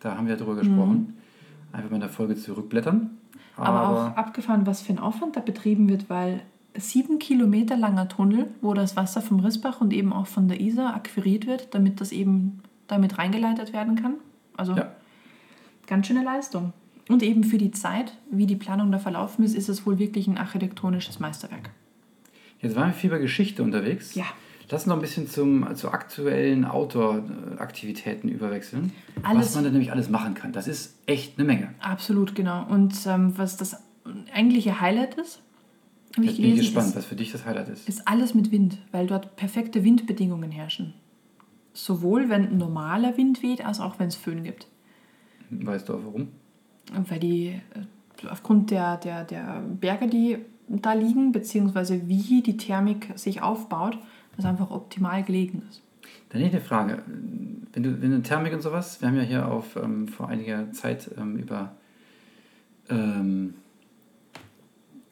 da 0.00 0.16
haben 0.16 0.26
wir 0.26 0.36
darüber 0.36 0.56
gesprochen. 0.56 1.16
Einfach 1.72 1.90
mal 1.90 1.96
in 1.96 2.00
der 2.00 2.10
Folge 2.10 2.36
zurückblättern. 2.36 2.96
Mhm. 2.96 3.10
Aber, 3.56 3.88
auch 3.88 4.16
abgefahren, 4.16 4.66
was 4.66 4.82
für 4.82 4.92
ein 4.92 4.98
Aufwand 4.98 5.36
da 5.36 5.40
betrieben 5.40 5.88
wird, 5.88 6.08
weil 6.10 6.42
sieben 6.74 7.18
Kilometer 7.18 7.76
langer 7.76 8.08
Tunnel, 8.08 8.48
wo 8.62 8.72
das 8.74 8.96
Wasser 8.96 9.20
vom 9.20 9.40
Rissbach 9.40 9.80
und 9.80 9.92
eben 9.92 10.12
auch 10.12 10.26
von 10.26 10.48
der 10.48 10.60
Isar 10.60 10.94
akquiriert 10.94 11.46
wird, 11.46 11.74
damit 11.74 12.00
das 12.00 12.12
eben 12.12 12.62
damit 12.88 13.18
reingeleitet 13.18 13.72
werden 13.72 13.94
kann. 13.96 14.14
Also 14.56 14.74
Ja. 14.74 14.90
ganz 15.86 16.06
schöne 16.06 16.24
Leistung. 16.24 16.72
Und 17.08 17.22
eben 17.22 17.44
für 17.44 17.58
die 17.58 17.70
Zeit, 17.72 18.16
wie 18.30 18.46
die 18.46 18.56
Planung 18.56 18.92
da 18.92 18.98
verlaufen 18.98 19.44
ist, 19.44 19.54
ist 19.54 19.68
es 19.68 19.84
wohl 19.86 19.98
wirklich 19.98 20.28
ein 20.28 20.38
architektonisches 20.38 21.18
Meisterwerk. 21.20 21.70
Jetzt 22.60 22.76
waren 22.76 22.88
wir 22.90 22.94
viel 22.94 23.10
bei 23.10 23.18
Geschichte 23.18 23.62
unterwegs. 23.62 24.14
Ja. 24.14 24.24
Lass 24.70 24.82
uns 24.82 24.86
noch 24.86 24.96
ein 24.96 25.00
bisschen 25.02 25.26
zum, 25.28 25.74
zu 25.74 25.90
aktuellen 25.90 26.64
Outdoor-Aktivitäten 26.64 28.28
überwechseln. 28.28 28.92
Alles- 29.22 29.46
Was 29.48 29.54
man 29.56 29.64
da 29.64 29.70
nämlich 29.70 29.92
alles 29.92 30.08
machen 30.08 30.34
kann. 30.34 30.52
Das 30.52 30.66
ist 30.68 30.96
echt 31.06 31.38
eine 31.38 31.46
Menge. 31.46 31.74
Absolut, 31.80 32.34
genau. 32.34 32.66
Und 32.68 32.94
ähm, 33.06 33.36
was 33.36 33.56
das 33.56 33.76
eigentliche 34.32 34.80
Highlight 34.80 35.14
ist, 35.14 35.42
habe 36.16 36.24
ich 36.24 36.32
Jetzt 36.32 36.36
bin 36.36 36.44
ich 36.46 36.50
gelesen, 36.54 36.58
gespannt, 36.60 36.88
ist, 36.88 36.96
was 36.96 37.04
für 37.04 37.16
dich 37.16 37.32
das 37.32 37.44
Highlight 37.44 37.68
ist. 37.68 37.88
ist 37.88 38.06
alles 38.08 38.34
mit 38.34 38.50
Wind, 38.52 38.78
weil 38.92 39.06
dort 39.06 39.36
perfekte 39.36 39.84
Windbedingungen 39.84 40.50
herrschen. 40.50 40.94
Sowohl 41.74 42.28
wenn 42.28 42.56
normaler 42.58 43.16
Wind 43.16 43.42
weht, 43.42 43.64
als 43.64 43.80
auch 43.80 43.98
wenn 43.98 44.08
es 44.08 44.16
Föhn 44.16 44.42
gibt. 44.42 44.66
Weißt 45.50 45.88
du 45.88 45.94
auch 45.94 46.00
warum? 46.04 46.28
Weil 47.08 47.20
die 47.20 47.48
äh, 47.48 48.28
aufgrund 48.28 48.70
der, 48.70 48.96
der, 48.96 49.24
der 49.24 49.62
Berge, 49.80 50.08
die 50.08 50.38
da 50.68 50.92
liegen, 50.92 51.32
beziehungsweise 51.32 52.08
wie 52.08 52.42
die 52.42 52.56
Thermik 52.56 53.08
sich 53.16 53.42
aufbaut, 53.42 53.98
das 54.36 54.44
einfach 54.44 54.70
optimal 54.70 55.22
gelegen 55.22 55.62
ist. 55.68 55.82
Dann 56.30 56.40
hätte 56.40 56.56
ich 56.56 56.62
eine 56.62 56.64
Frage. 56.64 57.02
Wenn 57.72 57.82
du, 57.82 58.00
wenn 58.00 58.10
du 58.10 58.22
Thermik 58.22 58.52
und 58.52 58.62
sowas, 58.62 59.00
wir 59.00 59.08
haben 59.08 59.16
ja 59.16 59.22
hier 59.22 59.48
auf, 59.48 59.76
ähm, 59.76 60.08
vor 60.08 60.28
einiger 60.28 60.72
Zeit 60.72 61.10
ähm, 61.18 61.36
über 61.36 61.72
ähm, 62.88 63.54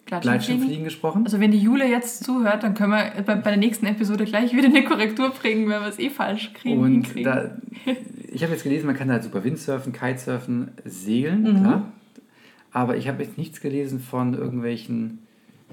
Gleitschirmfliegen 0.06 0.84
gesprochen. 0.84 1.24
Also 1.24 1.38
wenn 1.38 1.52
die 1.52 1.58
Jule 1.58 1.86
jetzt 1.86 2.24
zuhört, 2.24 2.62
dann 2.62 2.74
können 2.74 2.92
wir 2.92 3.22
bei, 3.22 3.36
bei 3.36 3.50
der 3.50 3.58
nächsten 3.58 3.86
Episode 3.86 4.24
gleich 4.24 4.54
wieder 4.56 4.66
eine 4.66 4.84
Korrektur 4.84 5.30
bringen, 5.30 5.68
wenn 5.68 5.80
wir 5.80 5.88
es 5.88 5.98
eh 5.98 6.10
falsch 6.10 6.52
kriegen. 6.54 6.80
Und 6.80 7.24
da, 7.24 7.56
ich 8.32 8.42
habe 8.42 8.52
jetzt 8.52 8.62
gelesen, 8.62 8.86
man 8.86 8.96
kann 8.96 9.08
da 9.08 9.14
halt 9.14 9.24
super 9.24 9.42
Windsurfen, 9.44 9.92
Kitesurfen, 9.92 10.70
segeln, 10.84 11.42
Mhm. 11.42 11.60
klar. 11.62 11.92
Aber 12.72 12.96
ich 12.96 13.08
habe 13.08 13.22
jetzt 13.22 13.36
nichts 13.36 13.60
gelesen 13.60 13.98
von 14.00 14.34
irgendwelchen 14.34 15.18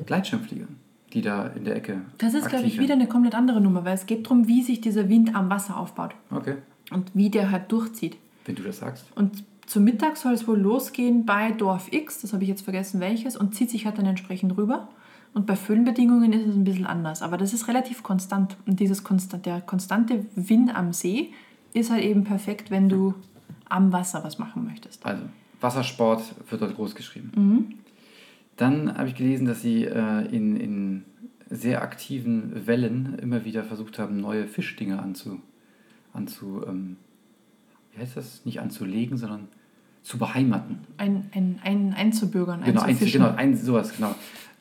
Gleitschirmfliegern, 0.06 0.78
die 1.14 1.22
da 1.22 1.48
in 1.48 1.66
der 1.66 1.76
Ecke. 1.76 2.02
das 2.18 2.34
ist, 2.34 2.50
glaube 2.50 2.66
ich, 2.66 2.80
wieder 2.80 2.94
eine 2.94 3.08
komplett 3.08 3.36
andere 3.36 3.62
Nummer, 3.62 3.86
weil 3.86 3.94
es 3.96 4.06
geht 4.06 4.26
darum, 4.26 4.48
wie 4.48 4.62
sich 4.64 4.82
dieser 4.82 5.10
Wind 5.10 5.36
am 5.36 5.50
Wasser 5.50 5.78
aufbaut 5.78 6.16
sind. 6.30 6.38
Okay, 6.38 6.56
und 6.92 7.12
wie 7.14 7.30
der 7.30 7.52
halt 7.52 7.72
durchzieht. 7.72 8.18
wenn 8.46 8.56
du 8.56 8.64
das 8.64 8.80
sagst. 8.80 9.06
Und 9.16 9.44
zum 9.66 9.84
Mittag 9.84 10.16
soll 10.16 10.32
es 10.34 10.48
wohl 10.48 10.58
losgehen 10.58 11.26
bei 11.26 11.52
Dorf 11.52 11.92
X, 11.92 12.22
das 12.22 12.32
habe 12.32 12.44
ich 12.44 12.50
jetzt 12.50 12.62
vergessen 12.62 13.02
welches, 13.02 13.36
und 13.36 13.54
zieht 13.56 13.70
sich 13.70 13.86
halt 13.86 13.98
dann 13.98 14.06
entsprechend 14.06 14.56
rüber. 14.58 14.88
Und 15.34 15.46
bei 15.46 15.58
Föhnbedingungen 15.58 16.32
ist 16.32 16.48
es 16.48 16.56
ein 16.56 16.64
bisschen 16.64 16.86
anders, 16.88 17.22
aber 17.22 17.38
das 17.38 17.54
ist 17.54 17.68
relativ 17.68 18.02
konstant. 18.04 18.56
Und 18.66 18.80
dieses 18.80 19.04
konstant, 19.04 19.46
der 19.46 19.60
konstante 19.60 20.26
Wind 20.36 20.74
am 20.74 20.94
See 20.94 21.32
ist 21.80 21.92
halt 21.92 22.04
eben 22.04 22.24
perfekt, 22.24 22.72
wenn 22.72 22.90
du 22.90 23.14
am 23.70 23.92
Wasser 23.92 24.24
was 24.24 24.40
machen 24.40 24.66
möchtest. 24.66 25.06
Also, 25.06 25.24
Wassersport 25.60 26.24
wird 26.50 26.62
dort 26.62 26.76
groß 26.76 26.96
geschrieben. 26.96 27.32
Mhm. 27.36 27.66
Dann 28.56 28.98
habe 28.98 29.08
ich 29.08 29.16
gelesen, 29.16 29.46
dass 29.46 29.62
sie 29.62 29.86
äh, 29.86 30.26
in, 30.36 30.56
in 30.56 31.06
sehr 31.50 31.82
aktiven 31.82 32.68
Wellen 32.68 33.18
immer 33.22 33.46
wieder 33.46 33.64
versucht 33.64 34.00
haben, 34.00 34.20
neue 34.20 34.48
Fischdinge 34.48 35.00
anzu, 35.00 35.40
anzu 36.14 36.64
ähm, 36.68 36.98
wie 37.94 38.02
heißt 38.02 38.18
das? 38.18 38.46
Nicht 38.46 38.60
anzulegen, 38.60 39.18
sondern 39.18 39.48
zu 40.04 40.18
beheimaten. 40.18 40.80
Ein, 40.98 41.30
ein, 41.34 41.60
ein 41.64 41.94
einzubürgern, 41.94 42.64
Genau, 42.64 42.82
ein, 42.82 42.90
einzufischen. 42.90 43.22
genau 43.22 43.36
ein, 43.36 43.56
sowas, 43.58 43.96
genau. 43.96 44.16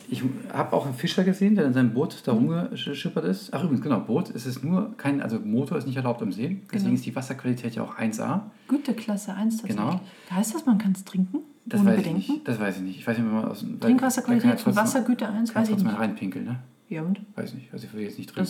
Ich 0.09 0.23
habe 0.53 0.73
auch 0.77 0.85
einen 0.87 0.95
Fischer 0.95 1.25
gesehen, 1.25 1.57
der 1.57 1.64
in 1.66 1.73
seinem 1.73 1.92
Boot 1.92 2.23
da 2.25 2.33
rumgeschippert 2.33 3.25
ist. 3.25 3.53
Ach 3.53 3.62
übrigens, 3.64 3.83
genau, 3.83 4.01
Boot 4.01 4.29
ist 4.31 4.47
es 4.47 4.62
nur 4.62 4.97
kein, 4.97 5.21
also 5.21 5.38
Motor 5.40 5.79
ist 5.79 5.87
nicht 5.87 5.97
erlaubt 5.97 6.23
im 6.23 6.31
See. 6.33 6.61
Deswegen 6.66 6.85
Genau. 6.85 6.95
ist 6.95 7.07
die 7.07 7.16
Wasserqualität 7.16 7.75
ja 7.75 7.83
auch 7.83 7.97
1A. 7.99 8.42
Güteklasse 8.69 9.35
1 9.35 9.57
tatsächlich. 9.59 9.77
Genau. 9.85 10.01
Heißt 10.31 10.55
das, 10.55 10.64
man 10.64 10.79
kann 10.79 10.92
es 10.92 11.05
trinken? 11.05 11.38
Das 11.64 11.81
ohne 11.81 11.90
weiß 11.90 11.97
Bedenken? 11.97 12.21
ich 12.21 12.29
nicht. 12.29 12.47
Das 12.49 12.61
weiß 12.61 12.77
ich 12.77 12.83
nicht. 12.83 12.99
Ich 13.01 13.07
weiß 13.07 13.19
nicht, 13.19 13.27
wenn 13.27 13.35
man 13.35 13.45
aus 13.47 13.61
dem 13.61 13.81
Trinkwasserqualität 13.81 14.61
von 14.61 14.77
Wassergüte 14.77 15.29
1, 15.29 15.53
Kann 15.53 15.62
weiß 15.62 15.69
ich 15.71 15.75
nicht. 15.77 15.85
mal 15.85 15.95
reinpinkeln, 15.95 16.45
ne? 16.45 16.61
Ja, 16.88 17.03
und? 17.03 17.21
Weiß 17.35 17.55
nicht. 17.55 17.73
Also 17.73 17.87
ich 17.88 17.92
will 17.95 18.03
jetzt 18.03 18.16
nicht 18.19 18.31
trinken. 18.33 18.49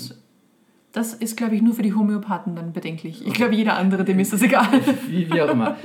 Das, 0.93 1.13
Das 1.13 1.15
ist, 1.15 1.37
glaube 1.39 1.55
ich, 1.55 1.63
nur 1.63 1.73
für 1.73 1.83
die 1.83 1.95
Homöopathen 1.95 2.55
dann 2.55 2.75
bedenklich. 2.75 3.27
Ich 3.27 3.33
glaube, 3.33 3.55
jeder 3.55 3.79
andere, 3.79 4.05
dem 4.05 4.19
ist 4.19 4.35
das 4.35 4.43
egal. 4.43 4.69
Wie, 5.09 5.31
wie 5.33 5.41
auch 5.41 5.49
immer. 5.51 5.77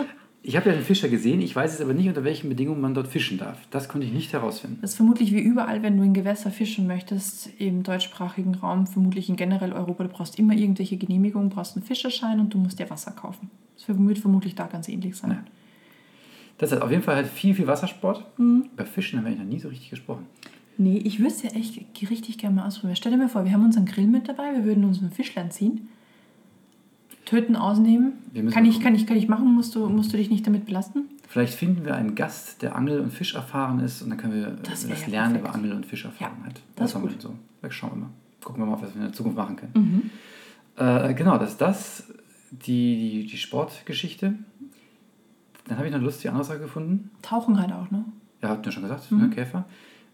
Ich 0.44 0.56
habe 0.56 0.70
ja 0.70 0.76
den 0.76 0.84
Fischer 0.84 1.08
gesehen, 1.08 1.40
ich 1.42 1.56
weiß 1.56 1.72
jetzt 1.72 1.82
aber 1.82 1.94
nicht, 1.94 2.08
unter 2.08 2.24
welchen 2.24 2.50
Bedingungen 2.50 2.82
man 2.82 2.96
dort 2.96 3.08
fischen 3.08 3.38
darf. 3.38 3.60
Das 3.70 3.88
konnte 3.88 4.08
ich 4.08 4.14
nicht 4.14 4.34
herausfinden. 4.34 4.80
Das 4.82 4.92
ist 4.92 4.96
vermutlich 4.98 5.32
wie 5.32 5.40
überall, 5.40 5.84
wenn 5.84 5.98
du 5.98 6.04
in 6.04 6.14
Gewässer 6.14 6.50
fischen 6.50 6.88
möchtest, 6.88 7.50
im 7.60 7.84
deutschsprachigen 7.84 8.56
Raum, 8.56 8.88
vermutlich 8.88 9.30
in 9.30 9.36
generell 9.36 9.72
Europa, 9.72 10.04
du 10.04 10.10
brauchst 10.10 10.40
immer 10.40 10.54
irgendwelche 10.54 10.98
Genehmigungen, 10.98 11.50
brauchst 11.50 11.76
einen 11.76 11.86
Fischerschein 11.86 12.40
und 12.40 12.54
du 12.54 12.58
musst 12.58 12.80
dir 12.80 12.90
Wasser 12.90 13.12
kaufen. 13.12 13.52
Das 13.76 13.88
wird 13.88 14.18
vermutlich 14.18 14.56
da 14.56 14.66
ganz 14.66 14.90
ähnlich 14.90 15.16
sein. 15.16 15.32
Ja. 15.32 15.44
Das 16.58 16.72
ist 16.72 16.82
auf 16.82 16.90
jeden 16.90 17.04
Fall 17.04 17.16
halt 17.16 17.28
viel, 17.28 17.54
viel 17.54 17.68
Wassersport. 17.68 18.26
Mhm. 18.40 18.70
Über 18.74 18.86
Fischen 18.86 19.20
haben 19.20 19.26
wir 19.26 19.36
noch 19.36 19.44
nie 19.44 19.60
so 19.60 19.68
richtig 19.70 19.92
gesprochen. 19.92 20.26
Nee, 20.78 20.98
ich 20.98 21.20
würde 21.20 21.34
es 21.34 21.44
ja 21.44 21.52
echt 21.52 21.80
richtig 22.10 22.40
gerne 22.40 22.56
mal 22.56 22.68
ausprobieren. 22.68 22.96
Stell 22.96 23.12
dir 23.12 23.18
mal 23.18 23.30
vor, 23.30 23.46
wir 23.46 23.52
haben 23.52 23.66
unseren 23.66 23.86
Grill 23.86 24.08
mit 24.08 24.28
dabei, 24.28 24.54
wir 24.56 24.64
würden 24.64 24.86
uns 24.86 25.02
ein 25.02 25.12
Fischlein 25.12 25.52
ziehen, 25.52 25.90
töten, 27.32 27.56
ausnehmen. 27.56 28.14
Kann 28.52 28.66
ich, 28.66 28.82
kann, 28.82 28.94
ich, 28.94 29.08
kann 29.08 29.16
ich 29.16 29.30
machen, 29.30 29.54
musst 29.56 29.74
du, 29.74 29.88
musst 29.88 30.12
du 30.12 30.18
dich 30.18 30.30
nicht 30.30 30.46
damit 30.46 30.66
belasten? 30.66 31.06
Vielleicht 31.30 31.54
finden 31.54 31.86
wir 31.86 31.96
einen 31.96 32.14
Gast, 32.14 32.62
der 32.62 32.76
Angel- 32.76 33.00
und 33.00 33.12
Fisch 33.12 33.36
erfahren 33.36 33.80
ist 33.80 34.02
und 34.02 34.10
dann 34.10 34.18
können 34.18 34.34
wir 34.34 34.48
das, 34.64 34.86
das 34.86 35.08
lernen 35.08 35.36
perfekt. 35.36 35.40
über 35.40 35.56
Angel- 35.56 35.72
und 35.72 35.86
Fischerfahrung. 35.86 36.40
Ja, 36.46 36.52
das 36.76 36.94
ist 36.94 37.02
gut. 37.02 37.22
So. 37.22 37.34
Vielleicht 37.60 37.76
schauen 37.76 37.92
wir 37.92 37.98
mal. 38.02 38.10
Gucken 38.44 38.62
wir 38.62 38.66
mal, 38.66 38.82
was 38.82 38.94
wir 38.94 38.96
in 38.96 39.08
der 39.08 39.14
Zukunft 39.14 39.38
machen 39.38 39.56
können. 39.56 39.72
Mhm. 39.74 40.10
Äh, 40.76 41.14
genau, 41.14 41.38
das 41.38 41.52
ist 41.52 41.62
das, 41.62 42.04
die, 42.52 43.22
die, 43.22 43.26
die 43.28 43.38
Sportgeschichte. 43.38 44.34
Dann 45.68 45.78
habe 45.78 45.88
ich 45.88 45.94
noch 45.94 46.00
eine 46.00 46.06
lustige 46.06 46.32
andere 46.32 46.44
Sache 46.44 46.60
gefunden. 46.60 47.12
Tauchen 47.22 47.62
halt 47.62 47.72
auch, 47.72 47.90
ne? 47.92 48.04
Ja, 48.42 48.50
habt 48.50 48.66
ihr 48.66 48.74
schon 48.74 48.84
gesagt, 48.84 49.10
mhm. 49.10 49.20
ne, 49.20 49.30
Käfer. 49.30 49.64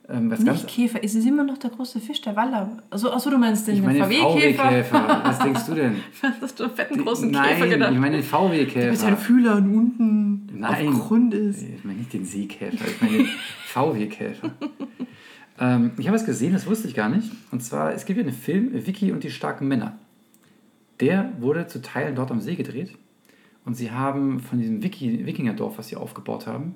Ähm, 0.09 0.31
was 0.31 0.39
Nicht 0.39 0.67
Käfer, 0.67 0.99
es 1.03 1.15
ist 1.15 1.25
immer 1.25 1.43
noch 1.43 1.57
der 1.57 1.69
große 1.69 1.99
Fisch, 1.99 2.21
der 2.21 2.35
Waller. 2.35 2.81
Also, 2.89 3.11
achso, 3.11 3.29
du 3.29 3.37
meinst 3.37 3.67
den 3.67 3.75
ich 3.75 3.81
meine 3.81 4.05
VW-Käfer. 4.05 4.83
VW 4.83 5.23
was 5.23 5.39
denkst 5.39 5.65
du 5.65 5.73
denn? 5.75 5.95
Was 6.21 6.31
hast 6.41 6.59
du 6.59 6.69
fetten 6.69 7.03
großen 7.03 7.29
Nein, 7.29 7.55
Käfer 7.55 7.67
gedacht? 7.67 7.91
ich 7.91 7.99
meine 7.99 8.17
den 8.17 8.23
VW-Käfer. 8.23 8.89
Mit 8.91 8.99
seinen 8.99 9.17
Fühlern 9.17 9.75
unten 9.75 10.59
Nein, 10.59 10.87
auf 10.87 11.07
Grund 11.07 11.33
ist. 11.33 11.61
Ich 11.61 11.83
meine 11.83 11.99
nicht 11.99 12.13
den 12.13 12.23
Seekäfer, 12.23 12.85
ich 12.87 13.01
meine 13.01 13.17
den 13.17 13.27
VW-Käfer. 13.65 14.51
ähm, 15.59 15.91
ich 15.97 16.07
habe 16.07 16.15
es 16.15 16.25
gesehen, 16.25 16.53
das 16.53 16.65
wusste 16.67 16.87
ich 16.87 16.95
gar 16.95 17.09
nicht. 17.09 17.29
Und 17.51 17.61
zwar, 17.61 17.93
es 17.93 18.05
gibt 18.05 18.17
ja 18.17 18.23
einen 18.23 18.33
Film, 18.33 18.69
Vicky 18.87 19.11
und 19.11 19.25
die 19.25 19.29
starken 19.29 19.67
Männer. 19.67 19.97
Der 21.01 21.33
wurde 21.39 21.67
zu 21.67 21.81
Teilen 21.81 22.15
dort 22.15 22.31
am 22.31 22.39
See 22.39 22.55
gedreht. 22.55 22.93
Und 23.65 23.75
sie 23.75 23.91
haben 23.91 24.39
von 24.39 24.59
diesem 24.59 24.81
Wiki, 24.81 25.25
Wikingerdorf, 25.25 25.77
was 25.77 25.89
sie 25.89 25.97
aufgebaut 25.97 26.47
haben, 26.47 26.75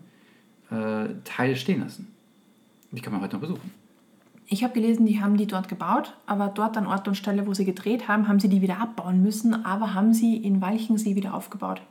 äh, 0.69 1.13
Teile 1.23 1.55
stehen 1.55 1.79
lassen. 1.79 2.13
Die 2.91 3.01
kann 3.01 3.13
man 3.13 3.21
heute 3.21 3.35
noch 3.35 3.41
besuchen. 3.41 3.71
Ich 4.47 4.63
habe 4.63 4.73
gelesen, 4.73 5.05
die 5.05 5.21
haben 5.21 5.37
die 5.37 5.47
dort 5.47 5.69
gebaut, 5.69 6.13
aber 6.25 6.49
dort 6.49 6.75
an 6.75 6.85
Ort 6.85 7.07
und 7.07 7.15
Stelle, 7.15 7.47
wo 7.47 7.53
sie 7.53 7.63
gedreht 7.63 8.09
haben, 8.09 8.27
haben 8.27 8.39
sie 8.39 8.49
die 8.49 8.61
wieder 8.61 8.79
abbauen 8.79 9.21
müssen, 9.23 9.65
aber 9.65 9.93
haben 9.93 10.13
sie 10.13 10.35
in 10.35 10.59
Walchensee 10.61 11.15
wieder 11.15 11.33
aufgebaut. 11.33 11.81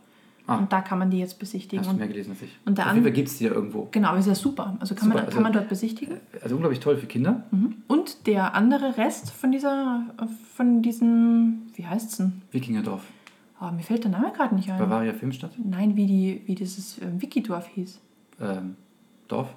Ah. 0.46 0.58
Und 0.58 0.72
da 0.72 0.80
kann 0.80 0.98
man 0.98 1.10
die 1.10 1.18
jetzt 1.18 1.38
besichtigen. 1.38 1.84
Hast 1.84 1.92
du 1.92 1.96
mehr 1.96 2.08
gelesen 2.08 2.32
als 2.32 2.42
ich. 2.42 2.50
Und 2.66 2.78
Auf 2.78 2.86
jeden 2.86 3.02
Fall 3.02 3.12
gibt 3.12 3.28
es 3.28 3.38
die 3.38 3.44
ja 3.44 3.52
irgendwo. 3.52 3.88
Genau, 3.92 4.14
ist 4.16 4.26
ja 4.26 4.34
super. 4.34 4.76
Also 4.80 4.94
kann, 4.94 5.04
super. 5.04 5.14
Man, 5.14 5.24
kann 5.24 5.26
also, 5.26 5.40
man 5.40 5.52
dort 5.52 5.68
besichtigen. 5.68 6.16
Also 6.42 6.56
unglaublich 6.56 6.80
toll 6.80 6.96
für 6.96 7.06
Kinder. 7.06 7.44
Mhm. 7.50 7.76
Und 7.86 8.26
der 8.26 8.54
andere 8.54 8.96
Rest 8.98 9.30
von 9.30 9.52
dieser, 9.52 10.02
von 10.54 10.82
diesem, 10.82 11.62
wie 11.76 11.86
heißt 11.86 12.10
es 12.10 12.16
denn? 12.18 12.42
Wikingerdorf. 12.50 13.04
Oh, 13.60 13.70
mir 13.70 13.82
fällt 13.82 14.04
der 14.04 14.10
Name 14.10 14.32
gerade 14.32 14.54
nicht 14.54 14.70
ein. 14.70 14.78
Bavaria 14.78 15.12
Filmstadt? 15.12 15.52
Nein, 15.62 15.94
wie, 15.94 16.06
die, 16.06 16.42
wie 16.46 16.54
dieses 16.54 16.98
äh, 16.98 17.06
Wikidorf 17.18 17.66
hieß. 17.68 18.00
Ähm, 18.40 18.76
Dorf? 19.28 19.54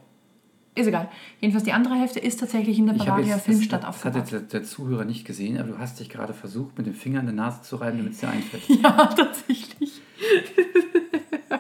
Ist 0.76 0.88
egal. 0.88 1.10
Jedenfalls 1.40 1.64
die 1.64 1.72
andere 1.72 1.96
Hälfte 1.96 2.20
ist 2.20 2.40
tatsächlich 2.40 2.80
in 2.80 2.88
der 2.88 2.94
Bavaria 2.94 3.36
jetzt, 3.36 3.46
Filmstadt 3.46 3.84
das, 3.84 3.90
aufgebaut. 3.90 4.16
Das 4.16 4.32
hat 4.32 4.42
jetzt 4.42 4.54
der, 4.54 4.60
der, 4.62 4.68
Zuhörer 4.68 5.06
nicht 5.06 5.26
gesehen, 5.26 5.60
aber 5.60 5.70
du 5.70 5.78
hast 5.78 6.00
dich 6.00 6.10
gerade 6.10 6.34
versucht, 6.34 6.78
mit 6.78 6.88
dem 6.88 6.96
Finger 6.96 7.20
in 7.20 7.28
der 7.28 7.36
Nase 7.36 7.62
zu 7.62 7.76
reiben, 7.76 8.00
damit 8.00 8.14
es 8.14 8.20
dir 8.20 8.30
einfällt. 8.30 8.64
Ja, 8.84 9.08
tatsächlich. 9.08 10.02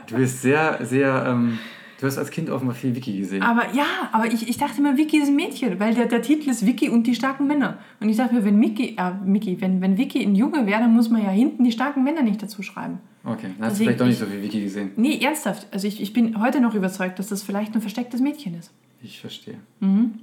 Du 0.08 0.18
bist 0.18 0.42
sehr, 0.42 0.80
sehr... 0.86 1.26
Ähm, 1.28 1.60
Du 2.04 2.08
hast 2.08 2.18
als 2.18 2.32
Kind 2.32 2.50
offenbar 2.50 2.76
viel 2.76 2.94
Wiki 2.98 3.18
gesehen. 3.18 3.42
Aber 3.44 3.74
ja, 3.74 3.86
aber 4.12 4.26
ich, 4.26 4.50
ich 4.50 4.58
dachte 4.58 4.80
immer, 4.80 4.98
Wiki 4.98 5.20
ist 5.20 5.30
ein 5.30 5.38
Mädchen, 5.38 5.80
weil 5.80 5.94
der, 5.94 6.08
der 6.08 6.22
Titel 6.22 6.50
ist 6.50 6.66
Wiki 6.66 6.90
und 6.90 7.08
die 7.08 7.16
starken 7.16 7.48
Männer. 7.48 7.78
Und 8.02 8.10
ich 8.10 8.18
dachte 8.18 8.36
mir, 8.36 8.44
wenn 8.44 8.60
Mickey, 8.60 8.98
äh, 8.98 9.14
Mickey, 9.24 9.62
wenn, 9.62 9.80
wenn 9.80 9.98
Wiki 9.98 10.22
ein 10.22 10.36
Junge 10.36 10.66
wäre, 10.66 10.82
dann 10.82 10.94
muss 10.94 11.10
man 11.10 11.24
ja 11.24 11.30
hinten 11.30 11.64
die 11.64 11.72
starken 11.72 12.04
Männer 12.04 12.22
nicht 12.22 12.44
dazu 12.44 12.62
schreiben. 12.62 13.00
Okay, 13.24 13.48
dann 13.58 13.68
hast 13.70 13.80
du 13.80 13.86
vielleicht 13.86 14.02
doch 14.02 14.06
nicht 14.06 14.20
so 14.20 14.26
viel 14.26 14.42
Wiki 14.42 14.62
gesehen. 14.64 14.92
Nee, 14.98 15.18
ernsthaft. 15.22 15.68
Also 15.72 15.88
ich, 15.88 16.02
ich 16.02 16.12
bin 16.12 16.42
heute 16.42 16.60
noch 16.60 16.76
überzeugt, 16.76 17.20
dass 17.20 17.28
das 17.28 17.42
vielleicht 17.42 17.74
ein 17.74 17.80
verstecktes 17.80 18.20
Mädchen 18.20 18.56
ist. 18.56 18.74
Ich 19.04 19.20
verstehe. 19.20 19.60
Mhm. 19.82 20.14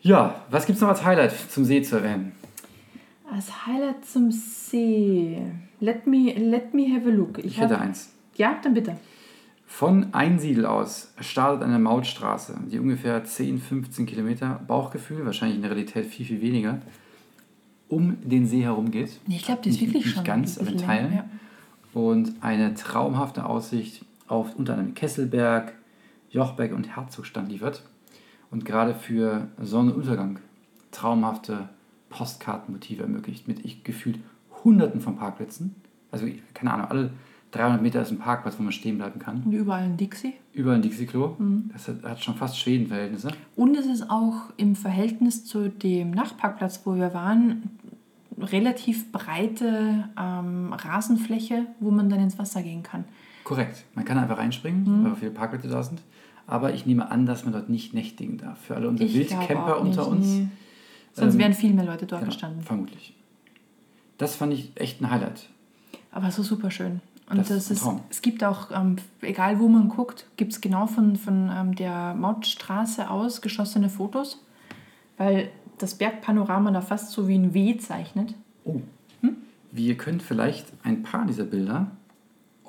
Ja, 0.00 0.42
was 0.50 0.66
gibt 0.66 0.76
es 0.76 0.82
noch 0.82 0.88
als 0.88 1.04
Highlight 1.04 1.32
zum 1.50 1.64
See 1.64 1.82
zu 1.82 1.96
erwähnen? 1.96 2.32
Als 3.30 3.66
Highlight 3.66 4.04
zum 4.04 4.32
See. 4.32 5.40
Let 5.80 6.06
me, 6.06 6.32
let 6.32 6.74
me 6.74 6.92
have 6.92 7.08
a 7.08 7.12
look. 7.12 7.38
Ich, 7.38 7.44
ich 7.44 7.60
hätte 7.60 7.78
eins. 7.78 8.12
Ja, 8.36 8.58
dann 8.62 8.74
bitte. 8.74 8.96
Von 9.66 10.12
Einsiedel 10.12 10.66
aus 10.66 11.12
startet 11.20 11.62
eine 11.62 11.78
Mautstraße, 11.78 12.58
die 12.70 12.78
ungefähr 12.78 13.24
10, 13.24 13.58
15 13.58 14.06
Kilometer, 14.06 14.60
Bauchgefühl, 14.66 15.24
wahrscheinlich 15.24 15.56
in 15.56 15.62
der 15.62 15.70
Realität 15.70 16.06
viel, 16.06 16.26
viel 16.26 16.42
weniger, 16.42 16.80
um 17.88 18.18
den 18.22 18.46
See 18.46 18.62
herum 18.62 18.90
geht. 18.90 19.18
Ich 19.28 19.44
glaube, 19.44 19.62
die 19.62 19.70
ist 19.70 19.80
nicht, 19.80 19.88
wirklich 19.88 20.04
nicht 20.04 20.14
schon. 20.14 20.22
Nicht 20.22 20.26
ganz, 20.26 20.58
aber 20.58 20.70
in 20.70 20.78
Teilen. 20.78 21.14
Ja. 21.14 21.24
Und 21.94 22.32
eine 22.42 22.74
traumhafte 22.74 23.46
Aussicht 23.46 24.04
auf 24.28 24.56
unter 24.56 24.74
anderem 24.74 24.94
Kesselberg, 24.94 25.72
Jochbeck 26.32 26.74
und 26.74 26.96
Herzogstand 26.96 27.50
liefert. 27.50 27.82
Und 28.50 28.64
gerade 28.64 28.94
für 28.94 29.48
Sonnenuntergang 29.60 30.40
traumhafte 30.90 31.68
Postkartenmotive 32.10 33.04
ermöglicht, 33.04 33.48
mit 33.48 33.64
ich 33.64 33.84
gefühlt 33.84 34.18
hunderten 34.64 35.00
von 35.00 35.16
Parkplätzen. 35.16 35.74
Also, 36.10 36.26
keine 36.52 36.74
Ahnung, 36.74 36.86
alle 36.86 37.10
300 37.52 37.82
Meter 37.82 38.02
ist 38.02 38.10
ein 38.10 38.18
Parkplatz, 38.18 38.58
wo 38.58 38.62
man 38.62 38.72
stehen 38.72 38.98
bleiben 38.98 39.18
kann. 39.18 39.42
Und 39.44 39.52
überall 39.52 39.82
ein 39.82 39.96
Dixie. 39.96 40.34
Überall 40.52 40.76
ein 40.76 40.82
Dixie-Klo. 40.82 41.36
Mhm. 41.38 41.70
Das 41.72 41.88
hat, 41.88 42.02
hat, 42.02 42.22
schon 42.22 42.34
fast 42.34 42.58
Schweden-Verhältnisse. 42.58 43.30
Und 43.56 43.76
es 43.76 43.86
ist 43.86 44.10
auch 44.10 44.50
im 44.56 44.74
Verhältnis 44.74 45.44
zu 45.44 45.68
dem 45.68 46.10
Nachparkplatz, 46.10 46.82
wo 46.84 46.94
wir 46.94 47.14
waren, 47.14 47.70
relativ 48.38 49.12
breite 49.12 50.08
ähm, 50.18 50.72
Rasenfläche, 50.72 51.66
wo 51.80 51.90
man 51.90 52.08
dann 52.08 52.20
ins 52.20 52.38
Wasser 52.38 52.62
gehen 52.62 52.82
kann. 52.82 53.04
Korrekt. 53.44 53.84
Man 53.94 54.04
kann 54.04 54.18
einfach 54.18 54.38
reinspringen, 54.38 54.84
mhm. 54.84 55.04
weil 55.04 55.16
viele 55.16 55.30
Parkplätze 55.30 55.68
da 55.68 55.82
sind. 55.82 56.00
Aber 56.46 56.74
ich 56.74 56.86
nehme 56.86 57.10
an, 57.10 57.26
dass 57.26 57.44
man 57.44 57.52
dort 57.52 57.68
nicht 57.68 57.94
nächtigen 57.94 58.38
darf. 58.38 58.58
Für 58.60 58.76
alle 58.76 58.88
unsere 58.88 59.08
ich 59.08 59.14
Wildcamper 59.14 59.80
unter 59.80 60.06
uns. 60.08 60.26
Nee. 60.26 60.48
Sonst 61.12 61.34
ähm, 61.34 61.40
wären 61.40 61.54
viel 61.54 61.72
mehr 61.72 61.84
Leute 61.84 62.06
dort 62.06 62.22
genau, 62.22 62.32
gestanden. 62.32 62.62
Vermutlich. 62.62 63.14
Das 64.18 64.36
fand 64.36 64.52
ich 64.52 64.72
echt 64.76 65.00
ein 65.00 65.10
Highlight. 65.10 65.48
Aber 66.10 66.30
so 66.30 66.42
super 66.42 66.70
schön. 66.70 67.00
Und 67.30 67.38
das, 67.38 67.48
das 67.48 67.70
ist, 67.70 67.86
es 68.10 68.20
gibt 68.20 68.44
auch, 68.44 68.70
ähm, 68.72 68.96
egal 69.22 69.58
wo 69.58 69.68
man 69.68 69.88
guckt, 69.88 70.26
gibt 70.36 70.52
es 70.52 70.60
genau 70.60 70.86
von, 70.86 71.16
von 71.16 71.50
ähm, 71.50 71.74
der 71.74 72.14
Mautstraße 72.14 73.08
aus 73.08 73.40
geschossene 73.40 73.88
Fotos, 73.88 74.44
weil 75.16 75.50
das 75.78 75.94
Bergpanorama 75.94 76.70
da 76.70 76.80
fast 76.82 77.10
so 77.12 77.28
wie 77.28 77.36
ein 77.36 77.54
W 77.54 77.76
zeichnet. 77.78 78.34
Oh. 78.64 78.80
Hm? 79.22 79.36
Wir 79.70 79.96
können 79.96 80.20
vielleicht 80.20 80.66
ein 80.82 81.02
paar 81.02 81.24
dieser 81.24 81.44
Bilder 81.44 81.90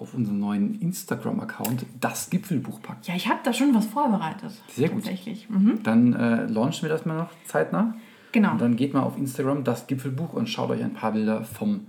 auf 0.03 0.13
unseren 0.13 0.39
neuen 0.39 0.79
Instagram-Account 0.79 1.85
das 1.99 2.29
Gipfelbuch 2.29 2.81
packen. 2.81 2.99
Ja, 3.03 3.15
ich 3.15 3.27
habe 3.27 3.39
da 3.43 3.53
schon 3.53 3.73
was 3.73 3.87
vorbereitet. 3.87 4.51
Sehr 4.67 4.89
gut. 4.89 5.03
Tatsächlich. 5.03 5.49
Mhm. 5.49 5.81
Dann 5.83 6.13
äh, 6.13 6.45
launchen 6.45 6.83
wir 6.83 6.89
das 6.89 7.05
mal 7.05 7.17
noch 7.17 7.29
zeitnah. 7.45 7.95
Genau. 8.33 8.51
Und 8.51 8.61
dann 8.61 8.75
geht 8.75 8.93
mal 8.93 9.01
auf 9.01 9.17
Instagram 9.17 9.63
das 9.63 9.87
Gipfelbuch 9.87 10.33
und 10.33 10.49
schaut 10.49 10.69
euch 10.69 10.83
ein 10.83 10.93
paar 10.93 11.13
Bilder 11.13 11.43
vom 11.43 11.87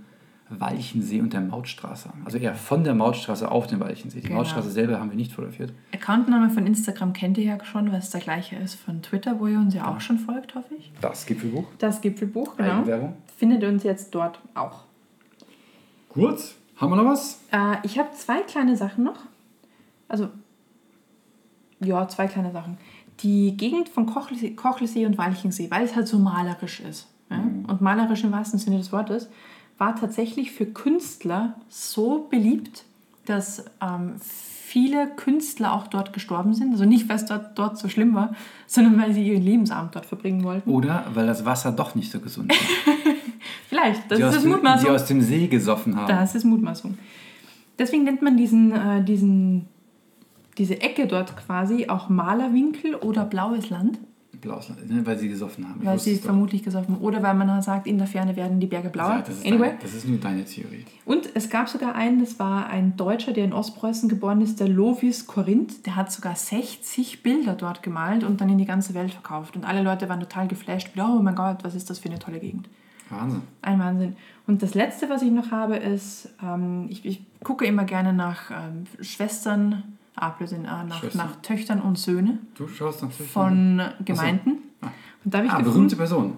Walchensee 0.50 1.20
und 1.20 1.32
der 1.32 1.40
Mautstraße 1.40 2.10
an. 2.10 2.22
Also 2.24 2.38
eher 2.38 2.54
von 2.54 2.84
der 2.84 2.94
Mautstraße 2.94 3.50
auf 3.50 3.66
den 3.66 3.80
Walchensee. 3.80 4.20
Die 4.20 4.28
genau. 4.28 4.40
Mautstraße 4.40 4.70
selber 4.70 5.00
haben 5.00 5.10
wir 5.10 5.16
nicht 5.16 5.32
fotografiert. 5.32 5.72
Accountname 5.92 6.50
von 6.50 6.66
Instagram 6.66 7.14
kennt 7.14 7.38
ihr 7.38 7.44
ja 7.44 7.64
schon, 7.64 7.90
was 7.92 8.10
der 8.10 8.20
gleiche 8.20 8.56
ist 8.56 8.74
von 8.74 9.02
Twitter, 9.02 9.40
wo 9.40 9.46
ihr 9.46 9.58
uns 9.58 9.74
ja, 9.74 9.84
ja. 9.84 9.94
auch 9.94 10.00
schon 10.00 10.18
folgt, 10.18 10.54
hoffe 10.54 10.74
ich. 10.78 10.92
Das 11.00 11.26
Gipfelbuch. 11.26 11.64
Das 11.78 12.00
Gipfelbuch, 12.00 12.56
genau. 12.56 13.14
Findet 13.38 13.64
uns 13.64 13.82
jetzt 13.82 14.14
dort 14.14 14.38
auch. 14.54 14.84
Gut, 16.10 16.54
haben 16.76 16.90
wir 16.90 16.96
noch 16.96 17.04
was? 17.04 17.40
Äh, 17.52 17.76
ich 17.82 17.98
habe 17.98 18.10
zwei 18.12 18.40
kleine 18.42 18.76
Sachen 18.76 19.04
noch. 19.04 19.18
Also, 20.08 20.28
ja, 21.80 22.06
zwei 22.08 22.26
kleine 22.26 22.52
Sachen. 22.52 22.78
Die 23.20 23.56
Gegend 23.56 23.88
von 23.88 24.06
Kochlesee, 24.06 24.50
Kochlesee 24.50 25.06
und 25.06 25.18
Walchensee, 25.18 25.70
weil 25.70 25.84
es 25.84 25.94
halt 25.94 26.08
so 26.08 26.18
malerisch 26.18 26.80
ist. 26.80 27.08
Ja? 27.30 27.38
Mhm. 27.38 27.66
Und 27.66 27.80
malerisch 27.80 28.24
im 28.24 28.32
wahrsten 28.32 28.58
Sinne 28.58 28.78
des 28.78 28.92
Wortes 28.92 29.28
war 29.78 29.96
tatsächlich 29.96 30.52
für 30.52 30.66
Künstler 30.66 31.56
so 31.68 32.26
beliebt, 32.30 32.84
dass 33.26 33.64
ähm, 33.80 34.14
viele 34.20 35.06
Künstler 35.08 35.72
auch 35.72 35.86
dort 35.86 36.12
gestorben 36.12 36.52
sind. 36.52 36.72
Also 36.72 36.84
nicht, 36.84 37.08
weil 37.08 37.16
es 37.16 37.26
dort, 37.26 37.58
dort 37.58 37.78
so 37.78 37.88
schlimm 37.88 38.14
war, 38.14 38.34
sondern 38.66 39.00
weil 39.00 39.12
sie 39.12 39.26
ihren 39.26 39.42
Lebensabend 39.42 39.94
dort 39.94 40.06
verbringen 40.06 40.42
wollten. 40.42 40.68
Oder 40.70 41.06
weil 41.14 41.26
das 41.26 41.44
Wasser 41.44 41.72
doch 41.72 41.94
nicht 41.94 42.10
so 42.10 42.20
gesund 42.20 42.50
war. 42.50 42.94
Vielleicht, 43.68 44.10
das 44.10 44.18
die 44.18 44.24
ist 44.24 44.36
das 44.36 44.44
Mutmaßung. 44.44 44.86
Die 44.88 44.94
aus 44.94 45.06
dem 45.06 45.20
See 45.20 45.46
gesoffen 45.46 45.96
haben. 45.96 46.08
Das 46.08 46.34
ist 46.34 46.44
Mutmaßung. 46.44 46.96
Deswegen 47.78 48.04
nennt 48.04 48.22
man 48.22 48.36
diesen, 48.36 48.72
äh, 48.72 49.02
diesen, 49.02 49.66
diese 50.58 50.80
Ecke 50.80 51.06
dort 51.06 51.36
quasi 51.36 51.88
auch 51.88 52.08
Malerwinkel 52.08 52.94
oder 52.94 53.24
Blaues 53.24 53.70
Land. 53.70 53.98
Blaues 54.44 54.68
Land, 54.68 54.88
ne? 54.88 55.04
weil 55.04 55.18
sie 55.18 55.28
gesoffen 55.28 55.68
haben. 55.68 55.80
Ich 55.80 55.86
Weil 55.86 55.98
sie 55.98 56.16
vermutlich 56.16 56.62
gesoffen 56.62 56.98
Oder 56.98 57.22
weil 57.22 57.34
man 57.34 57.60
sagt, 57.62 57.86
in 57.86 57.98
der 57.98 58.06
Ferne 58.06 58.36
werden 58.36 58.60
die 58.60 58.66
Berge 58.66 58.90
blauer. 58.90 59.16
Ja, 59.16 59.18
das, 59.20 59.38
ist 59.38 59.46
anyway. 59.46 59.68
deine, 59.68 59.78
das 59.80 59.94
ist 59.94 60.06
nur 60.06 60.18
deine 60.18 60.44
Theorie. 60.44 60.84
Und 61.04 61.30
es 61.34 61.50
gab 61.50 61.68
sogar 61.68 61.94
einen, 61.94 62.20
das 62.20 62.38
war 62.38 62.68
ein 62.68 62.96
Deutscher, 62.96 63.32
der 63.32 63.44
in 63.44 63.52
Ostpreußen 63.52 64.08
geboren 64.08 64.40
ist, 64.40 64.60
der 64.60 64.68
Lovis 64.68 65.26
Korinth. 65.26 65.86
Der 65.86 65.96
hat 65.96 66.12
sogar 66.12 66.36
60 66.36 67.22
Bilder 67.22 67.54
dort 67.54 67.82
gemalt 67.82 68.22
und 68.22 68.40
dann 68.40 68.48
in 68.48 68.58
die 68.58 68.66
ganze 68.66 68.94
Welt 68.94 69.12
verkauft. 69.12 69.56
Und 69.56 69.64
alle 69.64 69.82
Leute 69.82 70.08
waren 70.08 70.20
total 70.20 70.46
geflasht. 70.46 70.90
Oh 70.96 71.20
mein 71.22 71.34
Gott, 71.34 71.64
was 71.64 71.74
ist 71.74 71.90
das 71.90 71.98
für 71.98 72.08
eine 72.08 72.18
tolle 72.18 72.38
Gegend. 72.38 72.68
Wahnsinn. 73.10 73.42
Ein 73.62 73.78
Wahnsinn. 73.78 74.16
Und 74.46 74.62
das 74.62 74.74
Letzte, 74.74 75.08
was 75.08 75.22
ich 75.22 75.30
noch 75.30 75.50
habe, 75.50 75.76
ist, 75.76 76.28
ähm, 76.42 76.86
ich, 76.88 77.04
ich 77.04 77.22
gucke 77.42 77.64
immer 77.64 77.84
gerne 77.84 78.12
nach 78.12 78.50
ähm, 78.50 78.84
Schwestern, 79.02 79.96
Blödsinn, 80.38 80.66
ah, 80.66 80.84
nach, 80.84 81.02
nach 81.14 81.36
Töchtern 81.42 81.80
und 81.80 81.98
Söhne 81.98 82.38
Du 82.54 82.68
schaust 82.68 83.02
natürlich. 83.02 83.30
von 83.30 83.80
Gemeinden. 84.04 84.58
Ah. 84.80 84.88
Und 85.24 85.32
da 85.34 85.38
habe 85.38 85.46
ich 85.48 85.52
ah, 85.52 85.56
gefunden, 85.58 85.74
berühmte 85.74 85.96
Person. 85.96 86.36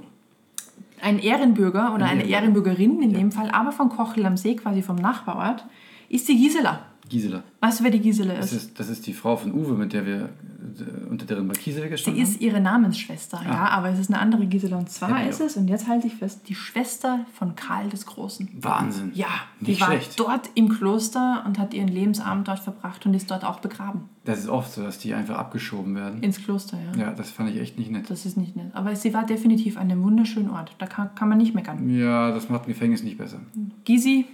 ein 1.03 1.19
Ehrenbürger 1.19 1.95
oder 1.95 2.05
Ein 2.07 2.21
eine 2.21 2.25
Ehrenbürger. 2.25 2.71
Ehrenbürgerin 2.71 3.03
in 3.03 3.11
Ja. 3.11 3.19
dem 3.19 3.33
Fall, 3.33 3.51
aber 3.51 3.73
von 3.73 3.89
Kochel 3.91 4.25
am 4.27 4.37
See, 4.37 4.57
quasi 4.57 4.83
vom 4.83 4.97
Nachbarort, 4.97 5.65
ist 6.09 6.27
die 6.29 6.37
Gisela. 6.37 6.81
Gisela. 7.09 7.43
Weißt 7.61 7.81
du, 7.81 7.85
wer 7.85 7.91
die 7.91 8.01
Gisela 8.01 8.35
Das 8.35 8.53
ist? 8.53 8.63
ist, 8.69 8.81
das 8.81 8.89
ist 8.89 9.07
die 9.07 9.13
Frau 9.13 9.37
von 9.37 9.53
Uwe, 9.53 9.75
mit 9.75 9.93
der 9.93 10.05
wir 10.07 10.17
äh, 10.17 11.09
unter 11.11 11.25
deren 11.27 11.47
Markise 11.47 11.81
Sie 11.83 11.89
gestanden 11.89 12.21
ist 12.23 12.41
ihre 12.41 12.61
Namensschwester, 12.61 13.41
ja, 13.45 13.51
Ah. 13.51 13.69
aber 13.79 13.91
es 13.91 13.99
ist 13.99 14.11
eine 14.11 14.19
andere 14.21 14.47
Gisela. 14.47 14.77
Und 14.79 14.91
zwar 14.91 15.11
Ja, 15.11 15.21
ja. 15.21 15.27
ist 15.29 15.41
es, 15.41 15.57
und 15.57 15.69
jetzt 15.69 15.87
halte 15.89 16.07
ich 16.09 16.15
fest, 16.17 16.43
die 16.49 16.55
Schwester 16.55 17.21
von 17.35 17.55
Karl 17.55 17.89
des 17.89 18.05
Großen. 18.07 18.47
haben. 18.49 18.65
Wahnsinn. 18.65 19.11
Ja, 19.15 19.27
die 19.61 19.71
Nicht 19.71 19.81
war 19.81 19.89
schlecht. 19.89 20.19
dort 20.19 20.51
im 20.55 20.69
Kloster 20.69 21.45
und 21.47 21.59
hat 21.59 21.73
ihren 21.75 21.89
Lebensabend 21.89 22.49
dort 22.49 22.59
verbracht 22.59 23.07
und 23.07 23.15
ist 23.15 23.31
dort 23.31 23.45
auch 23.45 23.61
begraben. 23.61 24.03
Das 24.25 24.41
ist 24.41 24.49
oft 24.49 24.73
so, 24.73 24.83
dass 24.83 24.99
die 24.99 25.15
einfach 25.15 25.37
abgeschoben 25.37 25.95
werden. 25.95 26.21
Ins 26.23 26.43
Kloster, 26.43 26.77
ja. 26.97 27.01
Ja, 27.07 27.11
das 27.13 27.31
fand 27.31 27.51
ich 27.51 27.61
echt 27.61 27.79
nicht 27.79 27.91
nett. 27.93 28.11
Das 28.11 28.27
ist 28.27 28.37
nicht 28.37 28.57
nett. 28.57 28.75
Aber 28.75 28.95
sie 28.97 29.15
war 29.15 29.25
definitiv 29.25 29.77
an 29.77 29.85
einem 29.91 30.03
wunderschönen 30.03 30.51
Ort. 30.51 30.75
Da 30.79 30.87
kann, 30.87 31.15
kann 31.15 31.29
man 31.29 31.39
nicht 31.39 31.55
meckern. 31.55 31.89
Ja, 31.89 32.33
das 32.33 32.49
macht 32.49 32.63
ein 32.65 32.69
Gefängnis 32.69 33.05
nicht 33.05 33.19
besser. 33.19 33.39
Gisi, 33.85 34.27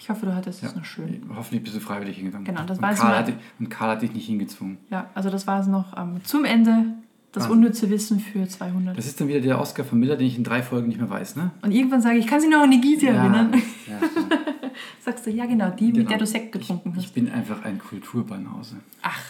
ich 0.00 0.08
hoffe, 0.10 0.26
du 0.26 0.34
hattest 0.34 0.62
es 0.64 0.72
Ja. 0.72 0.78
noch 0.78 0.84
schön. 0.84 1.22
Hoffentlich 1.36 1.62
bist 1.62 1.76
du 1.76 1.80
freiwillig 1.80 2.16
hingegangen. 2.16 2.44
Genau, 2.46 2.64
das 2.64 2.80
war 2.82 3.22
dich- 3.22 3.34
und 3.58 3.68
Karl 3.70 3.90
hat 3.90 4.02
dich 4.02 4.12
nicht 4.12 4.26
hingezwungen. 4.26 4.78
Ja, 4.90 5.10
also 5.14 5.30
das 5.30 5.46
war 5.46 5.60
es 5.60 5.66
noch 5.68 5.96
ähm, 5.96 6.20
zum 6.24 6.44
Ende. 6.44 6.86
Das 7.32 7.44
Wahnsinn. 7.44 7.58
unnütze 7.58 7.90
Wissen 7.90 8.18
für 8.18 8.48
200. 8.48 8.98
Das 8.98 9.06
ist 9.06 9.20
dann 9.20 9.28
wieder 9.28 9.38
der 9.40 9.60
Oscar 9.60 9.84
von 9.84 10.00
Miller, 10.00 10.16
den 10.16 10.26
ich 10.26 10.36
in 10.36 10.42
drei 10.42 10.62
Folgen 10.64 10.88
nicht 10.88 10.98
mehr 10.98 11.08
weiß, 11.08 11.36
ne? 11.36 11.52
und 11.62 11.70
irgendwann 11.70 12.00
sage 12.02 12.18
ich, 12.18 12.26
kann 12.26 12.40
sie 12.40 12.48
noch 12.48 12.62
an 12.62 12.72
die 12.72 12.80
Gisi 12.80 13.06
erinnern? 13.06 13.52
ja. 13.86 14.00
Sagst 15.04 15.26
du, 15.26 15.30
ja 15.30 15.46
genau, 15.46 15.70
die, 15.70 15.86
mit 15.86 15.94
Genau. 15.94 16.08
der 16.08 16.18
du 16.18 16.26
Sekt 16.26 16.50
getrunken 16.50 16.90
ich, 16.90 16.96
hast. 16.96 17.04
ich 17.04 17.12
bin 17.12 17.30
einfach 17.30 17.64
ein 17.64 17.78
Kulturbanause. 17.78 18.76
Ach, 19.02 19.20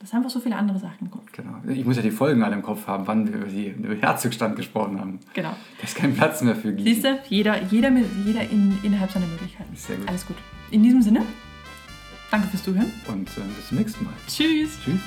das 0.00 0.12
haben 0.12 0.20
einfach 0.20 0.30
so 0.30 0.40
viele 0.40 0.56
andere 0.56 0.78
Sachen 0.78 0.96
im 1.02 1.10
Kopf. 1.10 1.30
Genau. 1.32 1.50
Ich 1.68 1.84
muss 1.84 1.96
ja 1.96 2.02
die 2.02 2.10
Folgen 2.10 2.42
alle 2.42 2.54
im 2.54 2.62
Kopf 2.62 2.86
haben, 2.86 3.06
wann 3.06 3.26
wir 3.26 3.34
über, 3.34 3.46
die, 3.46 3.66
über 3.66 3.94
Herzogstand 3.94 4.56
gesprochen 4.56 4.98
haben. 4.98 5.20
Genau. 5.34 5.50
Da 5.50 5.84
ist 5.84 5.94
kein 5.94 6.14
Platz 6.14 6.40
mehr 6.40 6.56
für 6.56 6.72
Gießen. 6.72 6.94
Siehst 6.94 7.04
du, 7.04 7.18
jeder, 7.28 7.62
jeder, 7.64 7.90
jeder 8.24 8.42
in, 8.50 8.78
innerhalb 8.82 9.10
seiner 9.10 9.26
Möglichkeiten. 9.26 9.76
Sehr 9.76 9.96
gut. 9.96 10.08
Alles 10.08 10.26
gut. 10.26 10.36
In 10.70 10.82
diesem 10.82 11.02
Sinne, 11.02 11.22
danke 12.30 12.48
fürs 12.48 12.62
Zuhören. 12.62 12.90
Und 13.08 13.28
äh, 13.28 13.40
bis 13.56 13.68
zum 13.68 13.78
nächsten 13.78 14.04
Mal. 14.04 14.14
Tschüss. 14.26 14.78
Tschüss. 14.82 15.00